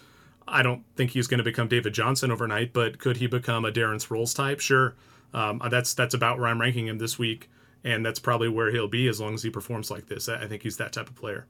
I 0.48 0.62
don't 0.62 0.84
think 0.96 1.12
he's 1.12 1.28
going 1.28 1.40
to 1.40 1.44
become 1.44 1.68
David 1.68 1.94
Johnson 1.94 2.32
overnight, 2.32 2.74
but 2.74 3.00
could 3.00 3.18
he 3.18 3.28
become 3.28 3.66
a 3.66 3.72
Darren 3.72 4.06
Sproles 4.06 4.36
type? 4.36 4.60
Sure. 4.60 4.96
Um, 5.34 5.62
that's 5.70 5.94
that's 5.94 6.14
about 6.14 6.38
where 6.40 6.48
I'm 6.48 6.62
ranking 6.62 6.88
him 6.88 6.98
this 6.98 7.20
week, 7.20 7.50
and 7.84 8.06
that's 8.06 8.20
probably 8.20 8.48
where 8.48 8.72
he'll 8.72 8.88
be 8.88 9.08
as 9.08 9.20
long 9.20 9.34
as 9.34 9.44
he 9.44 9.50
performs 9.50 9.92
like 9.92 10.08
this. 10.08 10.30
I 10.30 10.48
think 10.48 10.64
he's 10.64 10.78
that 10.78 10.94
type 10.94 11.10
of 11.10 11.16
player. 11.16 11.48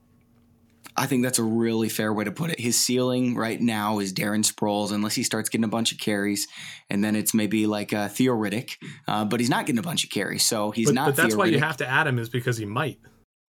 I 0.97 1.07
think 1.07 1.23
that's 1.23 1.39
a 1.39 1.43
really 1.43 1.89
fair 1.89 2.13
way 2.13 2.23
to 2.23 2.31
put 2.31 2.51
it. 2.51 2.59
His 2.59 2.79
ceiling 2.79 3.35
right 3.35 3.59
now 3.59 3.99
is 3.99 4.13
Darren 4.13 4.49
Sproles, 4.49 4.91
unless 4.91 5.13
he 5.13 5.23
starts 5.23 5.49
getting 5.49 5.65
a 5.65 5.69
bunch 5.69 5.91
of 5.91 5.97
carries, 5.99 6.47
and 6.89 7.03
then 7.03 7.15
it's 7.15 7.33
maybe 7.33 7.67
like 7.67 7.91
uh, 7.91 8.07
Theo 8.07 8.33
Riddick, 8.33 8.77
uh, 9.07 9.25
but 9.25 9.39
he's 9.39 9.49
not 9.49 9.65
getting 9.65 9.79
a 9.79 9.83
bunch 9.83 10.03
of 10.03 10.09
carries, 10.09 10.43
so 10.43 10.71
he's 10.71 10.87
but, 10.87 10.95
not. 10.95 11.05
But 11.07 11.15
that's 11.17 11.35
why 11.35 11.45
you 11.47 11.59
have 11.59 11.77
to 11.77 11.87
add 11.87 12.07
him 12.07 12.17
is 12.17 12.29
because 12.29 12.57
he 12.57 12.65
might. 12.65 12.99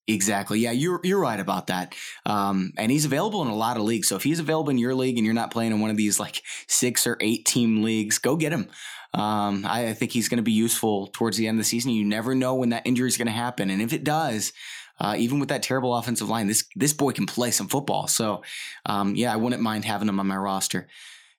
Exactly. 0.09 0.59
Yeah, 0.59 0.71
you're 0.71 0.99
you're 1.03 1.19
right 1.19 1.39
about 1.39 1.67
that. 1.67 1.95
Um, 2.25 2.73
and 2.77 2.91
he's 2.91 3.05
available 3.05 3.43
in 3.43 3.47
a 3.47 3.55
lot 3.55 3.77
of 3.77 3.83
leagues. 3.83 4.07
So 4.07 4.15
if 4.15 4.23
he's 4.23 4.39
available 4.39 4.71
in 4.71 4.79
your 4.79 4.95
league 4.95 5.17
and 5.17 5.25
you're 5.25 5.35
not 5.35 5.51
playing 5.51 5.71
in 5.71 5.79
one 5.79 5.91
of 5.91 5.97
these 5.97 6.19
like 6.19 6.41
six 6.67 7.05
or 7.05 7.15
eight 7.21 7.45
team 7.45 7.83
leagues, 7.83 8.17
go 8.17 8.35
get 8.35 8.51
him. 8.51 8.69
Um, 9.13 9.65
I, 9.65 9.89
I 9.89 9.93
think 9.93 10.11
he's 10.11 10.27
going 10.27 10.37
to 10.37 10.43
be 10.43 10.51
useful 10.51 11.07
towards 11.07 11.37
the 11.37 11.47
end 11.47 11.59
of 11.59 11.63
the 11.63 11.69
season. 11.69 11.91
You 11.91 12.05
never 12.05 12.33
know 12.33 12.55
when 12.55 12.69
that 12.69 12.85
injury 12.85 13.07
is 13.07 13.17
going 13.17 13.27
to 13.27 13.31
happen, 13.31 13.69
and 13.69 13.81
if 13.81 13.93
it 13.93 14.03
does, 14.03 14.51
uh, 14.99 15.15
even 15.17 15.39
with 15.39 15.49
that 15.49 15.63
terrible 15.63 15.95
offensive 15.95 16.29
line, 16.29 16.47
this 16.47 16.65
this 16.75 16.93
boy 16.93 17.11
can 17.11 17.27
play 17.27 17.51
some 17.51 17.67
football. 17.67 18.07
So, 18.07 18.43
um, 18.87 19.15
yeah, 19.15 19.31
I 19.31 19.37
wouldn't 19.37 19.61
mind 19.61 19.85
having 19.85 20.09
him 20.09 20.19
on 20.19 20.27
my 20.27 20.37
roster. 20.37 20.87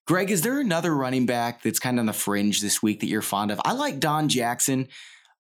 Greg, 0.07 0.31
is 0.31 0.43
there 0.43 0.59
another 0.61 0.95
running 0.95 1.27
back 1.27 1.63
that's 1.63 1.79
kind 1.79 1.99
of 1.99 2.03
on 2.03 2.07
the 2.07 2.13
fringe 2.13 2.61
this 2.61 2.83
week 2.83 3.01
that 3.01 3.07
you're 3.07 3.23
fond 3.23 3.51
of? 3.51 3.61
I 3.65 3.73
like 3.73 4.01
Don 4.01 4.29
Jackson. 4.29 4.89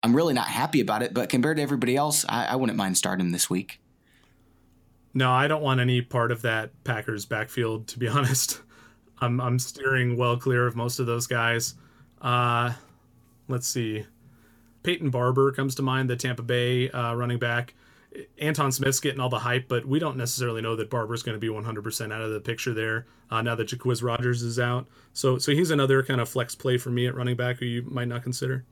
I'm 0.03 0.15
really 0.17 0.35
not 0.35 0.49
happy 0.49 0.81
about 0.81 1.03
it, 1.03 1.15
but 1.15 1.29
compared 1.29 1.59
to 1.59 1.63
everybody 1.63 1.97
else, 1.97 2.25
I, 2.29 2.47
I 2.47 2.57
wouldn't 2.57 2.77
mind 2.77 2.97
starting 2.97 3.33
this 3.33 3.49
week. 3.49 3.81
No, 5.15 5.31
I 5.31 5.47
don't 5.47 5.63
want 5.63 5.81
any 5.81 6.01
part 6.01 6.33
of 6.33 6.43
that 6.43 6.71
Packers 6.85 7.27
backfield, 7.27 7.87
to 7.89 7.99
be 7.99 8.09
honest. 8.09 8.61
I'm 9.21 9.41
I'm 9.41 9.59
steering 9.59 10.17
well 10.17 10.37
clear 10.37 10.67
of 10.67 10.75
most 10.75 10.99
of 10.99 11.07
those 11.07 11.27
guys. 11.27 11.75
Uh, 12.21 12.73
let's 13.49 13.69
see. 13.69 14.05
Peyton 14.83 15.11
Barber 15.11 15.53
comes 15.53 15.77
to 15.77 15.83
mind, 15.83 16.11
the 16.11 16.17
Tampa 16.17 16.43
Bay 16.43 16.91
uh, 16.91 17.15
running 17.15 17.39
back. 17.39 17.75
Antone 18.41 18.73
Smith's 18.73 19.01
getting 19.01 19.21
all 19.21 19.29
the 19.29 19.39
hype, 19.39 19.69
but 19.69 19.87
we 19.87 19.99
don't 19.99 20.17
necessarily 20.17 20.61
know 20.61 20.77
that 20.77 20.91
Barber's 20.91 21.23
going 21.23 21.37
to 21.37 21.41
be 21.41 21.49
100% 21.49 22.13
out 22.13 22.21
of 22.21 22.31
the 22.31 22.41
picture 22.41 22.75
there 22.75 23.07
uh, 23.31 23.41
now 23.41 23.55
that 23.55 23.69
Jacquizz 23.69 24.03
Rodgers 24.03 24.43
is 24.43 24.59
out. 24.59 24.87
So, 25.15 25.39
so 25.39 25.53
he's 25.53 25.71
another 25.71 26.03
kind 26.03 26.21
of 26.21 26.29
flex 26.29 26.55
play 26.55 26.77
for 26.77 26.91
me 26.91 27.07
at 27.07 27.15
running 27.15 27.37
back 27.37 27.59
who 27.59 27.65
you 27.65 27.83
might 27.83 28.09
not 28.09 28.23
consider. 28.23 28.65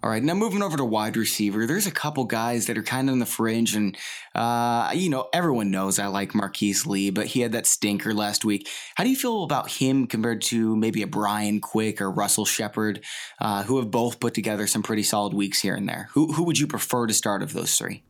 All 0.00 0.10
right, 0.10 0.22
now 0.22 0.34
moving 0.34 0.62
over 0.62 0.76
to 0.76 0.84
wide 0.84 1.16
receiver, 1.16 1.66
there's 1.66 1.88
a 1.88 1.90
couple 1.90 2.24
guys 2.24 2.66
that 2.66 2.78
are 2.78 2.84
kind 2.84 3.08
of 3.08 3.14
in 3.14 3.18
the 3.18 3.26
fringe, 3.26 3.74
and 3.74 3.96
uh, 4.32 4.92
you 4.94 5.10
know 5.10 5.28
everyone 5.32 5.72
knows 5.72 5.98
I 5.98 6.06
like 6.06 6.36
Marquise 6.36 6.86
Lee, 6.86 7.10
but 7.10 7.26
he 7.26 7.40
had 7.40 7.50
that 7.50 7.66
stinker 7.66 8.14
last 8.14 8.44
week. 8.44 8.68
How 8.94 9.02
do 9.02 9.10
you 9.10 9.16
feel 9.16 9.42
about 9.42 9.68
him 9.72 10.06
compared 10.06 10.42
to 10.42 10.76
maybe 10.76 11.02
a 11.02 11.08
Brian 11.08 11.60
Quick 11.60 12.00
or 12.00 12.12
Russell 12.12 12.44
Shepard, 12.44 13.04
uh, 13.40 13.64
who 13.64 13.78
have 13.78 13.90
both 13.90 14.20
put 14.20 14.34
together 14.34 14.68
some 14.68 14.84
pretty 14.84 15.02
solid 15.02 15.34
weeks 15.34 15.60
here 15.60 15.74
and 15.74 15.88
there? 15.88 16.10
Who 16.12 16.32
who 16.32 16.44
would 16.44 16.60
you 16.60 16.68
prefer 16.68 17.08
to 17.08 17.14
start 17.14 17.42
of 17.42 17.52
those 17.52 17.74
three? 17.74 18.04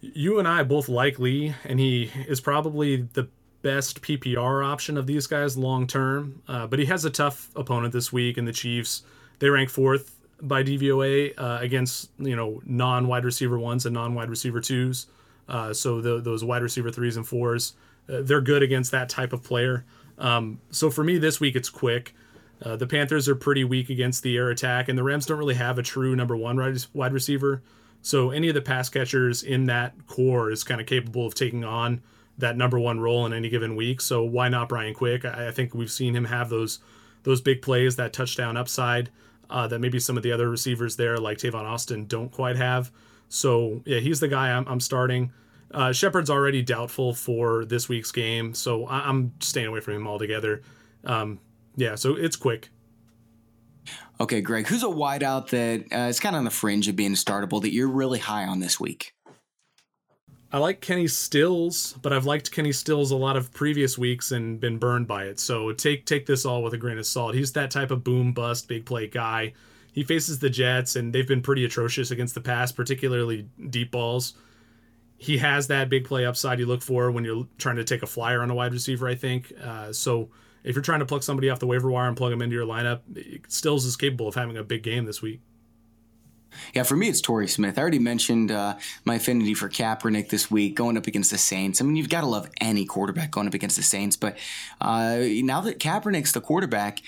You 0.00 0.40
and 0.40 0.48
I 0.48 0.64
both 0.64 0.88
like 0.88 1.20
Lee, 1.20 1.54
and 1.64 1.78
he 1.78 2.10
is 2.26 2.40
probably 2.40 3.02
the 3.02 3.28
best 3.62 4.02
PPR 4.02 4.66
option 4.66 4.96
of 4.96 5.06
these 5.06 5.28
guys 5.28 5.56
long 5.56 5.86
term. 5.86 6.42
Uh, 6.48 6.66
but 6.66 6.80
he 6.80 6.86
has 6.86 7.04
a 7.04 7.10
tough 7.10 7.50
opponent 7.54 7.92
this 7.92 8.12
week, 8.12 8.36
and 8.36 8.48
the 8.48 8.52
Chiefs 8.52 9.04
they 9.38 9.48
rank 9.48 9.70
fourth 9.70 10.11
by 10.42 10.62
DVOA 10.62 11.32
uh, 11.38 11.58
against 11.60 12.10
you 12.18 12.36
know 12.36 12.60
non 12.66 13.06
wide 13.06 13.24
receiver 13.24 13.58
ones 13.58 13.86
and 13.86 13.94
non 13.94 14.14
wide 14.14 14.28
receiver 14.28 14.60
twos. 14.60 15.06
Uh, 15.48 15.72
so 15.72 16.00
the, 16.00 16.20
those 16.20 16.44
wide 16.44 16.62
receiver 16.62 16.90
threes 16.90 17.16
and 17.16 17.26
fours, 17.26 17.74
uh, 18.08 18.22
they're 18.22 18.40
good 18.40 18.62
against 18.62 18.90
that 18.90 19.08
type 19.08 19.32
of 19.32 19.42
player. 19.42 19.84
Um, 20.18 20.60
so 20.70 20.90
for 20.90 21.02
me 21.02 21.18
this 21.18 21.40
week, 21.40 21.56
it's 21.56 21.68
quick. 21.68 22.14
Uh, 22.62 22.76
the 22.76 22.86
Panthers 22.86 23.28
are 23.28 23.34
pretty 23.34 23.64
weak 23.64 23.90
against 23.90 24.22
the 24.22 24.36
air 24.36 24.50
attack, 24.50 24.88
and 24.88 24.96
the 24.96 25.02
Rams 25.02 25.26
don't 25.26 25.38
really 25.38 25.54
have 25.54 25.78
a 25.78 25.82
true 25.82 26.14
number 26.14 26.36
one 26.36 26.56
wide 26.94 27.12
receiver. 27.12 27.62
So 28.02 28.30
any 28.30 28.48
of 28.48 28.54
the 28.54 28.62
pass 28.62 28.88
catchers 28.88 29.42
in 29.42 29.66
that 29.66 30.06
corps 30.06 30.50
is 30.50 30.64
kind 30.64 30.80
of 30.80 30.86
capable 30.86 31.26
of 31.26 31.34
taking 31.34 31.64
on 31.64 32.02
that 32.38 32.56
number 32.56 32.78
one 32.78 33.00
role 33.00 33.26
in 33.26 33.32
any 33.32 33.48
given 33.48 33.76
week. 33.76 34.00
So 34.00 34.22
why 34.22 34.48
not 34.48 34.68
Brian 34.68 34.94
Quick? 34.94 35.24
I, 35.24 35.48
I 35.48 35.50
think 35.50 35.74
we've 35.74 35.90
seen 35.90 36.14
him 36.14 36.24
have 36.26 36.50
those 36.50 36.78
those 37.24 37.40
big 37.40 37.62
plays, 37.62 37.94
that 37.96 38.12
touchdown 38.12 38.56
upside 38.56 39.08
uh, 39.52 39.66
that 39.68 39.78
maybe 39.80 40.00
some 40.00 40.16
of 40.16 40.22
the 40.22 40.32
other 40.32 40.48
receivers 40.48 40.96
there, 40.96 41.18
like 41.18 41.38
Tavon 41.38 41.64
Austin, 41.64 42.06
don't 42.06 42.30
quite 42.30 42.56
have. 42.56 42.90
So 43.28 43.82
yeah, 43.84 44.00
he's 44.00 44.18
the 44.18 44.28
guy 44.28 44.50
I'm, 44.50 44.66
I'm 44.66 44.80
starting. 44.80 45.30
Uh, 45.70 45.92
Shepard's 45.92 46.30
already 46.30 46.62
doubtful 46.62 47.14
for 47.14 47.64
this 47.64 47.88
week's 47.88 48.12
game, 48.12 48.54
so 48.54 48.86
I, 48.86 49.08
am 49.08 49.32
staying 49.40 49.68
away 49.68 49.80
from 49.80 49.94
him 49.94 50.06
altogether. 50.06 50.62
Um, 51.04 51.38
yeah, 51.76 51.94
so 51.94 52.14
it's 52.16 52.36
quick. 52.36 52.70
Okay, 54.20 54.40
Greg, 54.40 54.66
who's 54.66 54.82
a 54.82 54.86
wideout 54.86 55.48
that 55.48 55.96
uh, 55.96 56.08
is 56.08 56.20
kind 56.20 56.34
of 56.34 56.40
on 56.40 56.44
the 56.44 56.50
fringe 56.50 56.88
of 56.88 56.96
being 56.96 57.12
startable 57.12 57.60
that 57.62 57.72
you're 57.72 57.88
really 57.88 58.18
high 58.18 58.44
on 58.44 58.60
this 58.60 58.78
week? 58.78 59.14
I 60.54 60.58
like 60.58 60.82
Kenny 60.82 61.08
Stills, 61.08 61.94
but 62.02 62.12
I've 62.12 62.26
liked 62.26 62.52
Kenny 62.52 62.72
Stills 62.72 63.10
a 63.10 63.16
lot 63.16 63.38
of 63.38 63.50
previous 63.54 63.96
weeks 63.96 64.32
and 64.32 64.60
been 64.60 64.76
burned 64.76 65.06
by 65.06 65.24
it. 65.24 65.40
So 65.40 65.72
take 65.72 66.04
take 66.04 66.26
this 66.26 66.44
all 66.44 66.62
with 66.62 66.74
a 66.74 66.78
grain 66.78 66.98
of 66.98 67.06
salt. 67.06 67.34
He's 67.34 67.52
that 67.52 67.70
type 67.70 67.90
of 67.90 68.04
boom 68.04 68.34
bust 68.34 68.68
big 68.68 68.84
play 68.84 69.06
guy. 69.06 69.54
He 69.92 70.04
faces 70.04 70.38
the 70.38 70.50
Jets, 70.50 70.96
and 70.96 71.12
they've 71.12 71.26
been 71.26 71.40
pretty 71.40 71.64
atrocious 71.64 72.10
against 72.10 72.34
the 72.34 72.40
pass, 72.42 72.70
particularly 72.70 73.48
deep 73.70 73.90
balls. 73.90 74.34
He 75.16 75.38
has 75.38 75.68
that 75.68 75.88
big 75.88 76.04
play 76.04 76.26
upside 76.26 76.58
you 76.58 76.66
look 76.66 76.82
for 76.82 77.10
when 77.10 77.24
you're 77.24 77.46
trying 77.56 77.76
to 77.76 77.84
take 77.84 78.02
a 78.02 78.06
flyer 78.06 78.42
on 78.42 78.50
a 78.50 78.54
wide 78.54 78.72
receiver. 78.72 79.08
I 79.08 79.14
think 79.14 79.52
uh, 79.62 79.92
so. 79.92 80.28
If 80.64 80.76
you're 80.76 80.82
trying 80.82 81.00
to 81.00 81.06
pluck 81.06 81.24
somebody 81.24 81.50
off 81.50 81.58
the 81.58 81.66
waiver 81.66 81.90
wire 81.90 82.06
and 82.06 82.16
plug 82.16 82.30
them 82.30 82.40
into 82.40 82.54
your 82.54 82.64
lineup, 82.64 83.00
Stills 83.50 83.84
is 83.84 83.96
capable 83.96 84.28
of 84.28 84.36
having 84.36 84.56
a 84.56 84.62
big 84.62 84.84
game 84.84 85.06
this 85.06 85.20
week. 85.20 85.40
Yeah, 86.74 86.82
for 86.82 86.96
me, 86.96 87.08
it's 87.08 87.20
Torrey 87.20 87.48
Smith. 87.48 87.78
I 87.78 87.82
already 87.82 87.98
mentioned 87.98 88.50
uh, 88.50 88.76
my 89.04 89.16
affinity 89.16 89.54
for 89.54 89.68
Kaepernick 89.68 90.28
this 90.28 90.50
week 90.50 90.74
going 90.74 90.96
up 90.96 91.06
against 91.06 91.30
the 91.30 91.38
Saints. 91.38 91.80
I 91.80 91.84
mean, 91.84 91.96
you've 91.96 92.08
got 92.08 92.22
to 92.22 92.26
love 92.26 92.48
any 92.60 92.84
quarterback 92.84 93.30
going 93.30 93.46
up 93.46 93.54
against 93.54 93.76
the 93.76 93.82
Saints, 93.82 94.16
but 94.16 94.36
uh, 94.80 95.18
now 95.20 95.60
that 95.62 95.78
Kaepernick's 95.78 96.32
the 96.32 96.40
quarterback, 96.40 97.00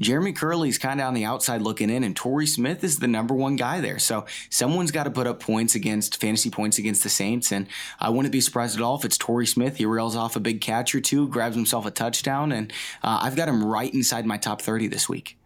Jeremy 0.00 0.32
Kerley's 0.32 0.78
kind 0.78 1.00
of 1.00 1.06
on 1.06 1.14
the 1.14 1.24
outside 1.24 1.60
looking 1.60 1.90
in, 1.90 2.02
and 2.02 2.16
Torrey 2.16 2.46
Smith 2.46 2.82
is 2.82 2.98
the 2.98 3.08
number 3.08 3.34
one 3.34 3.56
guy 3.56 3.80
there. 3.80 3.98
So 3.98 4.24
someone's 4.48 4.90
got 4.90 5.04
to 5.04 5.10
put 5.10 5.26
up 5.26 5.38
points 5.40 5.74
against 5.74 6.20
fantasy 6.20 6.50
points 6.50 6.78
against 6.78 7.02
the 7.02 7.08
Saints, 7.08 7.52
and 7.52 7.66
I 8.00 8.08
wouldn't 8.08 8.32
be 8.32 8.40
surprised 8.40 8.76
at 8.76 8.82
all 8.82 8.96
if 8.96 9.04
it's 9.04 9.18
Torrey 9.18 9.46
Smith. 9.46 9.76
He 9.76 9.86
rails 9.86 10.16
off 10.16 10.34
a 10.34 10.40
big 10.40 10.60
catch 10.60 10.94
or 10.94 11.00
two, 11.00 11.28
grabs 11.28 11.56
himself 11.56 11.84
a 11.84 11.90
touchdown, 11.90 12.52
and 12.52 12.72
uh, 13.02 13.20
I've 13.22 13.36
got 13.36 13.48
him 13.48 13.64
right 13.64 13.92
inside 13.92 14.26
my 14.26 14.38
top 14.38 14.62
30 14.62 14.88
this 14.88 15.08
week. 15.08 15.36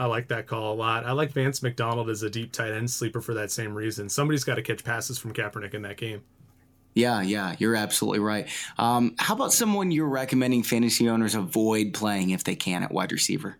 I 0.00 0.06
like 0.06 0.28
that 0.28 0.46
call 0.46 0.72
a 0.72 0.76
lot. 0.76 1.04
I 1.04 1.12
like 1.12 1.30
Vance 1.32 1.62
McDonald 1.62 2.08
as 2.08 2.22
a 2.22 2.30
deep 2.30 2.52
tight 2.52 2.72
end 2.72 2.90
sleeper 2.90 3.20
for 3.20 3.34
that 3.34 3.50
same 3.50 3.74
reason. 3.74 4.08
Somebody's 4.08 4.44
got 4.44 4.54
to 4.54 4.62
catch 4.62 4.82
passes 4.82 5.18
from 5.18 5.34
Kaepernick 5.34 5.74
in 5.74 5.82
that 5.82 5.98
game. 5.98 6.22
Yeah, 6.94 7.20
yeah, 7.20 7.54
you're 7.58 7.76
absolutely 7.76 8.20
right. 8.20 8.48
Um, 8.78 9.14
how 9.18 9.34
about 9.34 9.52
someone 9.52 9.90
you're 9.90 10.08
recommending 10.08 10.62
fantasy 10.62 11.06
owners 11.10 11.34
avoid 11.34 11.92
playing 11.92 12.30
if 12.30 12.44
they 12.44 12.56
can 12.56 12.82
at 12.82 12.90
wide 12.90 13.12
receiver? 13.12 13.58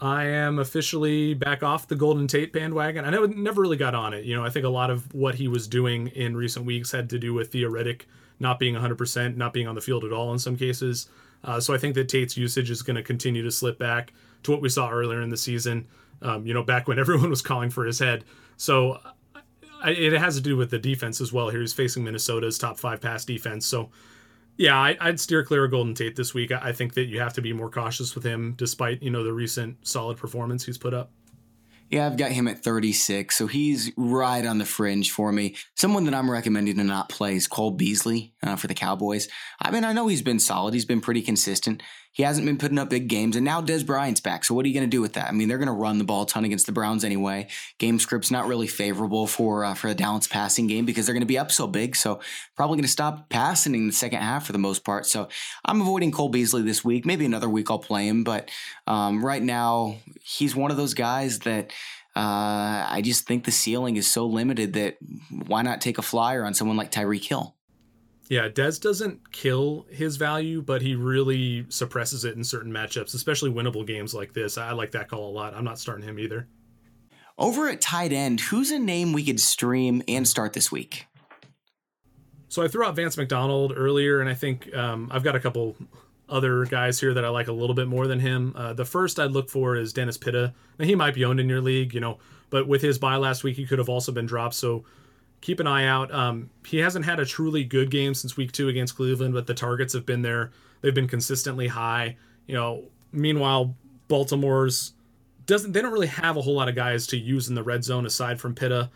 I 0.00 0.24
am 0.24 0.58
officially 0.58 1.34
back 1.34 1.62
off 1.62 1.86
the 1.86 1.94
Golden 1.94 2.26
Tate 2.26 2.52
bandwagon. 2.52 3.04
I 3.04 3.10
never, 3.10 3.28
never 3.28 3.62
really 3.62 3.76
got 3.76 3.94
on 3.94 4.14
it. 4.14 4.24
You 4.24 4.34
know, 4.34 4.44
I 4.44 4.50
think 4.50 4.66
a 4.66 4.70
lot 4.70 4.90
of 4.90 5.14
what 5.14 5.36
he 5.36 5.46
was 5.46 5.68
doing 5.68 6.08
in 6.08 6.36
recent 6.36 6.66
weeks 6.66 6.90
had 6.90 7.08
to 7.10 7.18
do 7.20 7.32
with 7.32 7.52
Theo 7.52 7.70
Riddick 7.70 8.02
not 8.40 8.58
being 8.58 8.74
100%, 8.74 9.36
not 9.36 9.52
being 9.52 9.68
on 9.68 9.76
the 9.76 9.80
field 9.80 10.04
at 10.04 10.12
all 10.12 10.32
in 10.32 10.40
some 10.40 10.56
cases. 10.56 11.08
Uh, 11.44 11.60
so 11.60 11.72
I 11.72 11.78
think 11.78 11.94
that 11.94 12.08
Tate's 12.08 12.36
usage 12.36 12.70
is 12.70 12.82
going 12.82 12.96
to 12.96 13.04
continue 13.04 13.44
to 13.44 13.52
slip 13.52 13.78
back 13.78 14.12
to 14.42 14.50
what 14.50 14.60
we 14.60 14.68
saw 14.68 14.90
earlier 14.90 15.20
in 15.20 15.30
the 15.30 15.36
season. 15.36 15.86
Um, 16.20 16.46
you 16.46 16.54
know, 16.54 16.62
back 16.62 16.88
when 16.88 16.98
everyone 17.00 17.30
was 17.30 17.42
calling 17.42 17.70
for 17.70 17.84
his 17.84 17.98
head. 17.98 18.24
So 18.56 19.00
I, 19.82 19.90
it 19.90 20.12
has 20.12 20.36
to 20.36 20.40
do 20.40 20.56
with 20.56 20.70
the 20.70 20.78
defense 20.78 21.20
as 21.20 21.32
well. 21.32 21.48
Here 21.48 21.60
he's 21.60 21.72
facing 21.72 22.04
Minnesota's 22.04 22.58
top 22.58 22.78
five 22.78 23.00
pass 23.00 23.24
defense. 23.24 23.66
So 23.66 23.90
yeah, 24.56 24.78
I, 24.78 24.96
would 25.06 25.18
steer 25.18 25.44
clear 25.44 25.64
of 25.64 25.70
Golden 25.70 25.94
Tate 25.94 26.14
this 26.14 26.34
week. 26.34 26.52
I, 26.52 26.68
I 26.68 26.72
think 26.72 26.94
that 26.94 27.04
you 27.04 27.20
have 27.20 27.32
to 27.34 27.42
be 27.42 27.52
more 27.52 27.70
cautious 27.70 28.14
with 28.14 28.24
him, 28.24 28.54
despite 28.56 29.02
you 29.02 29.10
know 29.10 29.24
the 29.24 29.32
recent 29.32 29.86
solid 29.86 30.18
performance 30.18 30.64
he's 30.64 30.78
put 30.78 30.94
up. 30.94 31.10
Yeah, 31.92 32.06
I've 32.06 32.16
got 32.16 32.32
him 32.32 32.48
at 32.48 32.64
36, 32.64 33.36
so 33.36 33.46
he's 33.46 33.92
right 33.98 34.46
on 34.46 34.56
the 34.56 34.64
fringe 34.64 35.10
for 35.10 35.30
me. 35.30 35.56
Someone 35.74 36.06
that 36.06 36.14
I'm 36.14 36.30
recommending 36.30 36.76
to 36.76 36.84
not 36.84 37.10
play 37.10 37.36
is 37.36 37.46
Cole 37.46 37.70
Beasley 37.70 38.32
uh, 38.42 38.56
for 38.56 38.66
the 38.66 38.72
Cowboys. 38.72 39.28
I 39.60 39.70
mean, 39.70 39.84
I 39.84 39.92
know 39.92 40.08
he's 40.08 40.22
been 40.22 40.38
solid, 40.38 40.72
he's 40.72 40.86
been 40.86 41.02
pretty 41.02 41.20
consistent. 41.20 41.82
He 42.14 42.24
hasn't 42.24 42.46
been 42.46 42.58
putting 42.58 42.78
up 42.78 42.90
big 42.90 43.08
games, 43.08 43.36
and 43.36 43.44
now 43.44 43.62
Dez 43.62 43.86
Bryant's 43.86 44.20
back. 44.20 44.44
So 44.44 44.54
what 44.54 44.66
are 44.66 44.68
you 44.68 44.74
going 44.74 44.86
to 44.86 44.96
do 44.96 45.00
with 45.00 45.14
that? 45.14 45.28
I 45.28 45.32
mean, 45.32 45.48
they're 45.48 45.56
going 45.56 45.66
to 45.66 45.72
run 45.72 45.96
the 45.96 46.04
ball 46.04 46.24
a 46.24 46.26
ton 46.26 46.44
against 46.44 46.66
the 46.66 46.72
Browns 46.72 47.04
anyway. 47.04 47.48
Game 47.78 47.98
script's 47.98 48.30
not 48.30 48.46
really 48.46 48.66
favorable 48.66 49.26
for 49.26 49.64
uh, 49.64 49.72
for 49.72 49.88
the 49.88 49.94
Dallas 49.94 50.26
passing 50.26 50.66
game 50.66 50.84
because 50.84 51.06
they're 51.06 51.14
going 51.14 51.22
to 51.22 51.26
be 51.26 51.38
up 51.38 51.50
so 51.50 51.66
big. 51.66 51.96
So 51.96 52.20
probably 52.54 52.76
going 52.76 52.84
to 52.84 52.88
stop 52.88 53.30
passing 53.30 53.74
in 53.74 53.86
the 53.86 53.94
second 53.94 54.20
half 54.20 54.44
for 54.44 54.52
the 54.52 54.58
most 54.58 54.84
part. 54.84 55.06
So 55.06 55.28
I'm 55.64 55.80
avoiding 55.80 56.12
Cole 56.12 56.28
Beasley 56.28 56.60
this 56.60 56.84
week. 56.84 57.06
Maybe 57.06 57.24
another 57.24 57.48
week 57.48 57.70
I'll 57.70 57.78
play 57.78 58.06
him, 58.06 58.24
but 58.24 58.50
um, 58.86 59.24
right 59.24 59.42
now 59.42 59.96
he's 60.22 60.54
one 60.54 60.70
of 60.70 60.76
those 60.76 60.94
guys 60.94 61.38
that. 61.40 61.72
Uh, 62.14 62.86
I 62.88 63.00
just 63.02 63.26
think 63.26 63.44
the 63.44 63.50
ceiling 63.50 63.96
is 63.96 64.10
so 64.10 64.26
limited 64.26 64.74
that 64.74 64.98
why 65.46 65.62
not 65.62 65.80
take 65.80 65.98
a 65.98 66.02
flyer 66.02 66.44
on 66.44 66.52
someone 66.52 66.76
like 66.76 66.92
Tyreek 66.92 67.24
Hill? 67.26 67.56
Yeah, 68.28 68.48
Dez 68.48 68.80
doesn't 68.80 69.32
kill 69.32 69.86
his 69.90 70.16
value, 70.16 70.62
but 70.62 70.80
he 70.82 70.94
really 70.94 71.66
suppresses 71.68 72.24
it 72.24 72.36
in 72.36 72.44
certain 72.44 72.72
matchups, 72.72 73.14
especially 73.14 73.50
winnable 73.50 73.86
games 73.86 74.14
like 74.14 74.32
this. 74.32 74.56
I 74.56 74.72
like 74.72 74.92
that 74.92 75.08
call 75.08 75.28
a 75.28 75.32
lot. 75.32 75.54
I'm 75.54 75.64
not 75.64 75.78
starting 75.78 76.06
him 76.06 76.18
either. 76.18 76.48
Over 77.38 77.68
at 77.68 77.80
tight 77.80 78.12
end, 78.12 78.40
who's 78.40 78.70
a 78.70 78.78
name 78.78 79.12
we 79.12 79.24
could 79.24 79.40
stream 79.40 80.02
and 80.06 80.28
start 80.28 80.52
this 80.52 80.70
week? 80.70 81.06
So 82.48 82.62
I 82.62 82.68
threw 82.68 82.84
out 82.84 82.94
Vance 82.94 83.16
McDonald 83.16 83.72
earlier, 83.74 84.20
and 84.20 84.28
I 84.28 84.34
think 84.34 84.74
um, 84.74 85.08
I've 85.10 85.24
got 85.24 85.34
a 85.34 85.40
couple 85.40 85.74
other 86.32 86.64
guys 86.64 86.98
here 86.98 87.14
that 87.14 87.24
I 87.24 87.28
like 87.28 87.48
a 87.48 87.52
little 87.52 87.74
bit 87.74 87.86
more 87.86 88.06
than 88.06 88.18
him. 88.18 88.54
Uh, 88.56 88.72
the 88.72 88.84
first 88.84 89.20
I'd 89.20 89.30
look 89.30 89.50
for 89.50 89.76
is 89.76 89.92
Dennis 89.92 90.16
Pitta. 90.16 90.54
Now, 90.78 90.86
he 90.86 90.94
might 90.94 91.14
be 91.14 91.24
owned 91.24 91.38
in 91.38 91.48
your 91.48 91.60
league, 91.60 91.94
you 91.94 92.00
know, 92.00 92.18
but 92.50 92.66
with 92.66 92.82
his 92.82 92.98
bye 92.98 93.16
last 93.16 93.44
week, 93.44 93.56
he 93.56 93.66
could 93.66 93.78
have 93.78 93.88
also 93.88 94.10
been 94.10 94.26
dropped. 94.26 94.54
So 94.54 94.84
keep 95.42 95.60
an 95.60 95.66
eye 95.66 95.86
out. 95.86 96.12
Um, 96.12 96.50
he 96.66 96.78
hasn't 96.78 97.04
had 97.04 97.20
a 97.20 97.26
truly 97.26 97.64
good 97.64 97.90
game 97.90 98.14
since 98.14 98.36
week 98.36 98.52
two 98.52 98.68
against 98.68 98.96
Cleveland, 98.96 99.34
but 99.34 99.46
the 99.46 99.54
targets 99.54 99.92
have 99.92 100.06
been 100.06 100.22
there. 100.22 100.50
They've 100.80 100.94
been 100.94 101.08
consistently 101.08 101.68
high. 101.68 102.16
You 102.46 102.54
know, 102.54 102.84
meanwhile, 103.12 103.76
Baltimore's 104.08 104.94
doesn't 105.46 105.72
they 105.72 105.82
don't 105.82 105.92
really 105.92 106.06
have 106.06 106.36
a 106.36 106.40
whole 106.40 106.54
lot 106.54 106.68
of 106.68 106.74
guys 106.74 107.06
to 107.08 107.16
use 107.16 107.48
in 107.48 107.54
the 107.54 107.62
red 107.62 107.84
zone 107.84 108.06
aside 108.06 108.40
from 108.40 108.54
Pitta. 108.54 108.90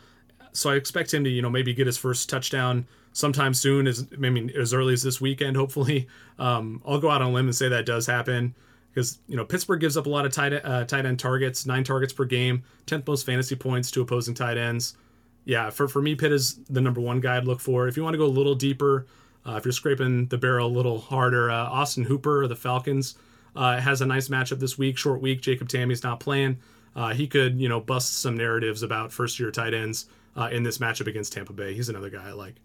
So 0.56 0.70
I 0.70 0.76
expect 0.76 1.12
him 1.12 1.24
to, 1.24 1.30
you 1.30 1.42
know, 1.42 1.50
maybe 1.50 1.74
get 1.74 1.86
his 1.86 1.98
first 1.98 2.28
touchdown 2.30 2.86
sometime 3.12 3.54
soon, 3.54 3.86
as 3.86 4.06
I 4.12 4.16
mean, 4.16 4.50
as 4.50 4.72
early 4.72 4.94
as 4.94 5.02
this 5.02 5.20
weekend, 5.20 5.56
hopefully. 5.56 6.08
Um, 6.38 6.82
I'll 6.86 6.98
go 6.98 7.10
out 7.10 7.22
on 7.22 7.30
a 7.30 7.32
limb 7.32 7.46
and 7.46 7.54
say 7.54 7.68
that 7.68 7.86
does 7.86 8.06
happen 8.06 8.54
because 8.92 9.18
you 9.28 9.36
know 9.36 9.44
Pittsburgh 9.44 9.80
gives 9.80 9.96
up 9.96 10.06
a 10.06 10.08
lot 10.08 10.24
of 10.24 10.32
tight 10.32 10.52
uh, 10.52 10.84
tight 10.84 11.06
end 11.06 11.18
targets, 11.18 11.66
nine 11.66 11.84
targets 11.84 12.12
per 12.12 12.24
game, 12.24 12.64
tenth 12.86 13.06
most 13.06 13.26
fantasy 13.26 13.54
points 13.54 13.90
to 13.92 14.00
opposing 14.00 14.34
tight 14.34 14.56
ends. 14.56 14.96
Yeah, 15.44 15.70
for 15.70 15.86
for 15.86 16.00
me, 16.00 16.14
Pitt 16.14 16.32
is 16.32 16.56
the 16.70 16.80
number 16.80 17.00
one 17.00 17.20
guy 17.20 17.36
I'd 17.36 17.44
look 17.44 17.60
for. 17.60 17.86
If 17.86 17.96
you 17.96 18.02
want 18.02 18.14
to 18.14 18.18
go 18.18 18.24
a 18.24 18.26
little 18.26 18.54
deeper, 18.54 19.06
uh, 19.46 19.56
if 19.56 19.64
you're 19.64 19.72
scraping 19.72 20.26
the 20.26 20.38
barrel 20.38 20.68
a 20.68 20.74
little 20.74 20.98
harder, 20.98 21.50
uh, 21.50 21.54
Austin 21.54 22.04
Hooper 22.04 22.42
of 22.42 22.48
the 22.48 22.56
Falcons 22.56 23.16
uh, 23.54 23.78
has 23.78 24.00
a 24.00 24.06
nice 24.06 24.28
matchup 24.28 24.58
this 24.58 24.78
week. 24.78 24.96
Short 24.96 25.20
week. 25.20 25.42
Jacob 25.42 25.68
Tamme's 25.68 26.02
not 26.02 26.18
playing. 26.18 26.58
Uh, 26.96 27.12
he 27.12 27.26
could, 27.26 27.60
you 27.60 27.68
know, 27.68 27.78
bust 27.78 28.20
some 28.20 28.36
narratives 28.36 28.82
about 28.82 29.12
first 29.12 29.38
year 29.38 29.50
tight 29.50 29.74
ends 29.74 30.06
uh, 30.36 30.48
in 30.52 30.62
this 30.62 30.78
matchup 30.78 31.06
against 31.06 31.32
Tampa 31.32 31.52
Bay. 31.52 31.74
He's 31.74 31.88
another 31.88 32.10
guy 32.10 32.28
I 32.28 32.32
like. 32.32 32.56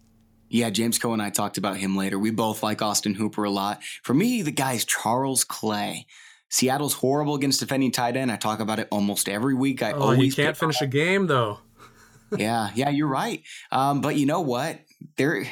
Yeah, 0.48 0.68
James 0.68 0.98
Koh 0.98 1.14
and 1.14 1.22
I 1.22 1.30
talked 1.30 1.56
about 1.56 1.78
him 1.78 1.96
later. 1.96 2.18
We 2.18 2.30
both 2.30 2.62
like 2.62 2.82
Austin 2.82 3.14
Hooper 3.14 3.44
a 3.44 3.50
lot. 3.50 3.82
For 4.02 4.12
me, 4.12 4.42
the 4.42 4.52
guy's 4.52 4.84
Charles 4.84 5.44
Clay. 5.44 6.06
Seattle's 6.50 6.92
horrible 6.92 7.34
against 7.34 7.60
defending 7.60 7.90
tight 7.90 8.16
end. 8.16 8.30
I 8.30 8.36
talk 8.36 8.60
about 8.60 8.78
it 8.78 8.88
almost 8.90 9.30
every 9.30 9.54
week. 9.54 9.82
I 9.82 9.92
oh, 9.92 10.10
always 10.10 10.34
can't 10.34 10.56
finish 10.56 10.82
a 10.82 10.86
game 10.86 11.26
though. 11.26 11.60
yeah, 12.36 12.70
yeah, 12.74 12.90
you're 12.90 13.08
right. 13.08 13.42
Um, 13.70 14.02
but 14.02 14.16
you 14.16 14.26
know 14.26 14.42
what? 14.42 14.80
They're 15.16 15.46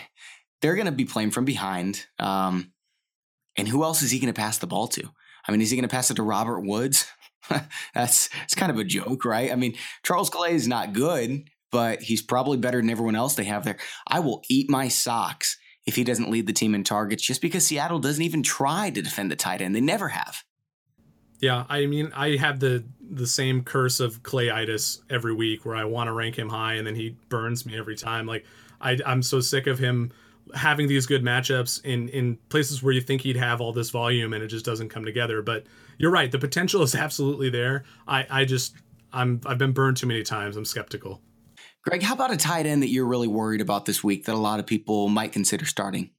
they're 0.61 0.75
going 0.75 0.87
to 0.87 0.93
be 0.93 1.07
playing 1.07 1.31
from 1.31 1.47
behind. 1.47 2.05
Um, 2.19 2.73
and 3.57 3.67
who 3.67 3.83
else 3.83 4.03
is 4.03 4.11
he 4.11 4.19
going 4.19 4.33
to 4.33 4.39
pass 4.39 4.59
the 4.59 4.67
ball 4.67 4.89
to? 4.89 5.09
I 5.49 5.53
mean, 5.53 5.63
is 5.63 5.71
he 5.71 5.77
going 5.77 5.89
to 5.89 5.95
pass 5.95 6.11
it 6.11 6.15
to 6.17 6.23
Robert 6.23 6.61
Woods? 6.61 7.07
That's 7.95 8.29
it's 8.45 8.55
kind 8.55 8.71
of 8.71 8.79
a 8.79 8.85
joke, 8.85 9.25
right? 9.25 9.51
I 9.51 9.57
mean, 9.57 9.75
Charles 10.05 10.29
Clay 10.29 10.55
is 10.55 10.69
not 10.69 10.93
good, 10.93 11.49
but 11.71 12.03
he's 12.03 12.23
probably 12.23 12.59
better 12.59 12.81
than 12.81 12.91
everyone 12.91 13.17
else 13.17 13.35
they 13.35 13.45
have 13.45 13.65
there. 13.65 13.79
I 14.07 14.21
will 14.21 14.43
eat 14.49 14.71
my 14.71 14.89
socks 14.89 15.57
if 15.87 15.97
he 15.97 16.05
doesn't 16.05 16.31
lead 16.31 16.47
the 16.47 16.53
team 16.53 16.75
in 16.75 16.85
targets 16.85 17.23
just 17.23 17.41
because 17.41 17.67
Seattle 17.67 17.99
doesn't 17.99 18.23
even 18.23 18.43
try 18.43 18.91
to 18.91 19.03
defend 19.03 19.31
the 19.31 19.37
tight 19.37 19.61
end. 19.61 19.75
They 19.75 19.81
never 19.81 20.09
have. 20.09 20.45
Yeah, 21.41 21.65
I 21.69 21.87
mean, 21.87 22.13
I 22.15 22.37
have 22.37 22.61
the 22.61 22.85
the 23.13 23.27
same 23.27 23.65
curse 23.65 23.99
of 23.99 24.23
Clayitis 24.23 25.01
every 25.09 25.35
week 25.35 25.65
where 25.65 25.75
I 25.75 25.85
want 25.85 26.09
to 26.09 26.13
rank 26.13 26.39
him 26.39 26.49
high 26.49 26.75
and 26.75 26.87
then 26.87 26.95
he 26.95 27.17
burns 27.29 27.67
me 27.67 27.77
every 27.77 27.97
time. 27.97 28.27
Like 28.27 28.45
I 28.81 28.99
I'm 29.07 29.23
so 29.23 29.41
sick 29.41 29.67
of 29.67 29.79
him 29.79 30.13
having 30.55 30.87
these 30.87 31.07
good 31.07 31.23
matchups 31.23 31.83
in 31.85 32.09
in 32.11 32.37
places 32.51 32.83
where 32.83 32.93
you 32.93 33.01
think 33.01 33.23
he'd 33.23 33.37
have 33.37 33.61
all 33.61 33.73
this 33.73 33.91
volume 33.91 34.35
and 34.35 34.45
it 34.45 34.49
just 34.49 34.67
doesn't 34.67 34.91
come 34.91 35.05
together. 35.05 35.41
But 35.41 35.65
you're 35.99 36.11
right, 36.11 36.31
the 36.31 36.39
potential 36.39 36.83
is 36.83 36.95
absolutely 37.07 37.49
there. 37.49 37.85
I 38.07 38.27
I 38.31 38.45
just 38.45 38.75
I'm 39.13 39.41
I've 39.47 39.59
been 39.59 39.73
burned 39.73 39.97
too 39.97 40.07
many 40.07 40.23
times. 40.23 40.57
I'm 40.57 40.67
skeptical. 40.67 41.23
Greg, 41.83 42.03
how 42.03 42.15
about 42.15 42.33
a 42.33 42.37
tight 42.37 42.67
end 42.67 42.83
that 42.83 42.89
you're 42.89 43.07
really 43.07 43.29
worried 43.29 43.63
about 43.63 43.87
this 43.87 44.05
week 44.05 44.27
that 44.27 44.35
a 44.35 44.39
lot 44.39 44.61
of 44.61 44.67
people 44.67 45.09
might 45.09 45.33
consider 45.33 45.65
starting? 45.65 46.11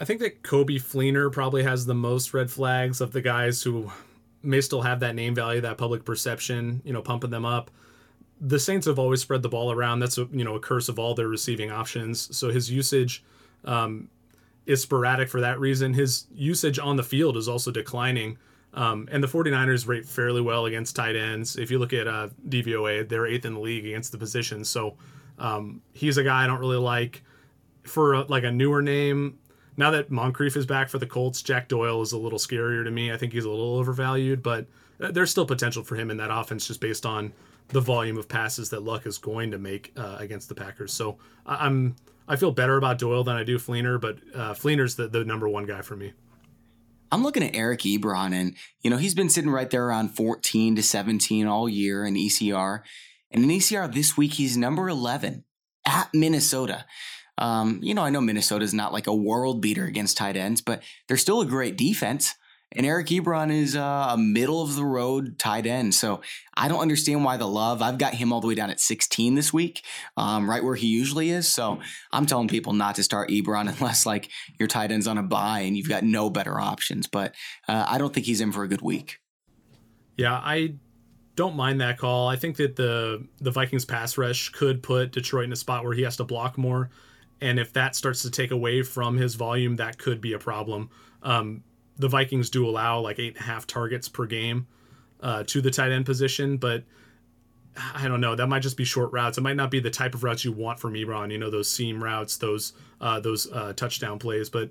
I 0.00 0.04
think 0.04 0.20
that 0.20 0.42
Coby 0.42 0.82
Fleener 0.82 1.30
probably 1.30 1.62
has 1.62 1.86
the 1.86 1.94
most 1.94 2.34
red 2.34 2.50
flags 2.50 3.00
of 3.00 3.12
the 3.12 3.20
guys 3.20 3.62
who 3.62 3.92
may 4.42 4.60
still 4.60 4.82
have 4.82 5.00
that 5.00 5.14
name 5.14 5.34
value, 5.34 5.60
that 5.60 5.78
public 5.78 6.04
perception, 6.04 6.82
you 6.84 6.92
know, 6.92 7.02
pumping 7.02 7.30
them 7.30 7.44
up. 7.44 7.70
The 8.40 8.58
Saints 8.58 8.86
have 8.86 8.98
always 8.98 9.20
spread 9.20 9.42
the 9.42 9.48
ball 9.48 9.70
around. 9.70 10.00
That's 10.00 10.18
a, 10.18 10.26
you 10.32 10.44
know 10.44 10.56
a 10.56 10.60
curse 10.60 10.88
of 10.88 10.98
all 10.98 11.14
their 11.14 11.28
receiving 11.28 11.70
options. 11.70 12.34
So 12.36 12.50
his 12.50 12.70
usage 12.70 13.22
um, 13.64 14.08
is 14.66 14.82
sporadic 14.82 15.28
for 15.28 15.40
that 15.42 15.60
reason. 15.60 15.92
His 15.92 16.26
usage 16.32 16.78
on 16.78 16.96
the 16.96 17.02
field 17.02 17.36
is 17.36 17.48
also 17.48 17.70
declining. 17.70 18.38
Um, 18.72 19.08
and 19.10 19.22
the 19.22 19.28
49ers 19.28 19.88
rate 19.88 20.06
fairly 20.06 20.40
well 20.40 20.66
against 20.66 20.94
tight 20.94 21.16
ends. 21.16 21.56
If 21.56 21.70
you 21.70 21.78
look 21.78 21.92
at 21.92 22.06
uh, 22.06 22.28
DVOA, 22.48 23.08
they're 23.08 23.26
eighth 23.26 23.44
in 23.44 23.54
the 23.54 23.60
league 23.60 23.84
against 23.84 24.12
the 24.12 24.18
position. 24.18 24.64
So 24.64 24.96
um, 25.38 25.82
he's 25.92 26.18
a 26.18 26.24
guy 26.24 26.44
I 26.44 26.46
don't 26.46 26.60
really 26.60 26.76
like. 26.76 27.22
For 27.84 28.12
a, 28.12 28.22
like 28.22 28.44
a 28.44 28.50
newer 28.50 28.82
name, 28.82 29.38
now 29.76 29.90
that 29.90 30.10
Moncrief 30.10 30.54
is 30.56 30.66
back 30.66 30.90
for 30.90 30.98
the 30.98 31.06
Colts, 31.06 31.42
Jack 31.42 31.68
Doyle 31.68 32.02
is 32.02 32.12
a 32.12 32.18
little 32.18 32.38
scarier 32.38 32.84
to 32.84 32.90
me. 32.90 33.10
I 33.10 33.16
think 33.16 33.32
he's 33.32 33.46
a 33.46 33.50
little 33.50 33.76
overvalued, 33.76 34.42
but 34.42 34.66
uh, 35.00 35.10
there's 35.10 35.30
still 35.30 35.46
potential 35.46 35.82
for 35.82 35.96
him 35.96 36.10
in 36.10 36.18
that 36.18 36.30
offense 36.30 36.66
just 36.66 36.80
based 36.80 37.06
on 37.06 37.32
the 37.68 37.80
volume 37.80 38.18
of 38.18 38.28
passes 38.28 38.68
that 38.70 38.82
Luck 38.82 39.06
is 39.06 39.16
going 39.16 39.50
to 39.50 39.58
make 39.58 39.92
uh, 39.96 40.16
against 40.18 40.48
the 40.48 40.54
Packers. 40.54 40.92
So 40.92 41.18
I'm 41.46 41.96
I 42.28 42.36
feel 42.36 42.52
better 42.52 42.76
about 42.76 42.98
Doyle 42.98 43.24
than 43.24 43.36
I 43.36 43.42
do 43.42 43.58
Fleener, 43.58 44.00
but 44.00 44.18
uh, 44.34 44.54
Fleener's 44.54 44.94
the, 44.94 45.08
the 45.08 45.24
number 45.24 45.48
one 45.48 45.66
guy 45.66 45.82
for 45.82 45.96
me. 45.96 46.12
I'm 47.12 47.22
looking 47.22 47.42
at 47.42 47.54
Eric 47.54 47.80
Ebron, 47.80 48.32
and 48.32 48.54
you 48.82 48.90
know 48.90 48.96
he's 48.96 49.14
been 49.14 49.30
sitting 49.30 49.50
right 49.50 49.70
there 49.70 49.86
around 49.86 50.10
14 50.10 50.76
to 50.76 50.82
17 50.82 51.46
all 51.46 51.68
year 51.68 52.04
in 52.04 52.14
ECR, 52.14 52.82
and 53.30 53.44
in 53.44 53.50
ECR 53.50 53.92
this 53.92 54.16
week 54.16 54.34
he's 54.34 54.56
number 54.56 54.88
11 54.88 55.44
at 55.86 56.08
Minnesota. 56.14 56.84
Um, 57.38 57.80
you 57.82 57.94
know, 57.94 58.02
I 58.02 58.10
know 58.10 58.20
Minnesota 58.20 58.64
is 58.64 58.74
not 58.74 58.92
like 58.92 59.06
a 59.06 59.14
world 59.14 59.62
beater 59.62 59.86
against 59.86 60.18
tight 60.18 60.36
ends, 60.36 60.60
but 60.60 60.82
they're 61.08 61.16
still 61.16 61.40
a 61.40 61.46
great 61.46 61.76
defense. 61.76 62.34
And 62.72 62.86
Eric 62.86 63.08
Ebron 63.08 63.52
is 63.52 63.74
uh, 63.74 64.08
a 64.10 64.16
middle 64.16 64.62
of 64.62 64.76
the 64.76 64.84
road 64.84 65.38
tight 65.38 65.66
end. 65.66 65.94
So 65.94 66.20
I 66.56 66.68
don't 66.68 66.80
understand 66.80 67.24
why 67.24 67.36
the 67.36 67.48
love. 67.48 67.82
I've 67.82 67.98
got 67.98 68.14
him 68.14 68.32
all 68.32 68.40
the 68.40 68.46
way 68.46 68.54
down 68.54 68.70
at 68.70 68.78
16 68.78 69.34
this 69.34 69.52
week, 69.52 69.84
um, 70.16 70.48
right 70.48 70.62
where 70.62 70.76
he 70.76 70.86
usually 70.86 71.30
is. 71.30 71.48
So 71.48 71.80
I'm 72.12 72.26
telling 72.26 72.48
people 72.48 72.72
not 72.72 72.94
to 72.94 73.02
start 73.02 73.30
Ebron 73.30 73.68
unless 73.78 74.06
like 74.06 74.30
your 74.58 74.68
tight 74.68 74.92
end's 74.92 75.08
on 75.08 75.18
a 75.18 75.22
bye 75.22 75.60
and 75.60 75.76
you've 75.76 75.88
got 75.88 76.04
no 76.04 76.30
better 76.30 76.60
options. 76.60 77.06
But 77.06 77.34
uh, 77.66 77.86
I 77.88 77.98
don't 77.98 78.14
think 78.14 78.26
he's 78.26 78.40
in 78.40 78.52
for 78.52 78.62
a 78.62 78.68
good 78.68 78.82
week. 78.82 79.18
Yeah, 80.16 80.34
I 80.34 80.74
don't 81.34 81.56
mind 81.56 81.80
that 81.80 81.98
call. 81.98 82.28
I 82.28 82.36
think 82.36 82.56
that 82.58 82.76
the 82.76 83.26
the 83.40 83.50
Vikings 83.50 83.84
pass 83.84 84.18
rush 84.18 84.50
could 84.50 84.82
put 84.82 85.12
Detroit 85.12 85.44
in 85.44 85.52
a 85.52 85.56
spot 85.56 85.84
where 85.84 85.94
he 85.94 86.02
has 86.02 86.16
to 86.18 86.24
block 86.24 86.58
more. 86.58 86.90
And 87.40 87.58
if 87.58 87.72
that 87.72 87.96
starts 87.96 88.22
to 88.22 88.30
take 88.30 88.50
away 88.50 88.82
from 88.82 89.16
his 89.16 89.34
volume, 89.34 89.76
that 89.76 89.96
could 89.96 90.20
be 90.20 90.34
a 90.34 90.38
problem. 90.38 90.90
Um, 91.22 91.62
the 92.00 92.08
Vikings 92.08 92.50
do 92.50 92.68
allow 92.68 93.00
like 93.00 93.18
eight 93.18 93.34
and 93.34 93.44
a 93.44 93.46
half 93.46 93.66
targets 93.66 94.08
per 94.08 94.26
game 94.26 94.66
uh, 95.22 95.44
to 95.46 95.60
the 95.60 95.70
tight 95.70 95.92
end 95.92 96.06
position, 96.06 96.56
but 96.56 96.84
I 97.94 98.08
don't 98.08 98.20
know. 98.20 98.34
That 98.34 98.48
might 98.48 98.60
just 98.60 98.76
be 98.76 98.84
short 98.84 99.12
routes. 99.12 99.38
It 99.38 99.42
might 99.42 99.56
not 99.56 99.70
be 99.70 99.80
the 99.80 99.90
type 99.90 100.14
of 100.14 100.24
routes 100.24 100.44
you 100.44 100.52
want 100.52 100.80
from 100.80 100.94
Ebron. 100.94 101.30
You 101.30 101.38
know, 101.38 101.50
those 101.50 101.70
seam 101.70 102.02
routes, 102.02 102.36
those 102.36 102.72
uh, 103.00 103.20
those 103.20 103.50
uh, 103.52 103.72
touchdown 103.74 104.18
plays. 104.18 104.50
But 104.50 104.70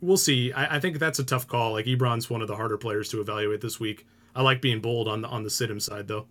we'll 0.00 0.16
see. 0.16 0.52
I, 0.52 0.76
I, 0.76 0.80
think 0.80 0.98
that's 0.98 1.18
a 1.18 1.24
tough 1.24 1.46
call. 1.46 1.72
Like 1.72 1.86
Ebron's 1.86 2.30
one 2.30 2.42
of 2.42 2.48
the 2.48 2.56
harder 2.56 2.78
players 2.78 3.08
to 3.10 3.20
evaluate 3.20 3.60
this 3.60 3.78
week. 3.78 4.06
I 4.34 4.42
like 4.42 4.60
being 4.60 4.80
bold 4.80 5.06
on 5.06 5.22
the 5.22 5.28
on 5.28 5.42
the 5.42 5.50
sit 5.50 5.82
side 5.82 6.08
though. 6.08 6.26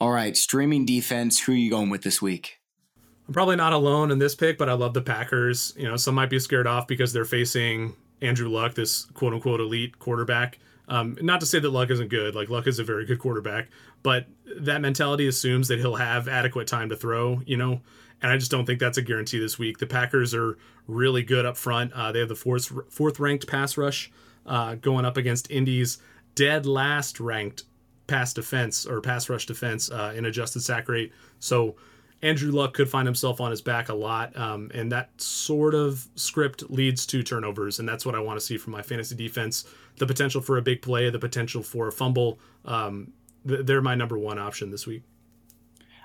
All 0.00 0.10
right, 0.10 0.36
streaming 0.36 0.86
defense. 0.86 1.40
Who 1.40 1.52
are 1.52 1.56
you 1.56 1.70
going 1.70 1.90
with 1.90 2.02
this 2.02 2.22
week? 2.22 2.58
I'm 3.28 3.34
probably 3.34 3.56
not 3.56 3.72
alone 3.72 4.10
in 4.10 4.18
this 4.18 4.34
pick, 4.34 4.58
but 4.58 4.68
I 4.68 4.72
love 4.72 4.94
the 4.94 5.02
Packers. 5.02 5.74
You 5.76 5.88
know, 5.88 5.96
some 5.96 6.14
might 6.14 6.30
be 6.30 6.38
scared 6.38 6.66
off 6.66 6.88
because 6.88 7.12
they're 7.12 7.24
facing 7.24 7.94
Andrew 8.22 8.48
Luck, 8.48 8.74
this 8.74 9.06
quote 9.14 9.34
unquote 9.34 9.60
elite 9.60 9.98
quarterback. 9.98 10.58
Um, 10.88 11.16
not 11.20 11.40
to 11.40 11.46
say 11.46 11.58
that 11.58 11.70
Luck 11.70 11.90
isn't 11.90 12.08
good, 12.08 12.34
like 12.34 12.48
Luck 12.48 12.66
is 12.66 12.78
a 12.78 12.84
very 12.84 13.04
good 13.04 13.18
quarterback, 13.18 13.68
but 14.02 14.26
that 14.56 14.80
mentality 14.80 15.26
assumes 15.26 15.68
that 15.68 15.78
he'll 15.78 15.96
have 15.96 16.28
adequate 16.28 16.66
time 16.66 16.88
to 16.88 16.96
throw, 16.96 17.40
you 17.46 17.56
know, 17.56 17.80
and 18.20 18.30
I 18.30 18.36
just 18.36 18.50
don't 18.50 18.66
think 18.66 18.78
that's 18.78 18.98
a 18.98 19.02
guarantee 19.02 19.38
this 19.38 19.58
week. 19.58 19.78
The 19.78 19.86
Packers 19.86 20.34
are 20.34 20.58
really 20.86 21.22
good 21.22 21.46
up 21.46 21.56
front. 21.56 21.92
Uh, 21.92 22.12
they 22.12 22.20
have 22.20 22.28
the 22.28 22.36
fourth 22.36 22.72
fourth 22.90 23.18
ranked 23.20 23.46
pass 23.46 23.76
rush 23.76 24.10
uh, 24.46 24.76
going 24.76 25.04
up 25.04 25.16
against 25.16 25.50
Indy's 25.50 25.98
dead 26.34 26.66
last 26.66 27.20
ranked 27.20 27.64
pass 28.06 28.32
defense 28.32 28.86
or 28.86 29.00
pass 29.00 29.28
rush 29.28 29.46
defense 29.46 29.90
uh, 29.90 30.12
in 30.16 30.24
adjusted 30.24 30.60
sack 30.60 30.88
rate. 30.88 31.12
So 31.38 31.76
Andrew 32.22 32.52
Luck 32.52 32.74
could 32.74 32.88
find 32.88 33.06
himself 33.06 33.40
on 33.40 33.50
his 33.50 33.60
back 33.60 33.88
a 33.88 33.94
lot, 33.94 34.36
um, 34.36 34.70
and 34.72 34.92
that 34.92 35.20
sort 35.20 35.74
of 35.74 36.06
script 36.14 36.70
leads 36.70 37.04
to 37.06 37.22
turnovers, 37.22 37.80
and 37.80 37.88
that's 37.88 38.06
what 38.06 38.14
I 38.14 38.20
want 38.20 38.38
to 38.38 38.44
see 38.44 38.56
from 38.56 38.72
my 38.72 38.82
fantasy 38.82 39.16
defense. 39.16 39.64
The 39.96 40.06
potential 40.06 40.40
for 40.40 40.56
a 40.56 40.62
big 40.62 40.82
play, 40.82 41.10
the 41.10 41.18
potential 41.18 41.62
for 41.62 41.88
a 41.88 41.92
fumble. 41.92 42.38
Um, 42.64 43.12
they're 43.44 43.82
my 43.82 43.96
number 43.96 44.18
one 44.18 44.38
option 44.38 44.70
this 44.70 44.86
week. 44.86 45.02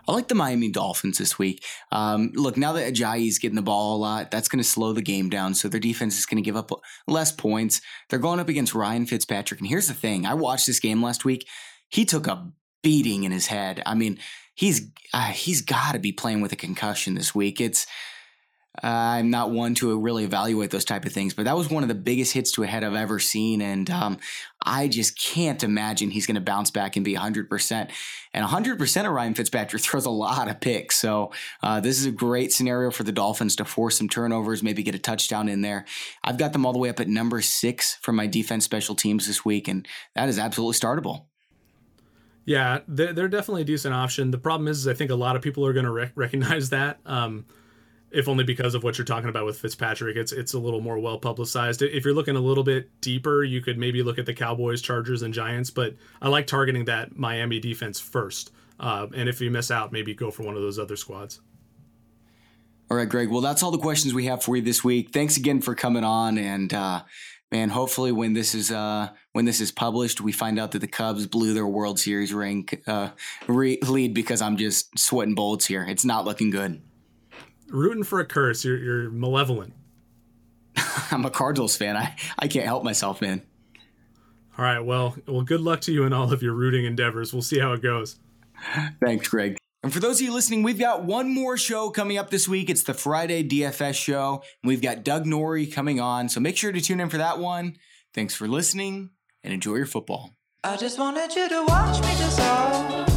I 0.08 0.14
like 0.14 0.30
the 0.30 0.36
Miami 0.36 0.72
Dolphins 0.72 1.18
this 1.18 1.38
week. 1.38 1.64
Um, 1.92 2.32
look, 2.34 2.56
now 2.56 2.72
that 2.74 2.94
Ajayi's 2.94 3.40
getting 3.40 3.58
the 3.58 3.62
ball 3.62 3.98
a 3.98 4.00
lot, 4.00 4.32
that's 4.32 4.48
going 4.48 4.64
to 4.64 4.68
slow 4.68 4.94
the 4.94 5.02
game 5.02 5.30
down. 5.30 5.54
So 5.54 5.68
their 5.68 5.82
defense 5.82 6.18
is 6.18 6.26
going 6.26 6.42
to 6.42 6.46
give 6.46 6.56
up 6.56 6.72
less 7.08 7.32
points. 7.32 7.82
They're 8.10 8.18
going 8.18 8.40
up 8.40 8.48
against 8.48 8.74
Ryan 8.74 9.06
Fitzpatrick. 9.06 9.60
And 9.60 9.68
here's 9.68 9.90
the 9.90 9.94
thing 9.94 10.26
I 10.26 10.34
watched 10.34 10.66
this 10.66 10.80
game 10.80 11.04
last 11.04 11.26
week. 11.26 11.46
He 11.90 12.06
took 12.06 12.26
a 12.26 12.52
beating 12.82 13.24
in 13.24 13.32
his 13.32 13.48
head. 13.48 13.82
I 13.86 13.96
mean, 13.96 14.20
he's 14.56 14.92
uh, 15.14 15.28
he's 15.28 15.62
got 15.62 15.94
to 15.94 16.00
be 16.00 16.12
playing 16.12 16.42
with 16.42 16.52
a 16.52 16.58
concussion 16.58 17.16
this 17.16 17.34
week. 17.34 17.62
It's 17.62 17.88
uh, 18.84 18.88
I'm 18.88 19.32
not 19.32 19.50
one 19.50 19.74
to 19.76 20.00
really 20.00 20.24
evaluate 20.24 20.70
those 20.70 20.86
type 20.86 21.06
of 21.06 21.12
things, 21.12 21.34
but 21.34 21.46
that 21.46 21.58
was 21.58 21.70
one 21.70 21.84
of 21.84 21.90
the 21.90 21.96
biggest 21.96 22.34
hits 22.34 22.52
to 22.52 22.64
a 22.64 22.68
head 22.68 22.84
I've 22.84 22.94
ever 22.94 23.18
seen, 23.18 23.60
and 23.60 23.90
um, 23.90 24.18
I 24.64 24.88
just 24.88 25.20
can't 25.20 25.64
imagine 25.64 26.12
he's 26.12 26.28
going 26.28 26.36
to 26.36 26.42
bounce 26.42 26.70
back 26.70 26.96
and 26.96 27.04
be 27.04 27.14
100. 27.14 27.50
percent 27.50 27.90
And 28.34 28.44
100 28.44 28.78
percent 28.78 29.08
of 29.08 29.14
Ryan 29.14 29.34
Fitzpatrick 29.34 29.82
throws 29.84 30.06
a 30.06 30.12
lot 30.12 30.48
of 30.48 30.60
picks, 30.60 30.98
so 30.98 31.32
uh, 31.64 31.80
this 31.80 32.00
is 32.00 32.06
a 32.06 32.12
great 32.12 32.54
scenario 32.54 32.92
for 32.92 33.04
the 33.04 33.12
Dolphins 33.12 33.56
to 33.56 33.66
force 33.66 33.98
some 33.98 34.10
turnovers, 34.10 34.62
maybe 34.62 34.84
get 34.84 34.96
a 34.96 35.00
touchdown 35.00 35.50
in 35.50 35.62
there. 35.62 35.86
I've 36.24 36.38
got 36.38 36.54
them 36.54 36.66
all 36.66 36.74
the 36.74 36.80
way 36.80 36.90
up 36.90 37.00
at 37.00 37.08
number 37.08 37.42
six 37.42 37.96
for 38.02 38.12
my 38.12 38.28
defense 38.28 38.66
special 38.66 38.94
teams 38.94 39.26
this 39.26 39.44
week, 39.44 39.68
and 39.68 39.88
that 40.14 40.30
is 40.30 40.38
absolutely 40.38 40.78
startable. 40.78 41.26
Yeah, 42.48 42.80
they're, 42.88 43.12
they're 43.12 43.28
definitely 43.28 43.64
a 43.64 43.66
decent 43.66 43.94
option. 43.94 44.32
The 44.32 44.38
problem 44.38 44.70
is, 44.70 44.80
is 44.80 44.88
I 44.88 44.94
think 44.94 45.12
a 45.12 45.16
lot 45.16 45.36
of 45.36 45.42
people 45.42 45.66
are 45.66 45.74
going 45.74 45.86
to 45.86 45.92
rec- 45.92 46.14
recognize 46.16 46.70
that. 46.70 46.98
Um, 47.06 47.46
if 48.10 48.30
only 48.30 48.46
because 48.46 48.74
of 48.74 48.86
what 48.86 48.98
you're 48.98 49.04
talking 49.04 49.30
about 49.30 49.46
with 49.46 49.60
Fitzpatrick, 49.60 50.16
it's 50.16 50.32
it's 50.32 50.54
a 50.54 50.60
little 50.60 50.80
more 50.80 50.98
well 50.98 51.20
publicized. 51.20 51.82
If 51.82 52.06
you're 52.06 52.14
looking 52.14 52.38
a 52.38 52.40
little 52.40 52.64
bit 52.64 52.90
deeper, 53.02 53.44
you 53.44 53.62
could 53.62 53.78
maybe 53.78 54.02
look 54.02 54.18
at 54.18 54.26
the 54.26 54.34
Cowboys, 54.34 54.82
Chargers, 54.82 55.24
and 55.24 55.34
Giants. 55.34 55.70
But 55.70 55.96
I 56.22 56.30
like 56.30 56.48
targeting 56.48 56.86
that 56.86 57.18
Miami 57.18 57.60
defense 57.60 58.00
first. 58.00 58.54
Uh, 58.80 59.08
and 59.14 59.28
if 59.28 59.42
you 59.42 59.52
miss 59.52 59.70
out, 59.70 59.92
maybe 59.92 60.14
go 60.14 60.32
for 60.32 60.44
one 60.44 60.56
of 60.56 60.62
those 60.62 60.80
other 60.80 60.96
squads. 60.96 61.42
All 62.90 62.96
right, 62.96 63.10
Greg. 63.10 63.30
Well, 63.30 63.42
that's 63.42 63.62
all 63.62 63.72
the 63.72 63.78
questions 63.78 64.14
we 64.14 64.26
have 64.28 64.42
for 64.42 64.56
you 64.56 64.62
this 64.62 64.86
week. 64.86 65.12
Thanks 65.12 65.36
again 65.36 65.60
for 65.60 65.76
coming 65.76 66.06
on, 66.06 66.38
and 66.38 66.74
uh, 66.74 67.04
man, 67.52 67.70
hopefully 67.70 68.12
when 68.12 68.34
this 68.34 68.54
is 68.54 68.72
uh, 68.72 69.10
when 69.34 69.46
this 69.46 69.62
is 69.62 69.72
published, 69.72 70.22
we 70.22 70.32
find 70.32 70.60
out 70.60 70.72
that 70.72 70.80
the 70.80 70.88
Cubs 70.88 71.28
blew 71.28 71.54
their 71.54 71.68
World 71.68 72.00
Series 72.00 72.34
ring 72.34 72.68
uh, 72.88 73.10
re- 73.48 73.80
lead 73.84 74.14
because 74.14 74.42
I'm 74.42 74.58
just 74.58 74.98
sweating 74.98 75.36
bullets 75.36 75.66
here. 75.66 75.84
It's 75.84 76.06
not 76.06 76.26
looking 76.26 76.50
good. 76.50 76.82
Rooting 77.70 78.04
for 78.04 78.20
a 78.20 78.26
curse. 78.26 78.64
You're 78.64 78.78
you're 78.78 79.10
malevolent. 79.10 79.74
I'm 81.12 81.26
a 81.26 81.30
Cardinals 81.30 81.76
fan. 81.76 81.98
I, 81.98 82.16
I 82.38 82.48
can't 82.48 82.66
help 82.66 82.84
myself, 82.84 83.22
man. 83.22 83.42
All 84.58 84.66
right. 84.66 84.80
Well, 84.80 85.16
well, 85.28 85.42
good 85.42 85.62
luck 85.62 85.82
to 85.82 85.92
you 85.92 86.04
in 86.04 86.14
all 86.14 86.32
of 86.32 86.42
your 86.42 86.54
rooting 86.54 86.86
endeavors. 86.86 87.34
We'll 87.34 87.42
see 87.42 87.60
how 87.60 87.74
it 87.74 87.82
goes. 87.82 88.20
Thanks, 89.00 89.28
Greg. 89.28 89.58
And 89.84 89.94
for 89.94 90.00
those 90.00 90.20
of 90.20 90.26
you 90.26 90.34
listening, 90.34 90.64
we've 90.64 90.80
got 90.80 91.04
one 91.04 91.34
more 91.34 91.58
show 91.58 91.90
coming 91.90 92.18
up 92.18 92.30
this 92.30 92.48
week. 92.48 92.70
It's 92.70 92.84
the 92.84 92.94
Friday 92.94 93.48
DFS 93.48 93.94
show. 93.94 94.44
We've 94.64 94.82
got 94.82 95.04
Doug 95.04 95.26
Norrie 95.26 95.68
coming 95.68 96.00
on, 96.00 96.30
so 96.30 96.40
make 96.40 96.58
sure 96.58 96.72
to 96.72 96.82
tune 96.82 97.00
in 97.00 97.10
for 97.10 97.18
that 97.18 97.40
one. 97.40 97.78
Thanks 98.14 98.34
for 98.34 98.48
listening 98.48 99.12
and 99.44 99.54
enjoy 99.54 99.76
your 99.76 99.86
football. 99.86 100.32
I 100.64 100.76
just 100.78 100.98
wanted 100.98 101.34
you 101.36 101.48
to 101.48 101.66
watch 101.68 102.02
me 102.02 102.10
dissolve. 102.18 103.17